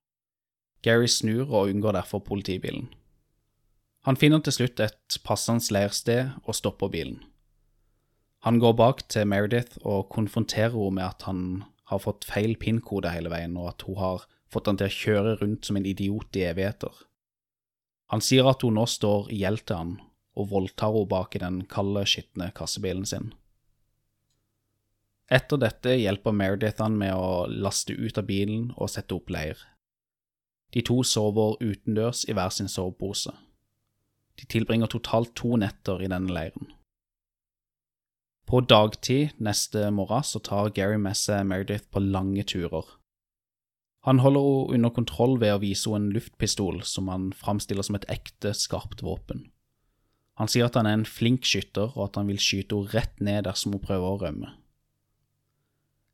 Gary 0.83 1.07
snur 1.09 1.53
og 1.53 1.71
unngår 1.71 1.93
derfor 1.93 2.21
politibilen. 2.25 2.89
Han 4.05 4.17
finner 4.17 4.41
til 4.45 4.53
slutt 4.53 4.81
et 4.81 5.19
passende 5.25 5.65
leirsted 5.73 6.35
og 6.45 6.57
stopper 6.57 6.91
bilen. 6.93 7.23
Han 8.45 8.59
går 8.61 8.75
bak 8.77 9.07
til 9.09 9.25
Meredith 9.27 9.79
og 9.81 10.11
konfronterer 10.13 10.77
henne 10.77 10.99
med 10.99 11.05
at 11.05 11.23
han 11.25 11.65
har 11.89 12.01
fått 12.05 12.27
feil 12.29 12.57
PIN-kode 12.61 13.13
hele 13.13 13.31
veien, 13.33 13.57
og 13.57 13.71
at 13.71 13.85
hun 13.87 13.97
har 13.97 14.27
fått 14.53 14.69
han 14.69 14.77
til 14.81 14.91
å 14.91 14.97
kjøre 14.99 15.37
rundt 15.41 15.65
som 15.65 15.77
en 15.77 15.87
idiot 15.89 16.37
i 16.37 16.45
evigheter. 16.51 16.93
Han 18.13 18.21
sier 18.21 18.49
at 18.49 18.61
hun 18.65 18.77
nå 18.77 18.85
står 18.89 19.33
i 19.33 19.41
gjeld 19.41 19.65
til 19.65 19.81
han, 19.81 19.95
og 20.35 20.51
voldtar 20.51 20.95
henne 20.95 21.11
bak 21.11 21.37
i 21.37 21.43
den 21.43 21.63
kalde, 21.71 22.05
skitne 22.07 22.51
kassebilen 22.57 23.07
sin. 23.07 23.33
Etter 25.33 25.57
dette 25.57 25.95
hjelper 25.97 26.37
Meredith 26.37 26.83
han 26.83 26.99
med 27.01 27.15
å 27.17 27.47
laste 27.49 27.95
ut 27.97 28.19
av 28.21 28.27
bilen 28.29 28.73
og 28.77 28.91
sette 28.93 29.17
opp 29.17 29.33
leir. 29.33 29.57
De 30.75 30.83
to 30.85 31.01
sover 31.07 31.57
utendørs 31.63 32.25
i 32.29 32.35
hver 32.37 32.53
sin 32.53 32.69
sovepose. 32.69 33.33
De 34.35 34.47
tilbringer 34.51 34.91
totalt 34.91 35.33
to 35.39 35.55
netter 35.57 36.03
i 36.03 36.11
denne 36.11 36.35
leiren. 36.35 36.73
På 38.45 38.61
dagtid 38.61 39.39
neste 39.41 39.89
morgen 39.95 40.27
så 40.27 40.43
tar 40.45 40.75
Gary 40.77 40.99
med 41.01 41.17
seg 41.17 41.47
Meredith 41.49 41.89
på 41.95 42.03
lange 42.03 42.45
turer. 42.45 42.85
Han 44.05 44.21
holder 44.21 44.45
henne 44.45 44.77
under 44.77 44.93
kontroll 44.93 45.39
ved 45.41 45.55
å 45.55 45.63
vise 45.63 45.89
henne 45.89 46.11
en 46.11 46.19
luftpistol 46.19 46.83
som 46.85 47.09
han 47.09 47.31
framstiller 47.33 47.87
som 47.87 47.97
et 47.97 48.05
ekte, 48.13 48.53
skarpt 48.53 49.01
våpen. 49.07 49.47
Han 50.41 50.51
sier 50.51 50.67
at 50.67 50.75
han 50.75 50.89
er 50.91 50.99
en 50.99 51.07
flink 51.07 51.47
skytter, 51.47 51.93
og 51.95 52.09
at 52.09 52.19
han 52.19 52.29
vil 52.31 52.41
skyte 52.43 52.75
henne 52.75 52.95
rett 52.95 53.21
ned 53.23 53.47
dersom 53.47 53.77
hun 53.77 53.85
prøver 53.85 54.11
å 54.11 54.21
rømme. 54.25 54.51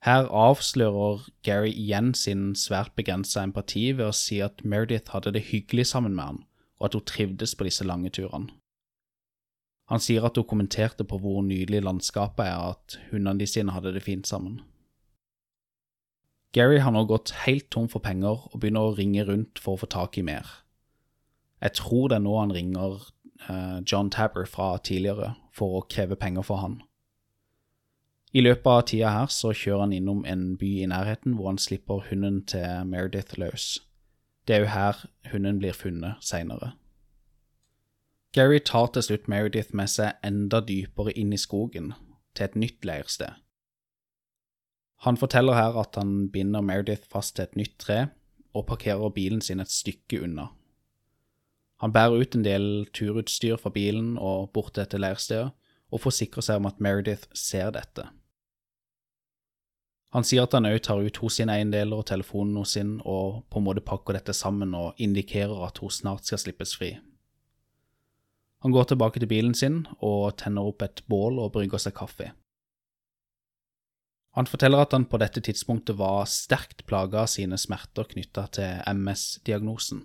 Her 0.05 0.29
avslører 0.33 1.27
Gary 1.45 1.73
igjen 1.77 2.15
sin 2.17 2.55
svært 2.57 2.95
begrensa 2.97 3.43
empati 3.45 3.91
ved 3.93 4.07
å 4.09 4.17
si 4.17 4.39
at 4.45 4.63
Meredith 4.65 5.13
hadde 5.13 5.35
det 5.37 5.49
hyggelig 5.51 5.91
sammen 5.93 6.17
med 6.17 6.25
han, 6.25 6.41
og 6.81 6.89
at 6.89 6.97
hun 6.97 7.07
trivdes 7.09 7.53
på 7.57 7.69
disse 7.69 7.85
lange 7.85 8.13
turene. 8.17 8.55
Han 9.93 10.01
sier 10.01 10.25
at 10.25 10.39
hun 10.39 10.47
kommenterte 10.47 11.05
på 11.05 11.19
hvor 11.21 11.43
nydelig 11.45 11.83
landskapet 11.83 12.47
er, 12.47 12.77
at 12.77 12.97
hundene 13.11 13.43
de 13.43 13.49
sine 13.51 13.75
hadde 13.75 13.93
det 13.97 14.05
fint 14.07 14.29
sammen. 14.29 14.61
Gary 16.55 16.81
har 16.83 16.95
nå 16.95 17.05
gått 17.07 17.33
helt 17.45 17.69
tom 17.71 17.89
for 17.91 18.03
penger 18.03 18.47
og 18.51 18.57
begynner 18.59 18.89
å 18.89 18.95
ringe 18.97 19.25
rundt 19.27 19.61
for 19.63 19.77
å 19.77 19.83
få 19.83 19.89
tak 19.91 20.17
i 20.19 20.25
mer. 20.27 20.47
Jeg 21.61 21.77
tror 21.77 22.09
det 22.09 22.17
er 22.19 22.25
nå 22.25 22.39
han 22.39 22.55
ringer 22.55 23.03
John 23.49 24.11
Tabber 24.11 24.45
fra 24.47 24.77
tidligere 24.79 25.35
for 25.57 25.81
å 25.81 25.87
kreve 25.89 26.17
penger 26.17 26.45
for 26.47 26.63
han. 26.63 26.81
I 28.33 28.45
løpet 28.45 28.67
av 28.71 28.83
tida 28.87 29.11
her 29.11 29.31
så 29.35 29.51
kjører 29.51 29.87
han 29.87 29.95
innom 29.97 30.21
en 30.29 30.53
by 30.59 30.69
i 30.85 30.91
nærheten 30.91 31.35
hvor 31.35 31.51
han 31.51 31.59
slipper 31.59 32.05
hunden 32.11 32.45
til 32.47 32.85
Meredith 32.87 33.39
løs. 33.43 33.81
Det 34.47 34.55
er 34.55 34.65
jo 34.65 34.71
her 34.75 35.01
hunden 35.33 35.59
blir 35.59 35.75
funnet 35.75 36.23
seinere. 36.23 36.75
Gary 38.33 38.61
tar 38.63 38.87
til 38.95 39.03
slutt 39.03 39.27
Meredith 39.27 39.75
med 39.75 39.91
seg 39.91 40.15
enda 40.23 40.61
dypere 40.63 41.11
inn 41.19 41.33
i 41.35 41.41
skogen, 41.41 41.95
til 42.39 42.47
et 42.47 42.55
nytt 42.55 42.87
leirsted. 42.87 43.35
Han 45.03 45.19
forteller 45.19 45.57
her 45.59 45.79
at 45.81 45.97
han 45.99 46.29
binder 46.31 46.63
Meredith 46.63 47.09
fast 47.11 47.35
til 47.37 47.49
et 47.49 47.57
nytt 47.59 47.79
tre, 47.83 48.05
og 48.55 48.69
parkerer 48.71 49.11
bilen 49.15 49.43
sin 49.43 49.63
et 49.63 49.71
stykke 49.71 50.23
unna. 50.23 50.51
Han 51.81 51.93
bærer 51.97 52.21
ut 52.21 52.37
en 52.37 52.45
del 52.45 52.87
turutstyr 52.93 53.57
fra 53.61 53.73
bilen 53.73 54.17
og 54.21 54.51
bort 54.53 54.75
til 54.75 54.85
dette 54.85 55.01
leirstedet, 55.01 55.51
og 55.91 56.03
forsikrer 56.05 56.45
seg 56.45 56.61
om 56.61 56.69
at 56.69 56.81
Meredith 56.83 57.29
ser 57.35 57.73
dette. 57.75 58.05
Han 60.15 60.27
sier 60.27 60.45
at 60.45 60.55
han 60.57 60.67
òg 60.67 60.81
tar 60.83 61.01
ut 61.03 61.21
hos 61.23 61.39
sine 61.39 61.55
eiendeler 61.55 62.03
og 62.03 62.09
telefonen 62.11 62.59
hos 62.59 62.75
sin, 62.77 62.99
og 63.07 63.45
på 63.51 63.61
en 63.61 63.67
måte 63.67 63.85
pakker 63.87 64.19
dette 64.19 64.35
sammen 64.35 64.75
og 64.75 64.99
indikerer 64.99 65.63
at 65.67 65.79
hun 65.83 65.93
snart 65.95 66.27
skal 66.27 66.43
slippes 66.43 66.75
fri. 66.79 66.97
Han 68.61 68.75
går 68.75 68.91
tilbake 68.91 69.23
til 69.23 69.31
bilen 69.31 69.55
sin 69.57 69.85
og 70.05 70.37
tenner 70.43 70.67
opp 70.69 70.83
et 70.85 71.01
bål 71.09 71.39
og 71.41 71.55
brygger 71.55 71.81
seg 71.81 71.97
kaffe. 71.97 72.33
Han 74.37 74.47
forteller 74.47 74.85
at 74.85 74.93
han 74.95 75.09
på 75.11 75.19
dette 75.19 75.41
tidspunktet 75.43 75.97
var 75.99 76.29
sterkt 76.31 76.85
plaga 76.87 77.25
av 77.25 77.31
sine 77.33 77.57
smerter 77.59 78.07
knytta 78.13 78.45
til 78.55 78.83
MS-diagnosen. 78.93 80.05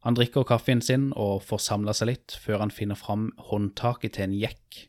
Han 0.00 0.16
drikker 0.16 0.46
kaffen 0.48 0.80
sin 0.80 1.10
og 1.12 1.42
får 1.44 1.60
samla 1.66 1.92
seg 1.96 2.08
litt, 2.08 2.36
før 2.40 2.62
han 2.64 2.72
finner 2.72 2.96
fram 2.96 3.30
håndtaket 3.50 4.16
til 4.16 4.30
en 4.30 4.36
jekk, 4.36 4.86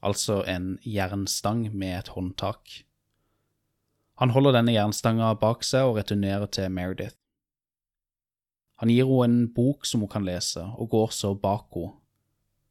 altså 0.00 0.40
en 0.48 0.76
jernstang 0.88 1.66
med 1.74 1.98
et 1.98 2.12
håndtak. 2.14 2.82
Han 4.18 4.32
holder 4.34 4.56
denne 4.56 4.72
jernstanga 4.72 5.34
bak 5.38 5.62
seg 5.66 5.90
og 5.90 6.00
returnerer 6.00 6.48
til 6.50 6.72
Meredith. 6.72 7.14
Han 8.80 8.90
gir 8.90 9.06
henne 9.10 9.26
en 9.26 9.52
bok 9.54 9.86
som 9.86 10.00
hun 10.02 10.10
kan 10.10 10.26
lese, 10.26 10.64
og 10.78 10.90
går 10.96 11.12
så 11.14 11.34
bak 11.34 11.68
henne, 11.76 11.98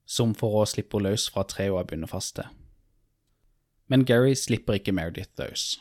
som 0.07 0.33
for 0.35 0.63
å 0.63 0.67
slippe 0.67 0.97
henne 0.97 1.13
løs 1.13 1.29
fra 1.29 1.45
treet 1.45 1.71
hun 1.71 1.83
er 1.83 1.87
bundet 1.87 2.11
fast 2.11 2.39
til. 2.39 2.49
Men 3.87 4.03
Gary 4.03 4.33
slipper 4.35 4.79
ikke 4.79 4.95
Meredith 4.95 5.37
løs. 5.39 5.77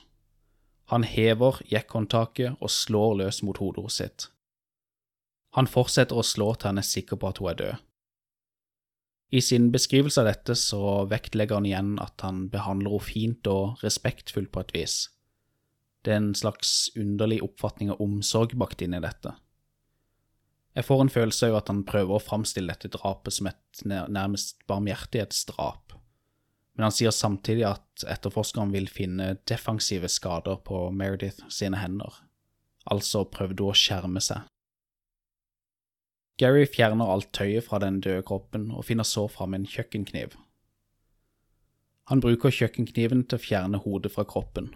Han 0.93 1.03
hever 1.03 1.63
jekkhåndtaket 1.67 2.61
og 2.61 2.71
slår 2.71 3.17
løs 3.25 3.41
mot 3.43 3.59
hodet 3.59 3.91
sitt. 3.91 4.29
Han 5.57 5.69
fortsetter 5.71 6.19
å 6.19 6.25
slå 6.27 6.51
til 6.55 6.69
han 6.69 6.81
er 6.83 6.87
sikker 6.87 7.17
på 7.17 7.31
at 7.31 7.41
hun 7.41 7.51
er 7.51 7.61
død. 7.61 7.85
I 9.35 9.41
sin 9.43 9.71
beskrivelse 9.75 10.23
av 10.23 10.29
dette 10.29 10.55
så 10.55 10.81
vektlegger 11.11 11.59
han 11.59 11.67
igjen 11.67 11.95
at 12.03 12.23
han 12.23 12.45
behandler 12.53 12.93
henne 12.93 13.09
fint 13.09 13.49
og 13.51 13.81
respektfullt 13.83 14.53
på 14.55 14.63
et 14.63 14.75
vis. 14.77 14.97
Det 16.05 16.13
er 16.13 16.21
en 16.21 16.37
slags 16.39 16.93
underlig 16.95 17.41
oppfatning 17.43 17.91
av 17.91 18.03
omsorg 18.05 18.55
bakt 18.61 18.85
inn 18.85 18.95
i 18.95 19.03
dette. 19.03 19.33
Jeg 20.77 20.85
får 20.87 21.03
en 21.03 21.11
følelse 21.11 21.49
av 21.49 21.59
at 21.63 21.73
han 21.73 21.83
prøver 21.89 22.15
å 22.19 22.23
framstille 22.23 22.71
dette 22.71 22.93
drapet 22.93 23.35
som 23.35 23.49
et 23.49 23.83
nærmest 23.89 24.61
barmhjertighetsdrap, 24.69 25.97
men 26.77 26.85
han 26.85 26.93
sier 26.93 27.15
samtidig 27.17 27.65
at 27.65 28.05
etterforskeren 28.05 28.75
vil 28.77 28.87
finne 28.93 29.39
defensive 29.49 30.11
skader 30.13 30.61
på 30.69 30.91
Meredith 30.93 31.49
sine 31.49 31.81
hender, 31.81 32.21
altså 32.85 33.25
prøvde 33.25 33.65
hun 33.65 33.73
å 33.73 33.81
skjerme 33.81 34.23
seg 34.23 34.45
Gary 36.41 36.67
fjerner 36.69 37.09
alt 37.09 37.31
tøyet 37.33 37.65
fra 37.65 37.81
den 37.81 38.03
døde 38.05 38.25
kroppen 38.27 38.69
og 38.75 38.85
finner 38.85 39.07
så 39.09 39.25
fram 39.33 39.55
en 39.57 39.65
kjøkkenkniv. 39.69 40.37
Han 42.13 42.21
bruker 42.23 42.53
kjøkkenkniven 42.55 43.25
til 43.25 43.39
å 43.39 43.43
fjerne 43.43 43.81
hodet 43.83 44.13
fra 44.15 44.27
kroppen. 44.29 44.69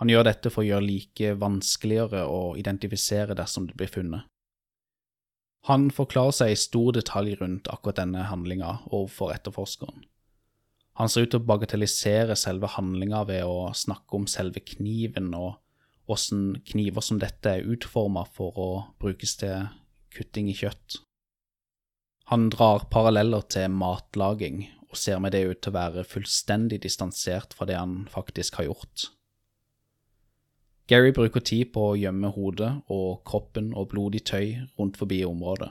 Han 0.00 0.10
gjør 0.10 0.24
dette 0.28 0.50
for 0.54 0.62
å 0.62 0.68
gjøre 0.68 0.86
like 0.86 1.34
vanskeligere 1.38 2.24
å 2.26 2.56
identifisere 2.58 3.36
dersom 3.38 3.68
det 3.68 3.76
blir 3.78 3.90
funnet. 3.92 4.24
Han 5.68 5.88
forklarer 5.92 6.32
seg 6.32 6.52
i 6.54 6.58
stor 6.58 6.94
detalj 6.96 7.34
rundt 7.40 7.68
akkurat 7.68 7.98
denne 7.98 8.24
handlinga 8.30 8.78
overfor 8.86 9.34
etterforskeren. 9.34 10.06
Han 10.98 11.10
ser 11.10 11.26
ut 11.26 11.34
til 11.34 11.42
å 11.42 11.46
bagatellisere 11.46 12.34
selve 12.38 12.70
handlinga 12.72 13.24
ved 13.28 13.44
å 13.46 13.68
snakke 13.76 14.16
om 14.18 14.24
selve 14.30 14.62
kniven 14.64 15.28
og 15.36 15.58
åssen 16.10 16.56
kniver 16.66 17.04
som 17.04 17.20
dette 17.22 17.52
er 17.58 17.68
utforma 17.68 18.24
for 18.34 18.58
å 18.58 18.70
brukes 19.02 19.36
til 19.42 19.68
kutting 20.18 20.50
i 20.50 20.56
kjøtt. 20.58 20.98
Han 22.28 22.50
drar 22.52 22.88
paralleller 22.92 23.46
til 23.48 23.70
matlaging 23.72 24.66
og 24.88 24.98
ser 25.00 25.20
med 25.22 25.32
det 25.32 25.46
ut 25.48 25.60
til 25.62 25.72
å 25.72 25.78
være 25.78 26.04
fullstendig 26.08 26.82
distansert 26.84 27.54
fra 27.56 27.68
det 27.68 27.78
han 27.78 28.02
faktisk 28.12 28.58
har 28.60 28.68
gjort. 28.68 29.08
Gary 30.88 31.12
bruker 31.12 31.44
tid 31.44 31.68
på 31.74 31.90
å 31.90 31.96
gjemme 32.00 32.30
hodet 32.32 32.70
og 32.92 33.20
kroppen 33.28 33.74
og 33.76 33.90
blodig 33.92 34.22
tøy 34.28 34.56
rundt 34.78 34.96
forbi 35.00 35.20
området. 35.28 35.68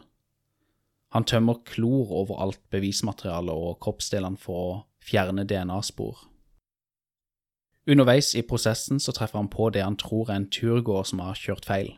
Han 1.16 1.26
tømmer 1.26 1.64
klor 1.66 2.12
over 2.14 2.42
alt 2.44 2.62
bevismateriale 2.74 3.54
og 3.54 3.80
kroppsdelene 3.82 4.38
for 4.38 4.64
å 4.64 4.74
fjerne 5.02 5.48
DNA-spor. 5.48 6.20
Underveis 7.88 8.34
i 8.36 8.44
prosessen 8.44 9.00
så 9.00 9.14
treffer 9.16 9.40
han 9.40 9.50
på 9.50 9.70
det 9.72 9.86
han 9.86 9.96
tror 9.98 10.28
er 10.30 10.42
en 10.42 10.50
turgåer 10.52 11.08
som 11.08 11.24
har 11.24 11.40
kjørt 11.40 11.66
feil. 11.66 11.94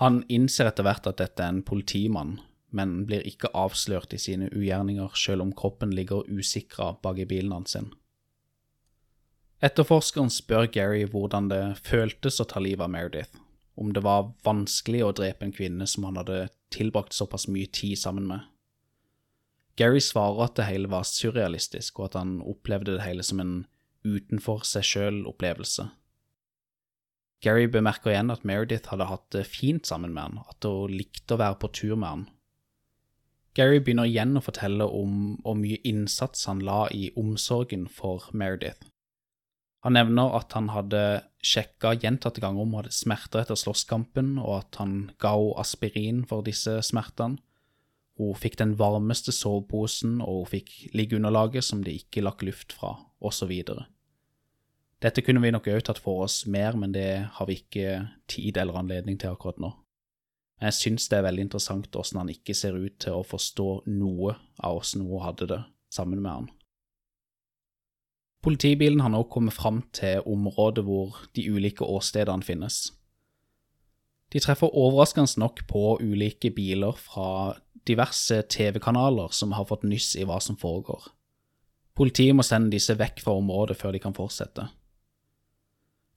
Han 0.00 0.22
innser 0.32 0.70
etter 0.70 0.86
hvert 0.86 1.04
at 1.10 1.18
dette 1.20 1.44
er 1.44 1.52
en 1.52 1.64
politimann, 1.66 2.38
men 2.72 3.02
blir 3.04 3.26
ikke 3.28 3.50
avslørt 3.52 4.14
i 4.16 4.20
sine 4.22 4.48
ugjerninger 4.48 5.12
selv 5.18 5.44
om 5.44 5.50
kroppen 5.52 5.92
ligger 5.92 6.24
usikra 6.30 6.94
bak 7.02 7.18
i 7.20 7.26
bilen 7.28 7.52
hans. 7.52 7.74
sin. 7.76 7.90
Etterforskeren 9.60 10.30
spør 10.32 10.70
Gary 10.72 11.04
hvordan 11.04 11.50
det 11.50 11.76
føltes 11.84 12.40
å 12.40 12.46
ta 12.48 12.62
livet 12.64 12.86
av 12.86 12.94
Meredith, 12.94 13.36
om 13.76 13.92
det 13.92 14.00
var 14.00 14.32
vanskelig 14.42 15.02
å 15.04 15.12
drepe 15.12 15.44
en 15.44 15.52
kvinne 15.52 15.86
som 15.86 16.08
han 16.08 16.16
hadde 16.16 16.48
tilbrakt 16.72 17.12
såpass 17.12 17.44
mye 17.48 17.68
tid 17.68 17.98
sammen 18.00 18.24
med. 18.30 18.40
Gary 19.76 20.00
svarer 20.00 20.46
at 20.46 20.56
det 20.56 20.68
hele 20.70 20.88
var 20.88 21.04
surrealistisk, 21.04 22.00
og 22.00 22.08
at 22.08 22.20
han 22.22 22.38
opplevde 22.40 22.96
det 22.96 23.04
hele 23.04 23.22
som 23.22 23.40
en 23.40 23.54
utenfor 24.04 24.64
seg 24.64 24.86
sjøl-opplevelse. 24.94 25.90
Gary 27.40 27.66
bemerker 27.72 28.12
igjen 28.12 28.32
at 28.32 28.44
Meredith 28.44 28.92
hadde 28.92 29.08
hatt 29.08 29.24
det 29.32 29.46
fint 29.48 29.88
sammen 29.88 30.12
med 30.12 30.22
han, 30.26 30.44
at 30.50 30.66
hun 30.68 30.92
likte 30.92 31.36
å 31.36 31.40
være 31.40 31.56
på 31.62 31.72
tur 31.72 31.96
med 31.96 32.08
han. 32.08 32.28
Gary 33.56 33.80
begynner 33.80 34.06
igjen 34.06 34.36
å 34.38 34.44
fortelle 34.44 34.86
om 34.86 35.40
hvor 35.42 35.56
mye 35.58 35.80
innsats 35.88 36.46
han 36.46 36.60
la 36.62 36.84
i 36.94 37.08
omsorgen 37.18 37.88
for 37.90 38.28
Meredith. 38.36 38.86
Han 39.80 39.96
nevner 39.96 40.34
at 40.36 40.52
han 40.52 40.68
hadde 40.74 41.02
sjekka 41.40 41.94
gjentatte 41.96 42.42
ganger 42.42 42.62
om 42.62 42.74
hun 42.74 42.82
hadde 42.82 42.94
smerter 42.94 43.42
etter 43.42 43.56
slåsskampen, 43.58 44.34
og 44.38 44.58
at 44.60 44.80
han 44.82 44.98
ga 45.22 45.32
henne 45.38 45.56
aspirin 45.62 46.26
for 46.28 46.44
disse 46.46 46.76
smertene. 46.84 47.40
Hun 48.20 48.36
fikk 48.36 48.58
den 48.60 48.74
varmeste 48.76 49.32
soveposen, 49.32 50.18
og 50.20 50.42
hun 50.42 50.50
fikk 50.52 50.74
liggeunderlaget 50.92 51.64
som 51.64 51.80
det 51.86 51.96
ikke 52.02 52.26
lakk 52.26 52.44
luft 52.44 52.76
fra, 52.76 52.98
osv. 53.24 53.54
Dette 55.00 55.22
kunne 55.24 55.40
vi 55.40 55.52
nok 55.52 55.68
òg 55.72 55.84
tatt 55.86 56.00
for 56.02 56.26
oss 56.26 56.42
mer, 56.44 56.76
men 56.76 56.92
det 56.92 57.08
har 57.32 57.48
vi 57.48 57.56
ikke 57.62 58.02
tid 58.28 58.58
eller 58.60 58.76
anledning 58.82 59.16
til 59.20 59.32
akkurat 59.32 59.60
nå. 59.62 59.72
Men 60.60 60.68
jeg 60.68 60.76
syns 60.76 61.08
det 61.08 61.16
er 61.16 61.24
veldig 61.24 61.46
interessant 61.46 61.88
hvordan 61.88 62.20
han 62.20 62.32
ikke 62.34 62.54
ser 62.56 62.76
ut 62.76 62.98
til 63.00 63.16
å 63.16 63.24
forstå 63.24 63.68
noe 63.88 64.34
av 64.60 64.82
åssen 64.82 65.06
hun 65.08 65.22
hadde 65.24 65.48
det 65.48 65.60
sammen 65.92 66.20
med 66.20 66.30
han. 66.30 66.48
Politibilen 68.44 69.00
har 69.00 69.12
nå 69.12 69.22
kommet 69.32 69.56
fram 69.56 69.82
til 69.96 70.20
området 70.28 70.84
hvor 70.84 71.16
de 71.36 71.44
ulike 71.48 71.84
åstedene 71.84 72.44
finnes. 72.44 72.90
De 74.32 74.40
treffer 74.40 74.76
overraskende 74.76 75.40
nok 75.40 75.64
på 75.68 75.96
ulike 76.00 76.52
biler 76.54 76.96
fra 76.96 77.56
diverse 77.88 78.42
TV-kanaler 78.52 79.32
som 79.32 79.56
har 79.56 79.66
fått 79.68 79.88
nyss 79.88 80.12
i 80.20 80.26
hva 80.28 80.38
som 80.44 80.60
foregår. 80.60 81.08
Politiet 81.96 82.36
må 82.36 82.44
sende 82.46 82.72
disse 82.72 82.94
vekk 82.96 83.24
fra 83.24 83.34
området 83.40 83.76
før 83.80 83.96
de 83.96 84.00
kan 84.00 84.16
fortsette. 84.16 84.68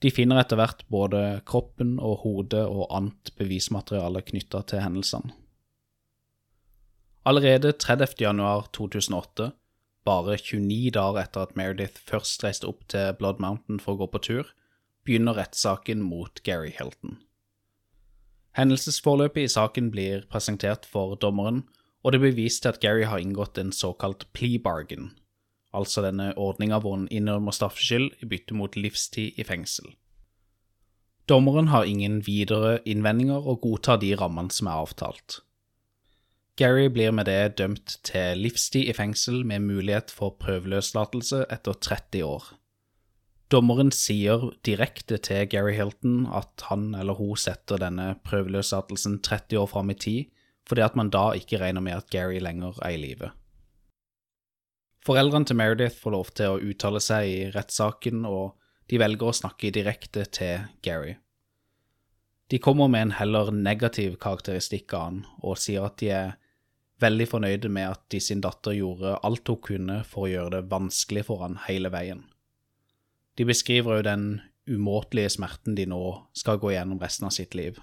De 0.03 0.11
finner 0.11 0.41
etter 0.41 0.59
hvert 0.59 0.83
både 0.91 1.21
kroppen 1.47 1.95
og 1.95 2.25
hodet 2.25 2.65
og 2.67 2.89
annet 2.91 3.31
bevismateriale 3.39 4.23
knytta 4.27 4.63
til 4.67 4.83
hendelsene. 4.83 5.31
Allerede 7.23 7.71
30. 7.79 8.17
januar 8.19 8.67
2008, 8.75 9.53
bare 10.03 10.35
29 10.35 10.91
dager 10.91 11.21
etter 11.21 11.45
at 11.47 11.55
Meredith 11.55 12.01
først 12.03 12.43
reiste 12.43 12.67
opp 12.67 12.83
til 12.91 13.13
Blood 13.15 13.39
Mountain 13.39 13.79
for 13.79 13.95
å 13.95 14.01
gå 14.01 14.09
på 14.11 14.23
tur, 14.27 14.49
begynner 15.07 15.39
rettssaken 15.39 16.03
mot 16.03 16.43
Gary 16.43 16.73
Hilton. 16.75 17.21
Hendelsesforløpet 18.59 19.47
i 19.47 19.53
saken 19.55 19.87
blir 19.93 20.27
presentert 20.29 20.83
for 20.85 21.15
dommeren, 21.15 21.63
og 22.03 22.11
det 22.11 22.19
blir 22.19 22.35
vist 22.35 22.65
til 22.65 22.75
at 22.75 22.83
Gary 22.83 23.07
har 23.07 23.23
inngått 23.23 23.57
en 23.57 23.71
såkalt 23.71 24.27
plea 24.35 24.59
bargain, 24.59 25.13
altså 25.73 26.03
denne 26.05 26.31
ordninga 26.39 26.79
hvor 26.81 26.97
han 26.97 27.09
innrømmer 27.11 27.55
straffskyld 27.55 28.11
i 28.21 28.29
bytte 28.29 28.57
mot 28.57 28.77
livstid 28.79 29.39
i 29.39 29.45
fengsel. 29.47 29.93
Dommeren 31.29 31.69
har 31.71 31.87
ingen 31.87 32.19
videre 32.25 32.79
innvendinger 32.85 33.45
og 33.47 33.61
godtar 33.63 34.01
de 34.01 34.11
rammene 34.19 34.51
som 34.51 34.67
er 34.67 34.81
avtalt. 34.83 35.39
Gary 36.59 36.89
blir 36.93 37.13
med 37.15 37.25
det 37.25 37.55
dømt 37.57 37.95
til 38.05 38.43
livstid 38.43 38.91
i 38.91 38.93
fengsel 38.93 39.41
med 39.47 39.63
mulighet 39.63 40.11
for 40.13 40.35
prøveløslatelse 40.37 41.45
etter 41.49 41.79
30 41.79 42.27
år. 42.27 42.51
Dommeren 43.49 43.89
sier 43.93 44.51
direkte 44.65 45.17
til 45.21 45.47
Gary 45.49 45.73
Hilton 45.77 46.27
at 46.33 46.65
han 46.69 46.91
eller 46.97 47.17
hun 47.17 47.37
setter 47.37 47.81
denne 47.81 48.13
prøveløslatelsen 48.25 49.19
30 49.25 49.63
år 49.63 49.69
fram 49.71 49.93
i 49.93 49.97
tid, 49.97 50.29
fordi 50.69 50.85
at 50.85 50.95
man 50.99 51.09
da 51.13 51.31
ikke 51.37 51.59
regner 51.61 51.81
med 51.81 51.97
at 51.97 52.09
Gary 52.13 52.39
lenger 52.41 52.77
er 52.81 52.97
i 52.97 53.01
live. 53.01 53.31
Foreldrene 55.03 55.47
til 55.49 55.59
Meredith 55.59 55.99
får 55.99 56.15
lov 56.15 56.29
til 56.37 56.53
å 56.53 56.61
uttale 56.63 57.01
seg 57.03 57.27
i 57.27 57.39
rettssaken, 57.51 58.23
og 58.23 58.55
de 58.87 58.99
velger 59.01 59.29
å 59.29 59.35
snakke 59.35 59.73
direkte 59.75 60.23
til 60.31 60.63
Gary. 60.85 61.17
De 62.51 62.59
kommer 62.61 62.87
med 62.91 63.07
en 63.07 63.17
heller 63.17 63.51
negativ 63.55 64.15
karakteristikk 64.21 64.93
av 64.95 65.05
han, 65.07 65.19
og 65.41 65.59
sier 65.59 65.87
at 65.87 65.97
de 65.99 66.11
er 66.13 66.33
veldig 67.03 67.27
fornøyde 67.27 67.71
med 67.73 67.89
at 67.89 68.03
de 68.13 68.19
sin 68.23 68.43
datter 68.43 68.75
gjorde 68.77 69.17
alt 69.27 69.49
hun 69.49 69.59
kunne 69.67 69.97
for 70.07 70.27
å 70.27 70.31
gjøre 70.31 70.55
det 70.57 70.67
vanskelig 70.71 71.25
for 71.27 71.43
han 71.43 71.57
hele 71.65 71.91
veien. 71.91 72.23
De 73.35 73.47
beskriver 73.49 73.99
jo 73.99 74.05
den 74.07 74.27
umåtelige 74.69 75.33
smerten 75.35 75.75
de 75.75 75.87
nå 75.89 76.03
skal 76.37 76.61
gå 76.61 76.71
gjennom 76.75 77.01
resten 77.01 77.27
av 77.27 77.33
sitt 77.35 77.57
liv. 77.57 77.79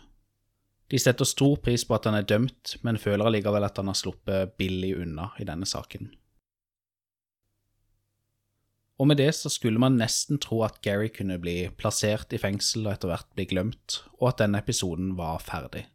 De 0.91 0.99
setter 0.99 1.29
stor 1.29 1.59
pris 1.63 1.85
på 1.87 1.95
at 1.95 2.07
han 2.09 2.17
er 2.19 2.27
dømt, 2.27 2.79
men 2.87 2.99
føler 2.99 3.27
allikevel 3.27 3.67
at 3.67 3.77
han 3.79 3.91
har 3.91 3.99
sluppet 3.99 4.57
billig 4.59 4.95
unna 5.03 5.29
i 5.39 5.47
denne 5.47 5.69
saken. 5.69 6.09
Og 9.01 9.09
med 9.09 9.17
det 9.17 9.31
så 9.33 9.49
skulle 9.49 9.81
man 9.81 9.97
nesten 9.97 10.37
tro 10.43 10.61
at 10.67 10.83
Gary 10.85 11.09
kunne 11.09 11.39
bli 11.41 11.71
plassert 11.81 12.35
i 12.37 12.41
fengsel 12.41 12.85
og 12.85 12.93
etter 12.93 13.09
hvert 13.09 13.31
bli 13.33 13.47
glemt, 13.49 14.03
og 14.21 14.35
at 14.35 14.43
denne 14.43 14.61
episoden 14.61 15.15
var 15.17 15.41
ferdig. 15.41 15.87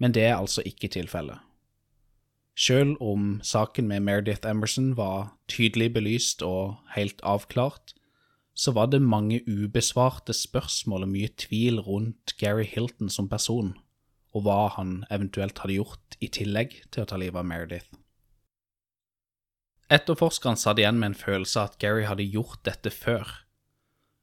Men 0.00 0.14
det 0.16 0.24
er 0.30 0.38
altså 0.38 0.64
ikke 0.64 0.88
tilfellet. 0.88 1.36
Selv 2.56 2.96
om 3.00 3.40
saken 3.44 3.88
med 3.88 4.04
Meredith 4.04 4.48
Emerson 4.48 4.96
var 4.96 5.34
tydelig 5.48 5.92
belyst 5.94 6.42
og 6.44 6.80
helt 6.96 7.20
avklart, 7.24 7.94
så 8.54 8.72
var 8.72 8.90
det 8.92 9.00
mange 9.02 9.40
ubesvarte 9.48 10.32
spørsmål 10.36 11.06
og 11.06 11.12
mye 11.12 11.30
tvil 11.40 11.80
rundt 11.80 12.36
Gary 12.40 12.64
Hilton 12.68 13.08
som 13.08 13.28
person, 13.28 13.72
og 14.32 14.44
hva 14.44 14.68
han 14.76 15.04
eventuelt 15.10 15.60
hadde 15.60 15.78
gjort 15.80 16.16
i 16.20 16.28
tillegg 16.28 16.76
til 16.92 17.04
å 17.04 17.08
ta 17.08 17.20
livet 17.20 17.40
av 17.40 17.48
Meredith. 17.48 18.01
Etterforskeren 19.92 20.56
satt 20.56 20.80
igjen 20.80 20.98
med 21.00 21.12
en 21.12 21.18
følelse 21.18 21.60
av 21.60 21.72
at 21.72 21.80
Gary 21.82 22.06
hadde 22.08 22.24
gjort 22.24 22.62
dette 22.64 22.92
før. 22.94 23.28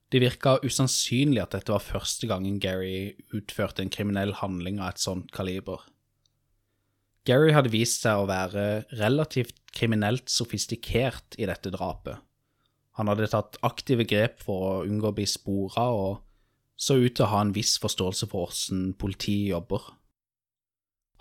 Det 0.09 0.24
virka 0.24 0.55
usannsynlig 0.65 1.43
at 1.43 1.53
dette 1.53 1.74
var 1.76 1.86
første 1.86 2.26
gangen 2.30 2.57
Gary 2.63 3.13
utførte 3.36 3.84
en 3.86 3.93
kriminell 3.93 4.34
handling 4.39 4.80
av 4.82 4.95
et 4.95 5.03
sånt 5.03 5.30
kaliber. 5.36 5.84
Gary 7.30 7.53
hadde 7.53 7.70
vist 7.70 8.01
seg 8.01 8.17
å 8.17 8.30
være 8.32 8.88
relativt 8.97 9.59
kriminelt 9.76 10.32
sofistikert 10.34 11.38
i 11.38 11.45
dette 11.45 11.70
drapet, 11.70 12.17
han 12.99 13.07
hadde 13.07 13.30
tatt 13.32 13.55
aktive 13.63 14.03
grep 14.03 14.41
for 14.43 14.63
å 14.65 14.72
unngå 14.84 15.13
å 15.13 15.15
bli 15.15 15.24
spora, 15.30 15.86
og 15.88 16.20
så 16.76 16.97
ut 16.99 17.15
til 17.15 17.24
å 17.24 17.32
ha 17.32 17.45
en 17.45 17.53
viss 17.55 17.78
forståelse 17.80 18.28
for 18.28 18.49
hvordan 18.49 18.89
politiet 18.99 19.53
jobber. 19.53 19.86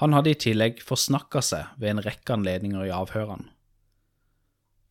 Han 0.02 0.14
hadde 0.14 0.32
i 0.34 0.40
tillegg 0.42 0.82
forsnakka 0.82 1.42
seg 1.42 1.78
ved 1.78 1.92
en 1.92 2.02
rekke 2.02 2.34
anledninger 2.34 2.88
i 2.88 2.94
avhørene. 2.94 3.46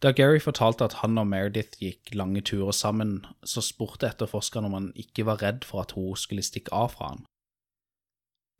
Da 0.02 0.12
Gary 0.12 0.40
fortalte 0.40 0.86
at 0.86 1.00
han 1.02 1.18
og 1.18 1.26
Meredith 1.28 1.80
gikk 1.82 2.14
lange 2.14 2.44
turer 2.46 2.76
sammen, 2.76 3.26
så 3.44 3.64
spurte 3.66 4.06
etterforskeren 4.12 4.68
om 4.70 4.76
han 4.78 4.92
ikke 4.96 5.26
var 5.26 5.42
redd 5.42 5.66
for 5.66 5.82
at 5.82 5.96
hun 5.98 6.14
skulle 6.16 6.46
stikke 6.46 6.74
av 6.74 6.92
fra 6.94 7.14
han. 7.16 7.24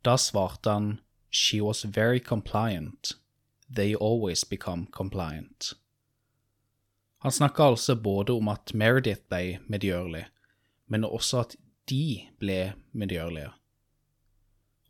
Da 0.04 0.16
svarte 0.18 0.74
han 0.74 0.88
She 1.30 1.60
was 1.62 1.84
very 1.84 2.18
compliant. 2.18 3.12
They 3.70 3.94
always 3.94 4.44
become 4.44 4.86
compliant. 4.90 5.74
Han 7.18 7.32
snakka 7.32 7.62
altså 7.62 7.94
både 7.94 8.32
om 8.32 8.48
at 8.48 8.74
Meredith 8.74 9.26
ble 9.28 9.58
medgjørlig, 9.68 10.24
men 10.86 11.04
også 11.04 11.40
at 11.44 11.56
de 11.90 12.28
ble 12.38 12.72
medgjørlige. 12.92 13.50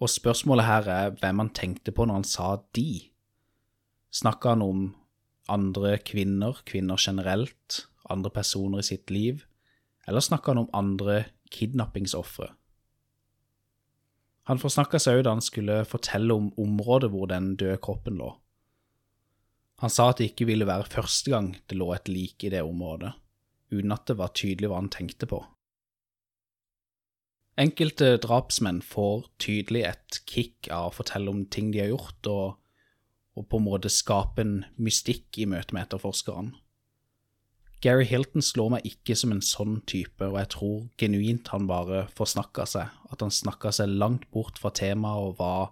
Og 0.01 0.11
spørsmålet 0.11 0.65
her 0.65 0.89
er 0.89 1.11
hvem 1.11 1.39
han 1.43 1.51
tenkte 1.51 1.93
på 1.93 2.05
når 2.07 2.21
han 2.21 2.29
sa 2.29 2.57
de. 2.77 3.11
Snakka 4.15 4.55
han 4.55 4.63
om 4.63 4.83
andre 5.49 5.97
kvinner, 6.05 6.61
kvinner 6.69 7.01
generelt, 7.01 7.87
andre 8.09 8.31
personer 8.33 8.83
i 8.83 8.89
sitt 8.89 9.11
liv, 9.11 9.45
eller 10.09 10.25
snakker 10.25 10.55
han 10.55 10.65
om 10.65 10.73
andre 10.77 11.25
kidnappingsofre? 11.53 12.53
Han 14.49 14.61
forsnakka 14.61 15.01
seg 15.03 15.19
òg 15.19 15.27
da 15.27 15.35
han 15.37 15.45
skulle 15.45 15.83
fortelle 15.89 16.33
om 16.33 16.49
området 16.57 17.11
hvor 17.13 17.29
den 17.29 17.53
døde 17.61 17.77
kroppen 17.85 18.17
lå. 18.21 18.31
Han 19.85 19.93
sa 19.93 20.09
at 20.11 20.19
det 20.19 20.33
ikke 20.33 20.49
ville 20.49 20.67
være 20.67 20.89
første 20.91 21.31
gang 21.31 21.53
det 21.69 21.77
lå 21.77 21.91
et 21.95 22.09
lik 22.11 22.47
i 22.49 22.51
det 22.55 22.65
området, 22.65 23.13
uten 23.71 23.93
at 23.95 24.09
det 24.09 24.17
var 24.19 24.33
tydelig 24.35 24.71
hva 24.71 24.81
han 24.81 24.91
tenkte 24.91 25.29
på. 25.31 25.43
Enkelte 27.59 28.15
drapsmenn 28.23 28.81
får 28.87 29.27
tydelig 29.43 29.83
et 29.89 30.19
kick 30.31 30.71
av 30.71 30.89
å 30.89 30.97
fortelle 30.97 31.31
om 31.31 31.45
ting 31.51 31.73
de 31.75 31.83
har 31.83 31.93
gjort, 31.93 32.31
og, 32.31 32.59
og 33.39 33.47
på 33.51 33.61
en 33.61 33.69
måte 33.69 33.91
skape 33.93 34.43
en 34.43 34.57
mystikk 34.83 35.39
i 35.39 35.47
møte 35.47 35.77
med 35.77 35.87
etterforskeren. 35.87 36.53
Gary 37.79 38.09
Hilton 38.11 38.43
slår 38.43 38.73
meg 38.75 38.87
ikke 38.89 39.15
som 39.15 39.31
en 39.31 39.43
sånn 39.45 39.77
type, 39.87 40.25
og 40.27 40.35
jeg 40.41 40.51
tror 40.57 40.79
genuint 40.99 41.51
han 41.53 41.69
bare 41.71 42.09
forsnakka 42.19 42.67
seg, 42.67 42.89
at 43.13 43.23
han 43.23 43.31
snakka 43.31 43.71
seg 43.75 43.93
langt 43.95 44.27
bort 44.35 44.59
fra 44.59 44.73
temaet 44.75 45.29
og 45.29 45.37
var 45.39 45.69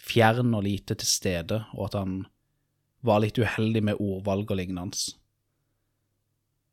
fjern 0.00 0.56
og 0.56 0.64
lite 0.64 0.96
til 0.96 1.10
stede, 1.10 1.60
og 1.76 1.90
at 1.90 1.98
han 2.00 2.16
var 3.04 3.20
litt 3.20 3.36
uheldig 3.36 3.84
med 3.84 4.00
ordvalg 4.00 4.48
og 4.48 4.60
lignende. 4.62 5.12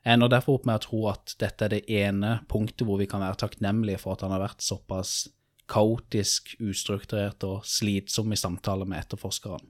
Jeg 0.01 0.15
ender 0.15 0.31
derfor 0.31 0.57
opp 0.57 0.65
med 0.65 0.79
å 0.79 0.85
tro 0.85 1.01
at 1.11 1.35
dette 1.43 1.67
er 1.67 1.75
det 1.75 1.83
ene 1.91 2.39
punktet 2.49 2.87
hvor 2.87 2.97
vi 2.97 3.09
kan 3.11 3.21
være 3.21 3.43
takknemlige 3.43 3.99
for 4.01 4.15
at 4.15 4.23
han 4.25 4.33
har 4.33 4.41
vært 4.41 4.63
såpass 4.65 5.27
kaotisk, 5.71 6.55
ustrukturert 6.63 7.43
og 7.47 7.67
slitsom 7.67 8.33
i 8.33 8.39
samtale 8.39 8.87
med 8.87 9.03
etterforskeren. 9.03 9.67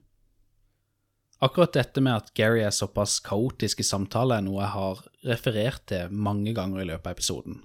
Akkurat 1.42 1.74
dette 1.74 1.98
med 1.98 2.14
at 2.14 2.28
Gary 2.38 2.60
er 2.62 2.70
såpass 2.70 3.16
kaotisk 3.26 3.80
i 3.82 3.86
samtale, 3.86 4.36
er 4.38 4.44
noe 4.46 4.60
jeg 4.60 4.74
har 4.76 5.00
referert 5.26 5.82
til 5.90 6.12
mange 6.14 6.52
ganger 6.54 6.84
i 6.84 6.86
løpet 6.86 7.08
av 7.08 7.16
episoden. 7.16 7.56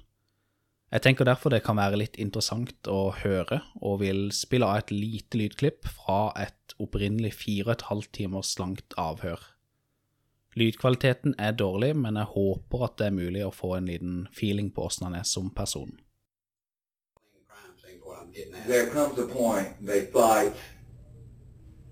Jeg 0.89 1.03
tenker 1.03 1.27
derfor 1.27 1.51
det 1.53 1.59
kan 1.65 1.77
være 1.77 1.99
litt 1.99 2.15
interessant 2.17 2.87
å 2.89 3.11
høre, 3.19 3.59
og 3.77 3.99
vil 4.01 4.31
spille 4.33 4.65
av 4.65 4.81
et 4.81 4.93
lite 4.95 5.37
lydklipp 5.37 5.85
fra 5.99 6.31
et 6.41 6.73
opprinnelig 6.81 7.35
fire 7.37 7.67
og 7.67 7.73
et 7.75 7.85
halvt 7.91 8.11
timers 8.17 8.55
langt 8.57 8.97
avhør. 8.97 9.43
Lydkvaliteten 10.57 11.35
er 11.37 11.53
dårlig, 11.53 11.91
men 12.01 12.17
jeg 12.17 12.31
håper 12.33 12.85
at 12.87 12.95
det 12.97 13.11
er 13.11 13.17
mulig 13.19 13.43
å 13.45 13.53
få 13.53 13.75
en 13.77 13.91
liten 13.91 14.15
feeling 14.33 14.71
på 14.73 14.87
åssen 14.87 15.05
han 15.05 15.19
er 15.19 15.27
som 15.27 15.51
person. 15.53 15.99
There 18.67 18.89
comes 18.89 19.17
a 19.17 19.25
point 19.25 19.77
they 19.85 20.05
fight 20.13 20.53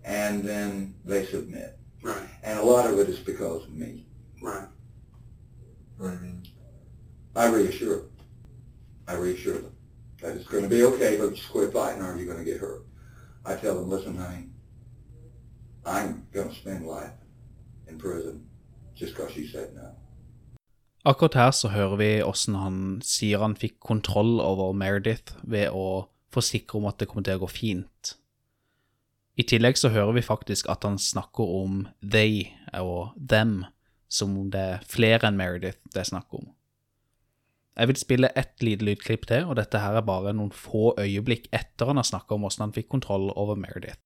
and 0.05 0.43
then 0.43 0.93
they 1.03 1.25
submit. 1.25 1.77
Right. 2.01 2.29
And 2.43 2.59
a 2.59 2.63
lot 2.63 2.85
of 2.85 2.99
it 2.99 3.09
is 3.09 3.19
because 3.19 3.63
of 3.63 3.73
me. 3.73 4.05
Right. 4.41 4.67
What 5.97 6.09
do 6.09 6.13
you 6.15 6.21
mean? 6.21 6.43
I 7.35 7.47
reassure 7.47 7.97
them. 7.97 8.09
I 9.07 9.15
reassure 9.15 9.59
them 9.59 9.75
that 10.21 10.35
it's 10.35 10.47
going 10.47 10.63
to 10.63 10.69
be 10.69 10.83
okay, 10.83 11.17
but 11.17 11.33
just 11.33 11.51
quit 11.51 11.73
fighting 11.73 12.01
or 12.01 12.15
you're 12.15 12.31
going 12.31 12.43
to 12.43 12.51
get 12.51 12.61
hurt. 12.61 12.85
I 13.45 13.55
tell 13.55 13.75
them, 13.75 13.89
listen, 13.89 14.17
honey, 14.17 14.49
I'm 15.85 16.27
going 16.31 16.49
to 16.49 16.55
spend 16.55 16.87
life 16.87 17.11
in 17.87 17.97
prison 17.97 18.47
just 18.95 19.15
because 19.15 19.35
you 19.35 19.47
said 19.47 19.73
no. 19.75 19.91
Akkurat 21.05 21.33
her 21.33 21.51
så 21.51 21.69
hører 21.69 21.95
vi 21.95 22.23
åssen 22.23 22.55
han 22.55 22.77
sier 23.05 23.37
han 23.37 23.53
fikk 23.55 23.75
kontroll 23.79 24.39
over 24.41 24.73
Meredith 24.73 25.35
ved 25.43 25.69
å 25.69 26.09
forsikre 26.33 26.79
om 26.79 26.87
at 26.89 26.97
det 26.97 27.07
kommer 27.11 27.27
til 27.27 27.37
å 27.37 27.43
gå 27.43 27.49
fint. 27.53 28.15
I 29.35 29.43
tillegg 29.43 29.77
så 29.77 29.89
hører 29.91 30.13
vi 30.15 30.21
faktisk 30.23 30.69
at 30.71 30.85
han 30.87 30.97
snakker 31.01 31.43
om 31.43 31.87
they 31.99 32.45
og 32.73 33.15
them, 33.19 33.65
som 34.07 34.37
om 34.39 34.51
det 34.51 34.61
er 34.61 34.85
flere 34.87 35.27
enn 35.27 35.35
Meredith 35.39 35.81
det 35.91 36.05
er 36.05 36.07
snakk 36.11 36.31
om. 36.37 36.47
Jeg 37.75 37.89
vil 37.91 37.99
spille 37.99 38.29
ett 38.39 38.63
lite 38.63 38.85
lydklipp 38.87 39.25
til, 39.27 39.43
og 39.51 39.57
dette 39.59 39.81
her 39.83 39.97
er 39.99 40.05
bare 40.07 40.31
noen 40.31 40.53
få 40.55 40.93
øyeblikk 40.95 41.49
etter 41.51 41.91
han 41.91 41.99
har 41.99 42.07
snakka 42.07 42.37
om 42.37 42.45
hvordan 42.45 42.69
han 42.69 42.75
fikk 42.77 42.87
kontroll 42.93 43.33
over 43.35 43.59
Meredith. 43.59 43.99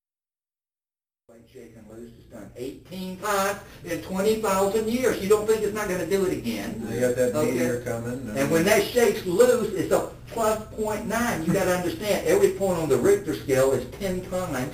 Shake 1.49 1.77
and 1.77 1.85
loose 1.89 2.13
has 2.13 2.25
done 2.29 2.49
18 2.57 3.17
times 3.17 3.59
in 3.85 4.01
20,000 4.03 4.87
years. 4.89 5.21
You 5.21 5.29
don't 5.29 5.47
think 5.47 5.63
it's 5.63 5.73
not 5.73 5.87
going 5.87 5.99
to 6.01 6.09
do 6.09 6.25
it 6.25 6.33
again? 6.37 6.85
They 6.89 6.99
got 6.99 7.15
that 7.15 7.33
Okay. 7.35 7.53
meteor 7.53 7.81
coming. 7.81 8.37
And 8.37 8.51
when 8.51 8.65
that 8.65 8.83
shakes 8.83 9.25
loose, 9.25 9.73
it's 9.73 9.91
a 9.91 10.09
plus 10.33 10.59
point 10.77 11.07
nine. 11.07 11.45
You 11.45 11.53
got 11.53 11.65
to 11.65 11.75
understand, 11.75 12.27
every 12.27 12.51
point 12.51 12.77
on 12.77 12.89
the 12.89 12.97
Richter 12.97 13.33
scale 13.35 13.71
is 13.71 13.85
ten 13.99 14.21
times 14.29 14.73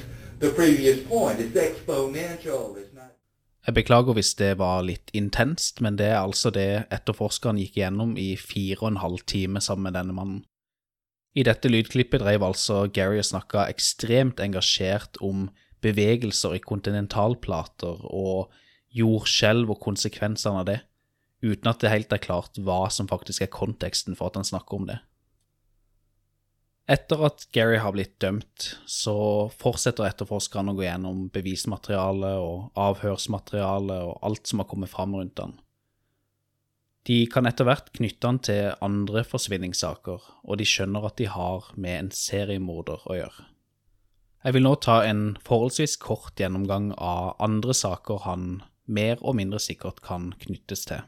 Jeg 3.65 3.73
beklager 3.73 4.17
hvis 4.17 4.33
det 4.36 4.49
var 4.59 4.83
litt 4.83 5.13
intenst, 5.15 5.79
men 5.81 5.95
det 5.95 6.09
er 6.11 6.19
altså 6.19 6.51
det 6.53 6.86
etterforskeren 6.93 7.57
gikk 7.61 7.77
gjennom 7.79 8.17
i 8.19 8.36
fire 8.36 8.81
og 8.81 8.89
en 8.89 8.99
halv 9.03 9.23
time 9.31 9.61
sammen 9.63 9.88
med 9.88 9.95
denne 9.95 10.15
mannen. 10.17 10.41
I 11.36 11.43
dette 11.47 11.71
lydklippet 11.71 12.23
drev 12.23 12.43
altså 12.47 12.86
Gary 12.91 13.21
og 13.23 13.27
snakka 13.27 13.65
ekstremt 13.71 14.43
engasjert 14.43 15.17
om 15.23 15.49
bevegelser 15.83 16.55
i 16.55 16.63
kontinentalplater 16.63 18.03
og 18.11 18.51
jordskjelv 18.95 19.71
og 19.71 19.81
konsekvensene 19.83 20.61
av 20.63 20.69
det, 20.69 20.79
uten 21.43 21.71
at 21.71 21.79
det 21.79 21.91
helt 21.91 22.15
er 22.15 22.23
klart 22.23 22.59
hva 22.59 22.86
som 22.91 23.07
faktisk 23.11 23.43
er 23.43 23.51
konteksten 23.55 24.15
for 24.19 24.31
at 24.31 24.39
han 24.39 24.47
snakker 24.47 24.79
om 24.79 24.88
det. 24.91 24.99
Etter 26.86 27.23
at 27.25 27.47
Gary 27.55 27.79
har 27.81 27.95
blitt 27.95 28.19
dømt, 28.21 28.75
så 28.86 29.15
fortsetter 29.57 30.05
etterforskerne 30.05 30.73
å 30.73 30.77
gå 30.77 30.86
gjennom 30.86 31.23
bevismateriale 31.33 32.36
og 32.38 32.75
avhørsmateriale 32.77 33.97
og 34.05 34.19
alt 34.27 34.45
som 34.51 34.61
har 34.61 34.69
kommet 34.69 34.93
fram 34.93 35.15
rundt 35.17 35.41
han. 35.41 35.55
De 37.09 37.17
kan 37.29 37.49
etter 37.49 37.65
hvert 37.65 37.89
knytte 37.93 38.29
han 38.29 38.38
til 38.41 38.71
andre 38.86 39.25
forsvinningssaker, 39.25 40.29
og 40.45 40.61
de 40.61 40.65
skjønner 40.69 41.09
at 41.09 41.17
de 41.21 41.27
har 41.29 41.71
med 41.73 41.97
en 41.97 42.13
seriemorder 42.13 43.01
å 43.09 43.17
gjøre. 43.17 43.49
Jeg 44.45 44.53
vil 44.53 44.65
nå 44.65 44.75
ta 44.77 44.99
en 45.09 45.23
forholdsvis 45.41 45.97
kort 46.01 46.38
gjennomgang 46.38 46.91
av 47.01 47.33
andre 47.41 47.73
saker 47.73 48.25
han 48.27 48.59
mer 48.86 49.17
og 49.25 49.39
mindre 49.39 49.57
sikkert 49.61 50.03
kan 50.05 50.33
knyttes 50.41 50.86
til. 50.86 51.01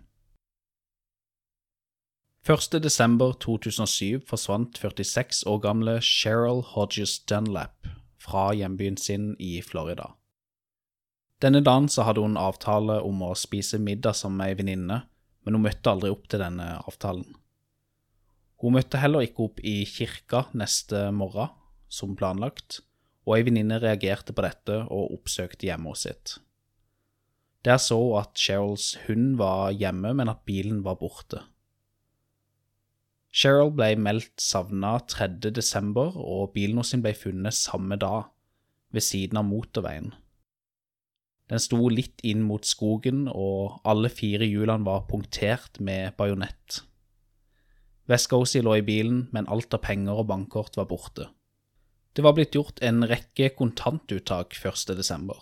1. 2.47 2.79
desember 2.79 3.33
2007 3.43 4.21
forsvant 4.23 4.77
46 4.79 5.41
år 5.51 5.57
gamle 5.65 5.97
Cheryl 5.99 6.61
Hodges 6.63 7.17
Dunlap 7.27 7.89
fra 8.23 8.53
hjembyen 8.55 8.95
sin 8.95 9.33
i 9.35 9.57
Florida. 9.59 10.13
Denne 11.43 11.59
dagen 11.59 11.89
så 11.91 12.05
hadde 12.07 12.23
hun 12.23 12.39
avtale 12.39 13.01
om 13.03 13.19
å 13.27 13.33
spise 13.35 13.81
middag 13.83 14.15
sammen 14.15 14.39
med 14.39 14.53
ei 14.53 14.59
venninne, 14.61 14.99
men 15.43 15.57
hun 15.57 15.65
møtte 15.65 15.91
aldri 15.91 16.13
opp 16.13 16.29
til 16.31 16.39
denne 16.39 16.69
avtalen. 16.87 17.25
Hun 18.63 18.77
møtte 18.77 19.03
heller 19.03 19.27
ikke 19.27 19.49
opp 19.49 19.59
i 19.59 19.81
kirka 19.83 20.45
neste 20.55 21.09
morgen, 21.11 21.51
som 21.91 22.15
planlagt, 22.15 22.79
og 23.27 23.35
ei 23.35 23.43
venninne 23.49 23.81
reagerte 23.83 24.31
på 24.31 24.47
dette 24.47 24.79
og 24.85 25.19
oppsøkte 25.19 25.67
hjemmet 25.67 25.99
sitt. 25.99 26.37
Der 27.67 27.75
så 27.75 27.99
hun 27.99 28.21
at 28.23 28.39
Cheryls 28.39 28.93
hund 29.09 29.35
var 29.35 29.75
hjemme, 29.75 30.15
men 30.15 30.31
at 30.31 30.47
bilen 30.47 30.79
var 30.87 30.95
borte. 31.03 31.43
Cheryl 33.37 33.69
ble 33.77 33.91
meldt 34.01 34.41
savna 34.41 34.95
3. 35.05 35.51
desember, 35.53 36.15
og 36.17 36.55
bilen 36.55 36.79
hennes 36.79 37.03
ble 37.03 37.11
funnet 37.13 37.53
samme 37.53 37.93
dag, 38.01 38.31
ved 38.89 39.05
siden 39.05 39.37
av 39.37 39.45
motorveien. 39.45 40.15
Den 41.47 41.61
sto 41.61 41.77
litt 41.93 42.23
inn 42.25 42.41
mot 42.47 42.65
skogen, 42.65 43.27
og 43.29 43.77
alle 43.85 44.09
fire 44.09 44.47
hjulene 44.47 44.87
var 44.87 45.05
punktert 45.11 45.77
med 45.77 46.17
bajonett. 46.17 46.79
Veska 48.09 48.39
hennes 48.41 48.57
lå 48.65 48.79
i 48.79 48.87
bilen, 48.87 49.27
men 49.35 49.49
alt 49.53 49.77
av 49.77 49.85
penger 49.85 50.17
og 50.17 50.31
bankkort 50.31 50.79
var 50.79 50.89
borte. 50.89 51.29
Det 52.17 52.25
var 52.25 52.33
blitt 52.33 52.57
gjort 52.57 52.81
en 52.81 53.05
rekke 53.05 53.51
kontantuttak 53.53 54.57
1. 54.57 54.97
desember. 54.97 55.37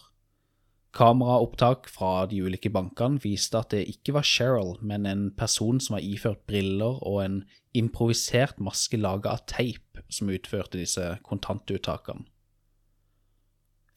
Kameraopptak 0.96 1.90
fra 1.92 2.26
de 2.32 2.38
ulike 2.46 2.70
bankene 2.72 3.20
viste 3.20 3.60
at 3.60 3.74
det 3.74 3.84
ikke 3.92 4.14
var 4.16 4.24
Cheryl, 4.24 4.78
men 4.80 5.06
en 5.06 5.26
person 5.36 5.82
som 5.84 5.98
var 5.98 6.06
iført 6.08 6.46
briller 6.48 7.02
og 7.04 7.20
en 7.26 7.42
improvisert 7.76 8.62
maske 8.64 8.98
laga 8.98 9.34
av 9.36 9.44
teip, 9.52 10.00
som 10.10 10.32
utførte 10.32 10.80
disse 10.80 11.18
kontantuttakene. 11.28 12.24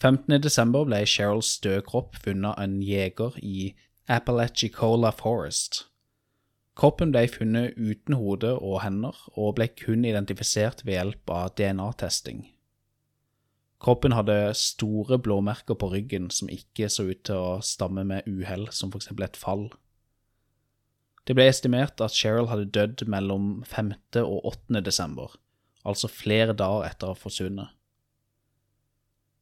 15. 0.02 0.40
desember 0.42 0.84
ble 0.86 1.04
Cheryls 1.06 1.56
døde 1.62 1.84
kropp 1.86 2.18
funnet 2.22 2.54
av 2.54 2.66
en 2.66 2.82
jeger 2.82 3.38
i 3.42 3.72
Appalachicola 4.08 5.10
Forest. 5.14 5.84
Kroppen 6.78 7.10
ble 7.14 7.24
funnet 7.30 7.74
uten 7.78 8.14
hode 8.14 8.52
og 8.54 8.82
hender, 8.84 9.14
og 9.34 9.56
ble 9.58 9.66
kun 9.74 10.06
identifisert 10.06 10.84
ved 10.86 10.94
hjelp 10.98 11.34
av 11.34 11.50
DNA-testing. 11.58 12.44
Kroppen 13.78 14.14
hadde 14.16 14.54
store 14.58 15.20
blåmerker 15.22 15.78
på 15.78 15.90
ryggen 15.92 16.30
som 16.34 16.50
ikke 16.50 16.88
så 16.90 17.06
ut 17.12 17.20
til 17.28 17.38
å 17.38 17.58
stamme 17.62 18.02
med 18.06 18.26
uhell, 18.26 18.66
som 18.74 18.90
for 18.90 18.98
eksempel 18.98 19.28
et 19.28 19.38
fall. 19.38 19.68
Det 21.28 21.36
ble 21.36 21.46
estimert 21.46 22.00
at 22.02 22.16
Cheryl 22.16 22.48
hadde 22.50 22.70
dødd 22.74 23.04
mellom 23.06 23.62
5. 23.68 23.92
og 24.24 24.48
8. 24.50 24.80
desember, 24.82 25.36
altså 25.86 26.10
flere 26.10 26.56
dager 26.56 26.88
etter 26.88 27.10
å 27.10 27.14
ha 27.14 27.20
forsvunnet. 27.20 27.74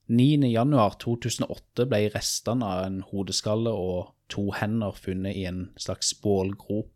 9. 0.06 0.44
januar 0.52 0.98
2008 1.02 1.86
ble 1.90 2.04
restene 2.14 2.66
av 2.66 2.84
en 2.84 3.00
hodeskalle 3.08 3.72
og 3.74 4.12
to 4.30 4.52
hender 4.54 4.94
funnet 4.94 5.34
i 5.34 5.46
en 5.48 5.64
slags 5.80 6.12
bålgrop 6.22 6.92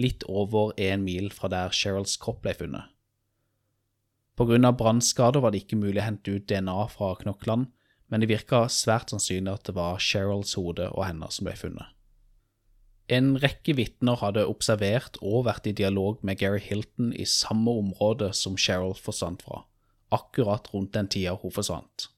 litt 0.00 0.24
over 0.28 0.72
en 0.80 1.04
mil 1.04 1.30
fra 1.32 1.48
der 1.52 1.72
Cheryls 1.76 2.18
kropp 2.20 2.42
ble 2.44 2.52
funnet. 2.56 2.91
Av 4.40 4.76
brannskader 4.76 5.42
var 5.44 5.52
det 5.52 5.62
ikke 5.62 5.80
mulig 5.80 6.00
å 6.00 6.06
hente 6.06 6.36
ut 6.36 6.46
DNA 6.48 6.76
fra 6.92 7.12
knoklene, 7.20 7.68
men 8.08 8.20
det 8.20 8.28
virka 8.28 8.66
svært 8.68 9.12
sannsynlig 9.12 9.52
at 9.52 9.66
det 9.68 9.74
var 9.76 10.00
Sheryls 10.00 10.54
hode 10.60 10.88
og 10.92 11.04
hender 11.06 11.32
som 11.32 11.46
ble 11.48 11.54
funnet. 11.56 11.88
En 13.12 13.34
rekke 13.40 13.74
vitner 13.76 14.20
hadde 14.20 14.46
observert 14.48 15.18
og 15.20 15.46
vært 15.48 15.68
i 15.68 15.74
dialog 15.76 16.20
med 16.24 16.38
Gary 16.40 16.60
Hilton 16.64 17.10
i 17.12 17.26
samme 17.28 17.72
område 17.82 18.30
som 18.36 18.56
Cheryl 18.56 18.94
forsvant 18.96 19.44
fra, 19.44 19.64
akkurat 20.14 20.70
rundt 20.72 20.94
den 20.96 21.10
tida 21.12 21.34
hun 21.40 21.52
forsvant. 21.52 22.08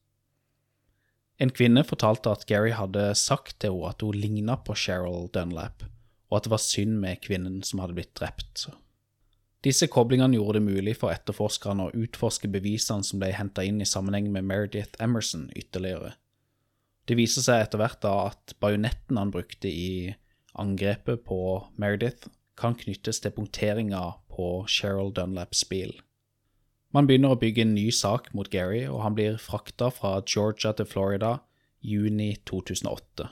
En 1.43 1.51
kvinne 1.51 1.83
fortalte 1.87 2.31
at 2.31 2.47
Gary 2.47 2.71
hadde 2.79 3.09
sagt 3.19 3.59
til 3.63 3.75
henne 3.75 3.91
at 3.91 4.03
hun 4.07 4.19
ligna 4.19 4.59
på 4.63 4.77
Cheryl 4.79 5.27
Dunlap, 5.35 5.83
og 6.31 6.39
at 6.39 6.47
det 6.47 6.55
var 6.55 6.63
synd 6.63 7.01
med 7.03 7.23
kvinnen 7.27 7.63
som 7.67 7.83
hadde 7.83 7.97
blitt 7.99 8.15
drept. 8.19 8.69
Disse 9.65 9.89
koblingene 9.89 10.37
gjorde 10.37 10.61
det 10.61 10.67
mulig 10.67 10.95
for 11.01 11.15
etterforskerne 11.15 11.87
å 11.87 11.95
utforske 11.97 12.51
bevisene 12.53 13.07
som 13.07 13.23
ble 13.23 13.31
henta 13.33 13.65
inn 13.65 13.81
i 13.81 13.89
sammenheng 13.89 14.29
med 14.33 14.45
Meredith 14.45 15.01
Emerson 15.03 15.47
ytterligere. 15.57 16.13
Det 17.09 17.17
viser 17.17 17.45
seg 17.45 17.63
etter 17.65 17.81
hvert 17.81 18.01
da 18.05 18.13
at 18.29 18.55
bajonetten 18.61 19.21
han 19.21 19.33
brukte 19.33 19.69
i 19.69 20.15
angrepet 20.61 21.25
på 21.25 21.39
Meredith, 21.81 22.29
kan 22.61 22.77
knyttes 22.79 23.19
til 23.21 23.33
punkteringa 23.35 24.03
på 24.31 24.49
Cheryl 24.71 25.11
Dunlaps 25.17 25.65
bil. 25.69 25.97
Man 26.95 27.09
begynner 27.09 27.35
å 27.35 27.41
bygge 27.41 27.65
en 27.65 27.75
ny 27.75 27.89
sak 27.91 28.29
mot 28.39 28.47
Gary, 28.53 28.85
og 28.87 29.01
han 29.03 29.17
blir 29.17 29.41
frakta 29.43 29.89
fra 29.91 30.21
Georgia 30.23 30.71
til 30.77 30.87
Florida 30.87 31.39
juni 31.83 32.37
2008. 32.47 33.27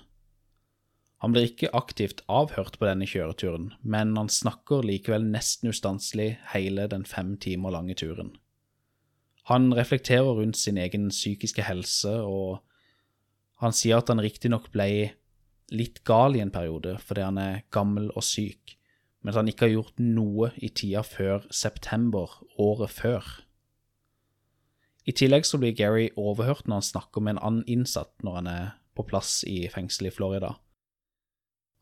Han 1.23 1.35
blir 1.35 1.47
ikke 1.47 1.71
aktivt 1.79 2.25
avhørt 2.27 2.81
på 2.81 2.89
denne 2.89 3.07
kjøreturen, 3.07 3.71
men 3.87 4.17
han 4.19 4.31
snakker 4.33 4.83
likevel 4.83 5.23
nesten 5.31 5.71
ustanselig 5.71 6.33
hele 6.51 6.89
den 6.91 7.07
fem 7.07 7.37
timer 7.39 7.71
lange 7.77 7.95
turen. 7.95 8.33
Han 9.51 9.71
reflekterer 9.75 10.35
rundt 10.39 10.59
sin 10.59 10.81
egen 10.83 11.09
psykiske 11.15 11.63
helse, 11.67 12.11
og 12.27 12.63
han 13.63 13.75
sier 13.75 14.03
at 14.03 14.11
han 14.11 14.23
riktignok 14.23 14.73
ble 14.75 15.13
litt 15.73 16.03
gal 16.07 16.37
i 16.37 16.43
en 16.43 16.53
periode 16.53 16.97
fordi 17.01 17.25
han 17.25 17.39
er 17.39 17.63
gammel 17.75 18.11
og 18.13 18.27
syk, 18.27 18.77
men 19.23 19.31
at 19.33 19.39
han 19.39 19.51
ikke 19.51 19.69
har 19.69 19.77
gjort 19.77 20.03
noe 20.03 20.51
i 20.59 20.73
tida 20.75 21.05
før 21.07 21.47
september 21.55 22.35
året 22.59 22.91
før. 22.91 23.31
I 25.07 25.15
tillegg 25.19 25.47
så 25.47 25.59
blir 25.59 25.75
Gary 25.79 26.11
overhørt 26.19 26.67
når 26.67 26.81
han 26.81 26.91
snakker 26.91 27.23
med 27.23 27.37
en 27.37 27.45
annen 27.47 27.71
innsatt 27.71 28.13
når 28.27 28.39
han 28.41 28.51
er 28.51 28.69
på 28.99 29.07
plass 29.07 29.41
i 29.49 29.65
fengselet 29.71 30.13
i 30.13 30.17
Florida. 30.19 30.57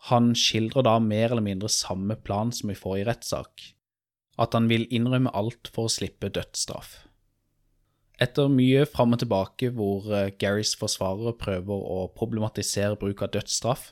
Han 0.09 0.33
skildrer 0.39 0.87
da 0.87 0.97
mer 1.03 1.29
eller 1.29 1.45
mindre 1.45 1.69
samme 1.69 2.17
plan 2.17 2.53
som 2.57 2.73
i 2.73 2.79
forrige 2.79 3.11
rettssak, 3.11 3.67
at 4.41 4.57
han 4.57 4.71
vil 4.71 4.87
innrømme 4.89 5.33
alt 5.37 5.69
for 5.75 5.89
å 5.89 5.93
slippe 5.93 6.33
dødsstraff. 6.33 6.95
Etter 8.21 8.49
mye 8.53 8.87
fram 8.89 9.17
og 9.17 9.21
tilbake 9.23 9.71
hvor 9.77 10.09
eh, 10.13 10.33
Garys 10.41 10.75
forsvarere 10.77 11.33
prøver 11.41 11.85
å 11.97 12.01
problematisere 12.17 12.99
bruk 13.01 13.23
av 13.25 13.33
dødsstraff, 13.37 13.91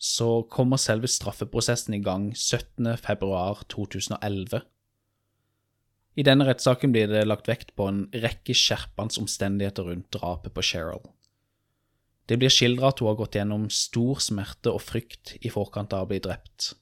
så 0.00 0.42
kommer 0.50 0.80
selve 0.80 1.10
straffeprosessen 1.10 1.94
i 1.98 2.02
gang 2.02 2.30
17. 2.32 2.94
februar 3.02 3.64
2011 3.68 4.62
i 6.18 6.24
denne 6.26 6.44
rettssaken 6.48 6.92
blir 6.92 7.08
det 7.10 7.22
lagt 7.28 7.48
vekt 7.48 7.74
på 7.78 7.86
en 7.88 8.02
rekke 8.12 8.54
skjerpende 8.56 9.22
omstendigheter 9.22 9.86
rundt 9.86 10.10
drapet 10.16 10.54
på 10.56 10.64
Cheryl. 10.66 11.04
Det 12.30 12.36
blir 12.38 12.52
skildret 12.54 12.94
at 12.94 13.00
hun 13.02 13.08
har 13.10 13.16
gått 13.18 13.34
gjennom 13.34 13.64
stor 13.74 14.20
smerte 14.22 14.70
og 14.70 14.84
frykt 14.84 15.34
i 15.42 15.50
forkant 15.50 15.96
av 15.96 16.06
å 16.06 16.10
bli 16.12 16.20
drept. 16.22 16.76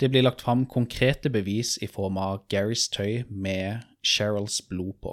Det 0.00 0.08
blir 0.08 0.24
lagt 0.24 0.40
fram 0.40 0.62
konkrete 0.64 1.28
bevis 1.28 1.74
i 1.84 1.88
form 1.90 2.16
av 2.16 2.46
Garys 2.48 2.86
tøy 2.88 3.26
med 3.28 3.84
Cheryls 4.00 4.62
blod 4.70 4.96
på. 5.04 5.12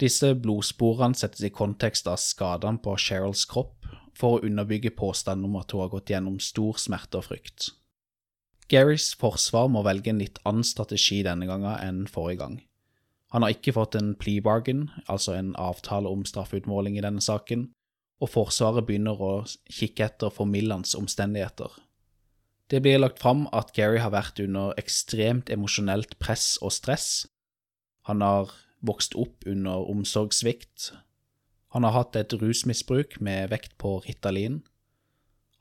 Disse 0.00 0.32
blodsporene 0.32 1.18
settes 1.18 1.44
i 1.44 1.52
kontekst 1.52 2.08
av 2.08 2.16
skadene 2.22 2.80
på 2.80 2.96
Cheryls 2.96 3.44
kropp 3.50 3.84
for 4.16 4.38
å 4.38 4.48
underbygge 4.48 4.94
påstanden 4.96 5.50
om 5.50 5.60
at 5.60 5.76
hun 5.76 5.84
har 5.84 5.92
gått 5.92 6.14
gjennom 6.14 6.40
stor 6.40 6.80
smerte 6.80 7.20
og 7.20 7.28
frykt. 7.28 7.68
Garys 8.72 9.10
forsvar 9.20 9.68
må 9.68 9.84
velge 9.84 10.08
en 10.08 10.24
litt 10.24 10.40
annen 10.48 10.64
strategi 10.64 11.20
denne 11.26 11.44
gangen 11.50 11.76
enn 11.76 12.06
forrige 12.08 12.40
gang. 12.40 12.56
Han 13.36 13.44
har 13.44 13.52
ikke 13.52 13.76
fått 13.76 14.00
en 14.00 14.14
plea 14.16 14.40
bargain, 14.44 14.86
altså 15.04 15.36
en 15.36 15.52
avtale 15.60 16.08
om 16.08 16.24
straffeutmåling 16.24 16.96
i 16.96 17.04
denne 17.04 17.20
saken, 17.20 17.68
og 18.22 18.30
Forsvaret 18.30 18.86
begynner 18.86 19.18
å 19.18 19.32
kikke 19.66 20.06
etter 20.06 20.30
formildende 20.30 20.86
omstendigheter. 20.98 21.72
Det 22.70 22.80
blir 22.84 23.00
lagt 23.02 23.18
fram 23.20 23.48
at 23.52 23.74
Gary 23.76 23.98
har 24.00 24.14
vært 24.14 24.38
under 24.40 24.76
ekstremt 24.80 25.50
emosjonelt 25.52 26.14
press 26.22 26.54
og 26.62 26.72
stress. 26.72 27.26
Han 28.08 28.22
har 28.24 28.54
vokst 28.80 29.16
opp 29.18 29.44
under 29.46 29.84
omsorgssvikt. 29.90 30.92
Han 31.74 31.84
har 31.84 31.96
hatt 31.98 32.16
et 32.16 32.32
rusmisbruk 32.38 33.18
med 33.20 33.50
vekt 33.52 33.76
på 33.82 33.98
Ritalin. 34.06 34.62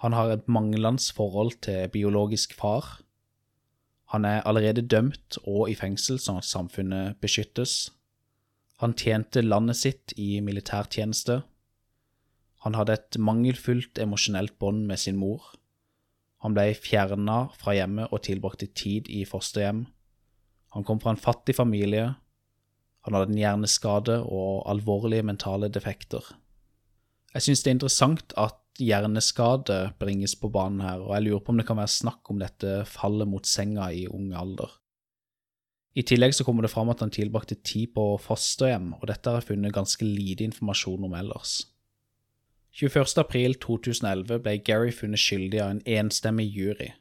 Han 0.06 0.14
har 0.14 0.32
et 0.32 0.48
manglende 0.48 1.14
forhold 1.14 1.60
til 1.66 1.90
biologisk 1.92 2.56
far. 2.58 3.02
Han 4.12 4.26
er 4.26 4.42
allerede 4.48 4.88
dømt 4.88 5.38
og 5.44 5.70
i 5.72 5.76
fengsel, 5.76 6.20
sånn 6.20 6.42
at 6.42 6.48
samfunnet 6.48 7.20
beskyttes. 7.24 7.92
Han 8.82 8.96
tjente 8.98 9.44
landet 9.44 9.78
sitt 9.78 10.14
i 10.20 10.42
militærtjeneste. 10.44 11.42
Han 12.66 12.78
hadde 12.78 12.98
et 12.98 13.18
mangelfullt 13.18 13.98
emosjonelt 14.02 14.58
bånd 14.62 14.86
med 14.90 15.02
sin 15.02 15.18
mor. 15.18 15.42
Han 16.46 16.54
ble 16.58 16.72
fjerna 16.78 17.48
fra 17.58 17.74
hjemmet 17.78 18.14
og 18.14 18.24
tilbrakte 18.26 18.70
tid 18.78 19.10
i 19.10 19.24
fosterhjem. 19.30 19.86
Han 20.76 20.86
kom 20.88 21.02
fra 21.02 21.14
en 21.14 21.22
fattig 21.22 21.56
familie. 21.58 22.12
Han 23.06 23.18
hadde 23.18 23.34
en 23.34 23.42
hjerneskade 23.42 24.20
og 24.24 24.64
alvorlige 24.70 25.26
mentale 25.26 25.72
defekter. 25.74 26.24
Jeg 27.34 27.46
synes 27.48 27.64
det 27.64 27.72
er 27.72 27.78
interessant 27.78 28.34
at 28.38 28.58
hjerneskade 28.82 29.80
bringes 30.00 30.36
på 30.38 30.50
banen 30.54 30.84
her, 30.84 31.02
og 31.02 31.16
jeg 31.16 31.26
lurer 31.28 31.44
på 31.44 31.54
om 31.54 31.60
det 31.60 31.68
kan 31.68 31.80
være 31.80 31.94
snakk 31.94 32.30
om 32.32 32.40
dette 32.42 32.82
fallet 32.90 33.30
mot 33.30 33.48
senga 33.48 33.90
i 33.94 34.06
ung 34.10 34.32
alder. 34.38 34.70
I 35.98 36.06
tillegg 36.08 36.34
så 36.36 36.46
kommer 36.48 36.64
det 36.64 36.72
fram 36.72 36.92
at 36.94 37.02
han 37.04 37.12
tilbrakte 37.12 37.58
tid 37.68 37.92
på 37.96 38.06
fosterhjem, 38.22 38.94
og 39.00 39.10
dette 39.10 39.28
har 39.28 39.42
jeg 39.42 39.50
funnet 39.52 39.76
ganske 39.76 40.08
lite 40.08 40.46
informasjon 40.48 41.10
om 41.10 41.18
ellers. 41.20 41.58
21.4.2011 42.80 44.38
ble 44.46 44.58
Gary 44.64 44.92
funnet 44.96 45.20
skyldig 45.20 45.60
av 45.60 45.74
en 45.74 45.82
enstemmig 46.00 46.48
jury. 46.56 46.94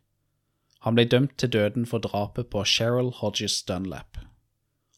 Han 0.85 0.97
ble 0.97 1.05
dømt 1.05 1.37
til 1.39 1.53
døden 1.53 1.87
for 1.87 2.03
drapet 2.03 2.51
på 2.51 2.64
Cheryl 2.64 3.12
Hodges 3.21 3.62
Dunlap. 3.68 4.18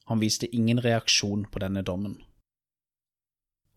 Han 0.09 0.23
viste 0.23 0.49
ingen 0.55 0.81
reaksjon 0.83 1.45
på 1.51 1.61
denne 1.63 1.83
dommen. 1.83 2.17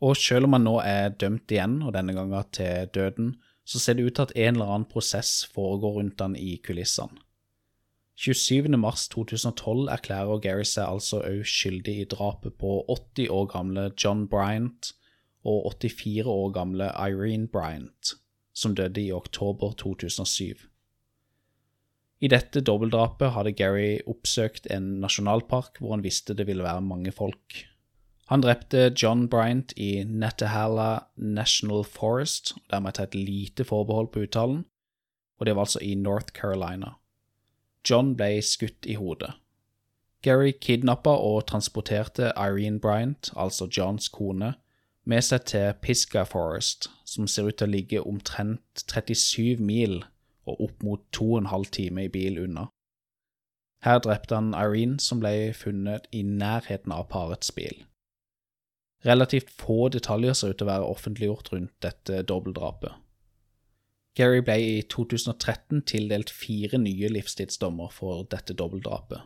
Og 0.03 0.15
selv 0.19 0.47
om 0.47 0.55
han 0.55 0.65
nå 0.67 0.79
er 0.83 1.13
dømt 1.19 1.51
igjen, 1.51 1.81
og 1.83 1.93
denne 1.95 2.15
gangen 2.15 2.49
til 2.55 2.89
døden, 2.93 3.35
så 3.65 3.79
ser 3.79 3.97
det 3.97 4.05
ut 4.05 4.15
til 4.15 4.27
at 4.27 4.35
en 4.35 4.55
eller 4.55 4.71
annen 4.71 4.89
prosess 4.89 5.45
foregår 5.53 5.97
rundt 5.99 6.21
han 6.21 6.35
i 6.35 6.57
kulissene. 6.63 7.17
27.3.2012 8.15 9.89
erklærer 9.91 10.39
Gary 10.39 10.63
seg 10.63 10.87
altså 10.87 11.17
også 11.19 11.49
skyldig 11.51 11.95
i 11.99 12.05
drapet 12.07 12.53
på 12.61 12.77
80 12.87 13.27
år 13.27 13.49
gamle 13.51 13.89
John 13.99 14.23
Bryant 14.31 14.93
og 15.45 15.67
84 15.81 16.25
år 16.25 16.51
gamle 16.55 16.89
Irene 16.93 17.47
Bryant, 17.47 18.15
som 18.53 18.75
døde 18.75 19.01
i 19.01 19.11
oktober 19.13 19.75
2007. 19.77 20.65
I 22.23 22.31
dette 22.31 22.63
dobbeltdrapet 22.63 23.33
hadde 23.35 23.53
Gary 23.53 23.99
oppsøkt 24.09 24.69
en 24.71 24.95
nasjonalpark 25.03 25.81
hvor 25.81 25.93
han 25.93 26.03
visste 26.05 26.33
det 26.33 26.47
ville 26.47 26.65
være 26.65 26.81
mange 26.81 27.11
folk. 27.13 27.65
Han 28.31 28.41
drepte 28.41 28.87
John 28.97 29.27
Bryant 29.29 29.75
i 29.77 30.03
Nettahala 30.03 31.05
National 31.15 31.83
Forest, 31.83 32.55
der 32.71 32.79
må 32.81 32.89
jeg 32.89 32.97
ta 32.97 33.03
et 33.05 33.17
lite 33.19 33.65
forbehold 33.67 34.09
på 34.13 34.25
uttalen, 34.25 34.63
og 35.37 35.45
det 35.45 35.55
var 35.55 35.67
altså 35.67 35.83
i 35.83 35.93
North 35.93 36.33
Carolina. 36.33 36.95
John 37.85 38.15
ble 38.17 38.39
skutt 38.41 38.87
i 38.89 38.95
hodet. 38.97 39.35
Gary 40.25 40.55
kidnappa 40.57 41.13
og 41.21 41.43
transporterte 41.51 42.31
Irene 42.33 42.79
Bryant, 42.81 43.29
altså 43.37 43.67
Johns 43.69 44.09
kone, 44.09 44.55
med 45.05 45.23
seg 45.25 45.45
til 45.51 45.73
Pisgah 45.81 46.25
Forest, 46.27 46.89
som 47.05 47.27
ser 47.29 47.49
ut 47.49 47.59
til 47.59 47.69
å 47.69 47.75
ligge 47.75 48.03
omtrent 48.03 48.85
37 48.85 49.61
mil 49.61 50.01
og 50.45 50.61
opp 50.67 50.85
mot 50.85 51.03
to 51.13 51.31
og 51.33 51.43
en 51.43 51.51
halv 51.53 51.69
time 51.73 52.05
i 52.05 52.11
bil 52.11 52.39
unna. 52.41 52.67
Her 53.85 53.99
drepte 54.01 54.37
han 54.37 54.53
Irene, 54.57 54.99
som 54.99 55.21
ble 55.21 55.53
funnet 55.53 56.07
i 56.11 56.23
nærheten 56.25 56.93
av 56.93 57.05
parets 57.11 57.51
bil. 57.53 57.83
Relativt 59.05 59.51
få 59.53 59.89
detaljer 59.93 60.33
ser 60.33 60.53
ut 60.53 60.57
til 60.57 60.65
å 60.65 60.71
være 60.71 60.89
offentliggjort 60.89 61.51
rundt 61.53 61.73
dette 61.85 62.23
dobbeltdrapet. 62.25 62.95
Gary 64.17 64.41
ble 64.47 64.55
i 64.63 64.75
2013 64.89 65.83
tildelt 65.91 66.31
fire 66.31 66.79
nye 66.81 67.11
livstidsdommer 67.11 67.91
for 67.93 68.23
dette 68.31 68.55
dobbeltdrapet. 68.57 69.21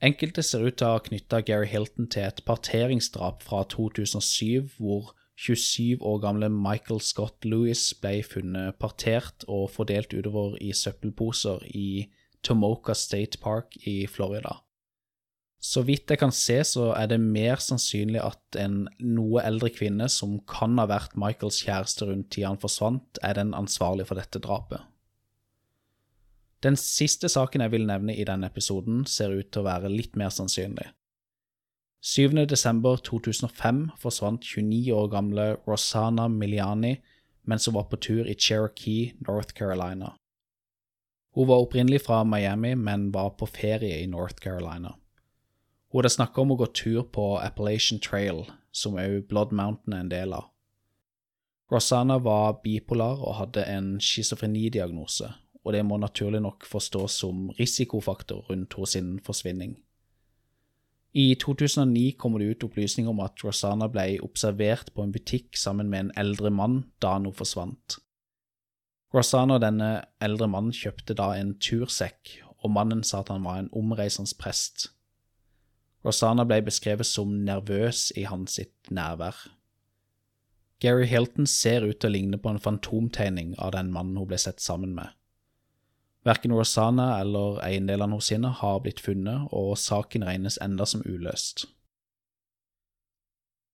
Enkelte 0.00 0.40
ser 0.40 0.62
ut 0.64 0.78
til 0.80 0.88
å 0.88 0.94
ha 0.94 1.00
knytta 1.04 1.42
Gary 1.44 1.66
Hilton 1.68 2.06
til 2.08 2.24
et 2.24 2.40
parteringsdrap 2.48 3.42
fra 3.44 3.66
2007, 3.68 4.78
hvor 4.78 5.12
27 5.40 6.00
år 6.00 6.18
gamle 6.22 6.48
Michael 6.52 7.02
Scott 7.04 7.44
Lewis 7.44 7.82
ble 8.00 8.22
funnet 8.24 8.78
partert 8.80 9.44
og 9.48 9.68
fordelt 9.74 10.12
utover 10.16 10.56
i 10.60 10.72
søppelposer 10.76 11.64
i 11.76 12.08
Tomoka 12.44 12.96
State 12.96 13.40
Park 13.44 13.76
i 13.84 14.06
Florida. 14.08 14.58
Så 15.60 15.82
vidt 15.84 16.08
jeg 16.08 16.20
kan 16.22 16.32
se, 16.32 16.56
så 16.64 16.94
er 16.96 17.10
det 17.12 17.20
mer 17.20 17.60
sannsynlig 17.60 18.22
at 18.24 18.56
en 18.56 18.86
noe 19.04 19.42
eldre 19.44 19.68
kvinne 19.74 20.08
som 20.08 20.38
kan 20.48 20.80
ha 20.80 20.86
vært 20.88 21.18
Michaels 21.20 21.60
kjæreste 21.66 22.08
rundt 22.08 22.30
tida 22.32 22.48
han 22.48 22.60
forsvant, 22.60 23.20
er 23.20 23.36
den 23.36 23.52
ansvarlige 23.56 24.08
for 24.08 24.20
dette 24.20 24.40
drapet. 24.40 24.80
Den 26.60 26.76
siste 26.76 27.28
saken 27.32 27.62
jeg 27.64 27.72
vil 27.72 27.86
nevne 27.88 28.12
i 28.12 28.24
denne 28.28 28.50
episoden, 28.50 29.06
ser 29.08 29.32
ut 29.32 29.48
til 29.48 29.62
å 29.62 29.68
være 29.68 29.88
litt 29.88 30.16
mer 30.20 30.32
sannsynlig. 30.34 30.90
7. 32.04 32.46
desember 32.48 33.00
2005 33.04 33.80
forsvant 34.00 34.44
29 34.44 34.92
år 34.96 35.08
gamle 35.12 35.46
Rosanna 35.68 36.28
Miliani 36.28 36.98
mens 37.48 37.66
hun 37.66 37.74
var 37.74 37.88
på 37.90 37.96
tur 37.96 38.28
i 38.28 38.36
Cherokee, 38.36 39.12
North 39.26 39.54
Carolina. 39.56 40.14
Hun 41.34 41.48
var 41.48 41.64
opprinnelig 41.64 42.02
fra 42.04 42.24
Miami, 42.24 42.74
men 42.74 43.10
var 43.12 43.30
på 43.30 43.46
ferie 43.46 44.02
i 44.02 44.06
North 44.06 44.40
Carolina. 44.42 44.94
Hun 45.90 46.00
hadde 46.00 46.12
snakka 46.14 46.42
om 46.42 46.54
å 46.54 46.58
gå 46.60 46.68
tur 46.74 47.02
på 47.12 47.26
Appalachian 47.40 48.00
Trail, 48.00 48.44
som 48.72 48.98
òg 49.00 49.26
Blood 49.28 49.52
Mountain 49.52 49.96
er 49.96 50.04
en 50.04 50.12
del 50.12 50.34
av. 50.36 50.50
Rosanna 51.70 52.18
var 52.18 52.60
bipolar 52.64 53.22
og 53.22 53.38
hadde 53.38 53.64
en 53.64 53.92
schizofrenidiagnose, 54.02 55.32
og 55.64 55.74
det 55.74 55.84
må 55.84 55.98
naturlig 56.00 56.40
nok 56.42 56.66
forstås 56.68 57.20
som 57.22 57.48
risikofaktor 57.58 58.46
rundt 58.50 58.76
hennes 58.94 59.24
forsvinning. 59.26 59.76
I 61.12 61.34
2009 61.34 62.12
kommer 62.18 62.38
det 62.38 62.52
ut 62.52 62.64
opplysninger 62.68 63.10
om 63.10 63.20
at 63.24 63.42
Rosanna 63.42 63.88
ble 63.90 64.20
observert 64.22 64.92
på 64.94 65.02
en 65.02 65.12
butikk 65.12 65.58
sammen 65.58 65.90
med 65.90 66.04
en 66.04 66.12
eldre 66.22 66.52
mann 66.54 66.84
da 67.02 67.16
hun 67.18 67.32
forsvant. 67.34 67.98
Rosanna 69.10 69.56
og 69.58 69.64
denne 69.64 69.90
eldre 70.22 70.46
mannen 70.46 70.70
kjøpte 70.70 71.16
da 71.18 71.32
en 71.34 71.56
tursekk, 71.58 72.36
og 72.62 72.70
mannen 72.70 73.02
sa 73.02 73.24
at 73.24 73.32
han 73.32 73.42
var 73.42 73.58
en 73.58 73.72
omreisende 73.74 74.30
prest. 74.38 74.92
Rosanna 76.06 76.46
ble 76.46 76.62
beskrevet 76.64 77.08
som 77.08 77.32
nervøs 77.44 78.12
i 78.16 78.28
hans 78.30 78.54
sitt 78.60 78.92
nærvær. 78.94 79.34
Gary 80.80 81.08
Hilton 81.10 81.48
ser 81.50 81.84
ut 81.84 81.98
til 82.00 82.08
å 82.08 82.14
ligne 82.14 82.38
på 82.40 82.54
en 82.54 82.62
fantomtegning 82.62 83.56
av 83.58 83.74
den 83.74 83.90
mannen 83.92 84.16
hun 84.16 84.30
ble 84.30 84.38
sett 84.40 84.62
sammen 84.64 84.94
med. 84.96 85.10
Verken 86.26 86.52
Rosanna 86.52 87.14
eller 87.20 87.60
eiendelene 87.64 88.18
hos 88.18 88.28
henne 88.32 88.50
har 88.52 88.80
blitt 88.84 89.00
funnet, 89.00 89.48
og 89.56 89.78
saken 89.80 90.26
regnes 90.28 90.58
enda 90.60 90.84
som 90.86 91.04
uløst. 91.08 91.64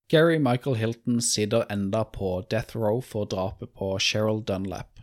Gary 0.09 0.39
Michael 0.39 0.77
Hilton 0.79 1.19
sitter 1.21 1.67
enda 1.73 2.05
på 2.05 2.45
death 2.51 2.77
row 2.79 3.01
for 3.03 3.27
drapet 3.27 3.73
på 3.75 3.97
Cheryl 3.99 4.45
Dunlap, 4.47 5.01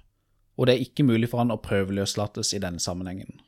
og 0.55 0.67
det 0.67 0.77
er 0.77 0.85
ikke 0.85 1.03
mulig 1.03 1.27
for 1.33 1.43
han 1.43 1.51
å 1.51 1.59
prøveløslates 1.59 2.53
i 2.55 2.61
denne 2.63 2.79
sammenhengen. 2.79 3.41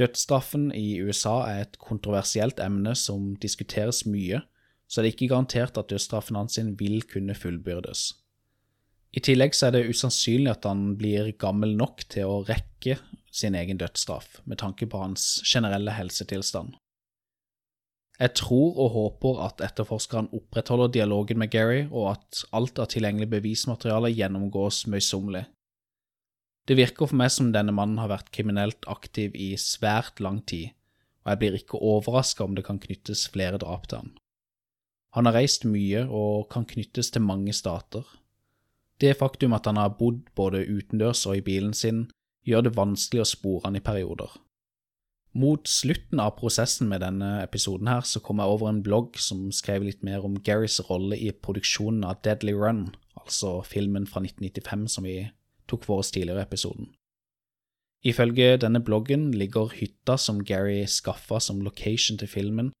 Dødsstraffen 0.00 0.72
i 0.74 0.98
USA 0.98 1.36
er 1.46 1.60
et 1.62 1.78
kontroversielt 1.78 2.58
emne 2.58 2.96
som 2.98 3.36
diskuteres 3.38 4.02
mye, 4.08 4.40
så 4.90 4.98
det 4.98 5.10
er 5.10 5.14
ikke 5.14 5.30
garantert 5.30 5.78
at 5.78 5.90
dødsstraffen 5.92 6.38
hans 6.40 6.58
vil 6.80 7.04
kunne 7.06 7.36
fullbyrdes. 7.38 8.08
I 9.10 9.22
tillegg 9.26 9.56
så 9.58 9.68
er 9.68 9.74
det 9.74 9.88
usannsynlig 9.90 10.52
at 10.52 10.68
han 10.68 10.94
blir 10.98 11.32
gammel 11.40 11.74
nok 11.78 12.04
til 12.12 12.30
å 12.30 12.42
rekke 12.46 13.00
sin 13.34 13.56
egen 13.58 13.78
dødsstraff, 13.80 14.38
med 14.44 14.60
tanke 14.62 14.86
på 14.90 15.00
hans 15.02 15.40
generelle 15.46 15.94
helsetilstand. 15.94 16.76
Jeg 18.20 18.34
tror 18.36 18.76
og 18.84 18.90
håper 18.94 19.38
at 19.46 19.62
etterforskeren 19.64 20.28
opprettholder 20.36 20.92
dialogen 20.92 21.40
med 21.40 21.50
Gary, 21.54 21.86
og 21.88 22.10
at 22.12 22.42
alt 22.52 22.78
av 22.82 22.90
tilgjengelig 22.92 23.30
bevismateriale 23.32 24.12
gjennomgås 24.12 24.84
møysommelig. 24.92 25.46
Det 26.68 26.76
virker 26.76 27.08
for 27.08 27.18
meg 27.18 27.32
som 27.32 27.48
denne 27.54 27.72
mannen 27.74 27.98
har 27.98 28.12
vært 28.12 28.28
kriminelt 28.34 28.84
aktiv 28.92 29.34
i 29.34 29.54
svært 29.58 30.20
lang 30.20 30.42
tid, 30.44 30.76
og 31.24 31.32
jeg 31.32 31.40
blir 31.40 31.56
ikke 31.56 31.80
overraska 31.80 32.44
om 32.44 32.54
det 32.54 32.66
kan 32.68 32.78
knyttes 32.82 33.24
flere 33.32 33.58
drap 33.58 33.88
til 33.88 34.04
han. 34.04 34.12
Han 35.16 35.26
har 35.26 35.40
reist 35.40 35.64
mye 35.66 36.04
og 36.06 36.50
kan 36.52 36.68
knyttes 36.68 37.10
til 37.10 37.24
mange 37.24 37.56
stater. 37.56 38.04
Det 39.00 39.16
faktum 39.16 39.56
at 39.56 39.66
han 39.66 39.80
har 39.80 39.96
bodd 39.98 40.26
både 40.36 40.66
utendørs 40.68 41.24
og 41.26 41.38
i 41.38 41.44
bilen 41.44 41.72
sin, 41.76 42.08
gjør 42.46 42.66
det 42.66 42.76
vanskelig 42.76 43.24
å 43.24 43.28
spore 43.28 43.66
han 43.68 43.78
i 43.78 43.84
perioder. 43.84 44.32
Mot 45.40 45.68
slutten 45.70 46.18
av 46.18 46.34
prosessen 46.40 46.88
med 46.90 47.04
denne 47.04 47.36
episoden 47.44 47.88
her, 47.88 48.02
så 48.02 48.18
kom 48.20 48.40
jeg 48.42 48.50
over 48.50 48.68
en 48.68 48.82
blogg 48.82 49.18
som 49.22 49.46
skrev 49.54 49.84
litt 49.86 50.02
mer 50.02 50.24
om 50.26 50.40
Garys 50.42 50.80
rolle 50.88 51.16
i 51.16 51.30
produksjonen 51.30 52.02
av 52.08 52.18
Deadly 52.26 52.56
Run, 52.56 52.88
altså 53.14 53.60
filmen 53.62 54.08
fra 54.10 54.24
1995 54.24 54.88
som 54.96 55.06
vi 55.06 55.20
tok 55.70 55.86
for 55.86 56.02
oss 56.02 56.10
tidligere 56.10 56.42
i 56.42 56.48
episoden. 56.48 56.90
Ifølge 58.02 58.56
denne 58.58 58.80
bloggen 58.82 59.28
ligger 59.36 59.70
hytta 59.76 60.16
som 60.18 60.40
Gary 60.44 60.82
skaffa 60.88 61.38
som 61.40 61.60
location 61.62 62.18
til 62.18 62.30
filmen, 62.32 62.72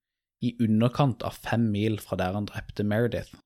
i 0.42 0.56
underkant 0.64 1.22
av 1.22 1.36
fem 1.36 1.68
mil 1.70 2.00
fra 2.00 2.16
der 2.16 2.34
han 2.34 2.48
drepte 2.48 2.82
Meredith. 2.82 3.36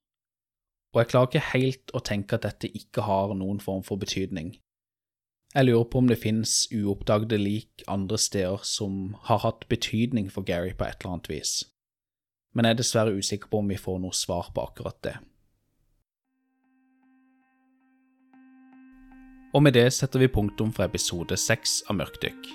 Og 0.94 1.00
jeg 1.02 1.10
klarer 1.10 1.30
ikke 1.30 1.48
helt 1.50 1.90
å 1.90 2.02
tenke 2.06 2.38
at 2.38 2.46
dette 2.46 2.70
ikke 2.70 3.02
har 3.02 3.34
noen 3.34 3.58
form 3.62 3.82
for 3.86 3.98
betydning. 3.98 4.54
Jeg 5.54 5.68
lurer 5.68 5.86
på 5.90 6.00
om 6.00 6.08
det 6.10 6.18
finnes 6.22 6.52
uoppdagede 6.74 7.38
lik 7.38 7.84
andre 7.90 8.18
steder 8.18 8.62
som 8.66 9.14
har 9.26 9.42
hatt 9.44 9.68
betydning 9.70 10.30
for 10.30 10.46
Gary 10.46 10.72
på 10.74 10.86
et 10.86 10.98
eller 10.98 11.14
annet 11.14 11.30
vis, 11.30 11.52
men 12.54 12.66
jeg 12.66 12.74
er 12.74 12.80
dessverre 12.80 13.14
usikker 13.14 13.50
på 13.52 13.62
om 13.62 13.70
vi 13.70 13.78
får 13.78 14.00
noe 14.02 14.18
svar 14.18 14.50
på 14.54 14.66
akkurat 14.66 14.98
det. 15.06 15.14
Og 19.54 19.62
med 19.62 19.78
det 19.78 19.86
setter 19.94 20.18
vi 20.18 20.30
punktum 20.34 20.74
for 20.74 20.82
episode 20.86 21.38
seks 21.38 21.84
av 21.86 22.00
Mørkdykk. 22.00 22.48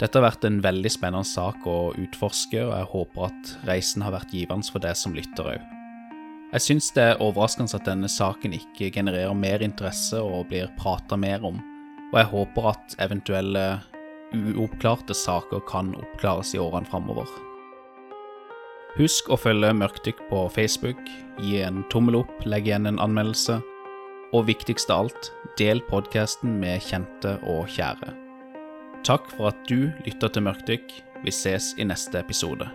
Dette 0.00 0.18
har 0.18 0.26
vært 0.32 0.46
en 0.48 0.62
veldig 0.64 0.90
spennende 0.90 1.28
sak 1.28 1.62
å 1.70 1.92
utforske, 1.94 2.64
og 2.64 2.74
jeg 2.74 2.94
håper 2.96 3.28
at 3.28 3.58
reisen 3.70 4.02
har 4.02 4.18
vært 4.18 4.34
givende 4.34 4.66
for 4.66 4.82
deg 4.82 4.98
som 4.98 5.14
lytter 5.14 5.54
òg. 5.54 5.79
Jeg 6.50 6.64
syns 6.64 6.88
det 6.96 7.02
er 7.04 7.20
overraskende 7.22 7.78
at 7.78 7.86
denne 7.86 8.08
saken 8.10 8.56
ikke 8.56 8.88
genererer 8.90 9.36
mer 9.38 9.62
interesse 9.62 10.18
og 10.18 10.48
blir 10.50 10.72
prata 10.80 11.14
mer 11.14 11.44
om, 11.46 11.60
og 12.10 12.16
jeg 12.18 12.30
håper 12.32 12.66
at 12.72 12.96
eventuelle 13.06 13.66
uoppklarte 14.34 15.14
saker 15.14 15.62
kan 15.70 15.92
oppklares 15.94 16.50
i 16.56 16.62
årene 16.62 16.90
framover. 16.90 17.30
Husk 18.96 19.30
å 19.30 19.38
følge 19.38 19.70
Mørkdykk 19.78 20.24
på 20.26 20.42
Facebook, 20.50 20.98
gi 21.38 21.60
en 21.62 21.84
tommel 21.94 22.18
opp, 22.24 22.34
legg 22.42 22.66
igjen 22.66 22.90
en 22.90 22.98
anmeldelse, 22.98 23.60
og 24.34 24.48
viktigst 24.50 24.90
av 24.90 25.06
alt, 25.06 25.30
del 25.58 25.82
podkasten 25.86 26.58
med 26.58 26.82
kjente 26.82 27.38
og 27.46 27.70
kjære. 27.70 28.10
Takk 29.06 29.30
for 29.36 29.52
at 29.54 29.62
du 29.70 29.92
lytter 30.02 30.34
til 30.34 30.48
Mørkdykk. 30.50 30.92
Vi 31.22 31.32
ses 31.34 31.74
i 31.78 31.86
neste 31.86 32.18
episode. 32.18 32.66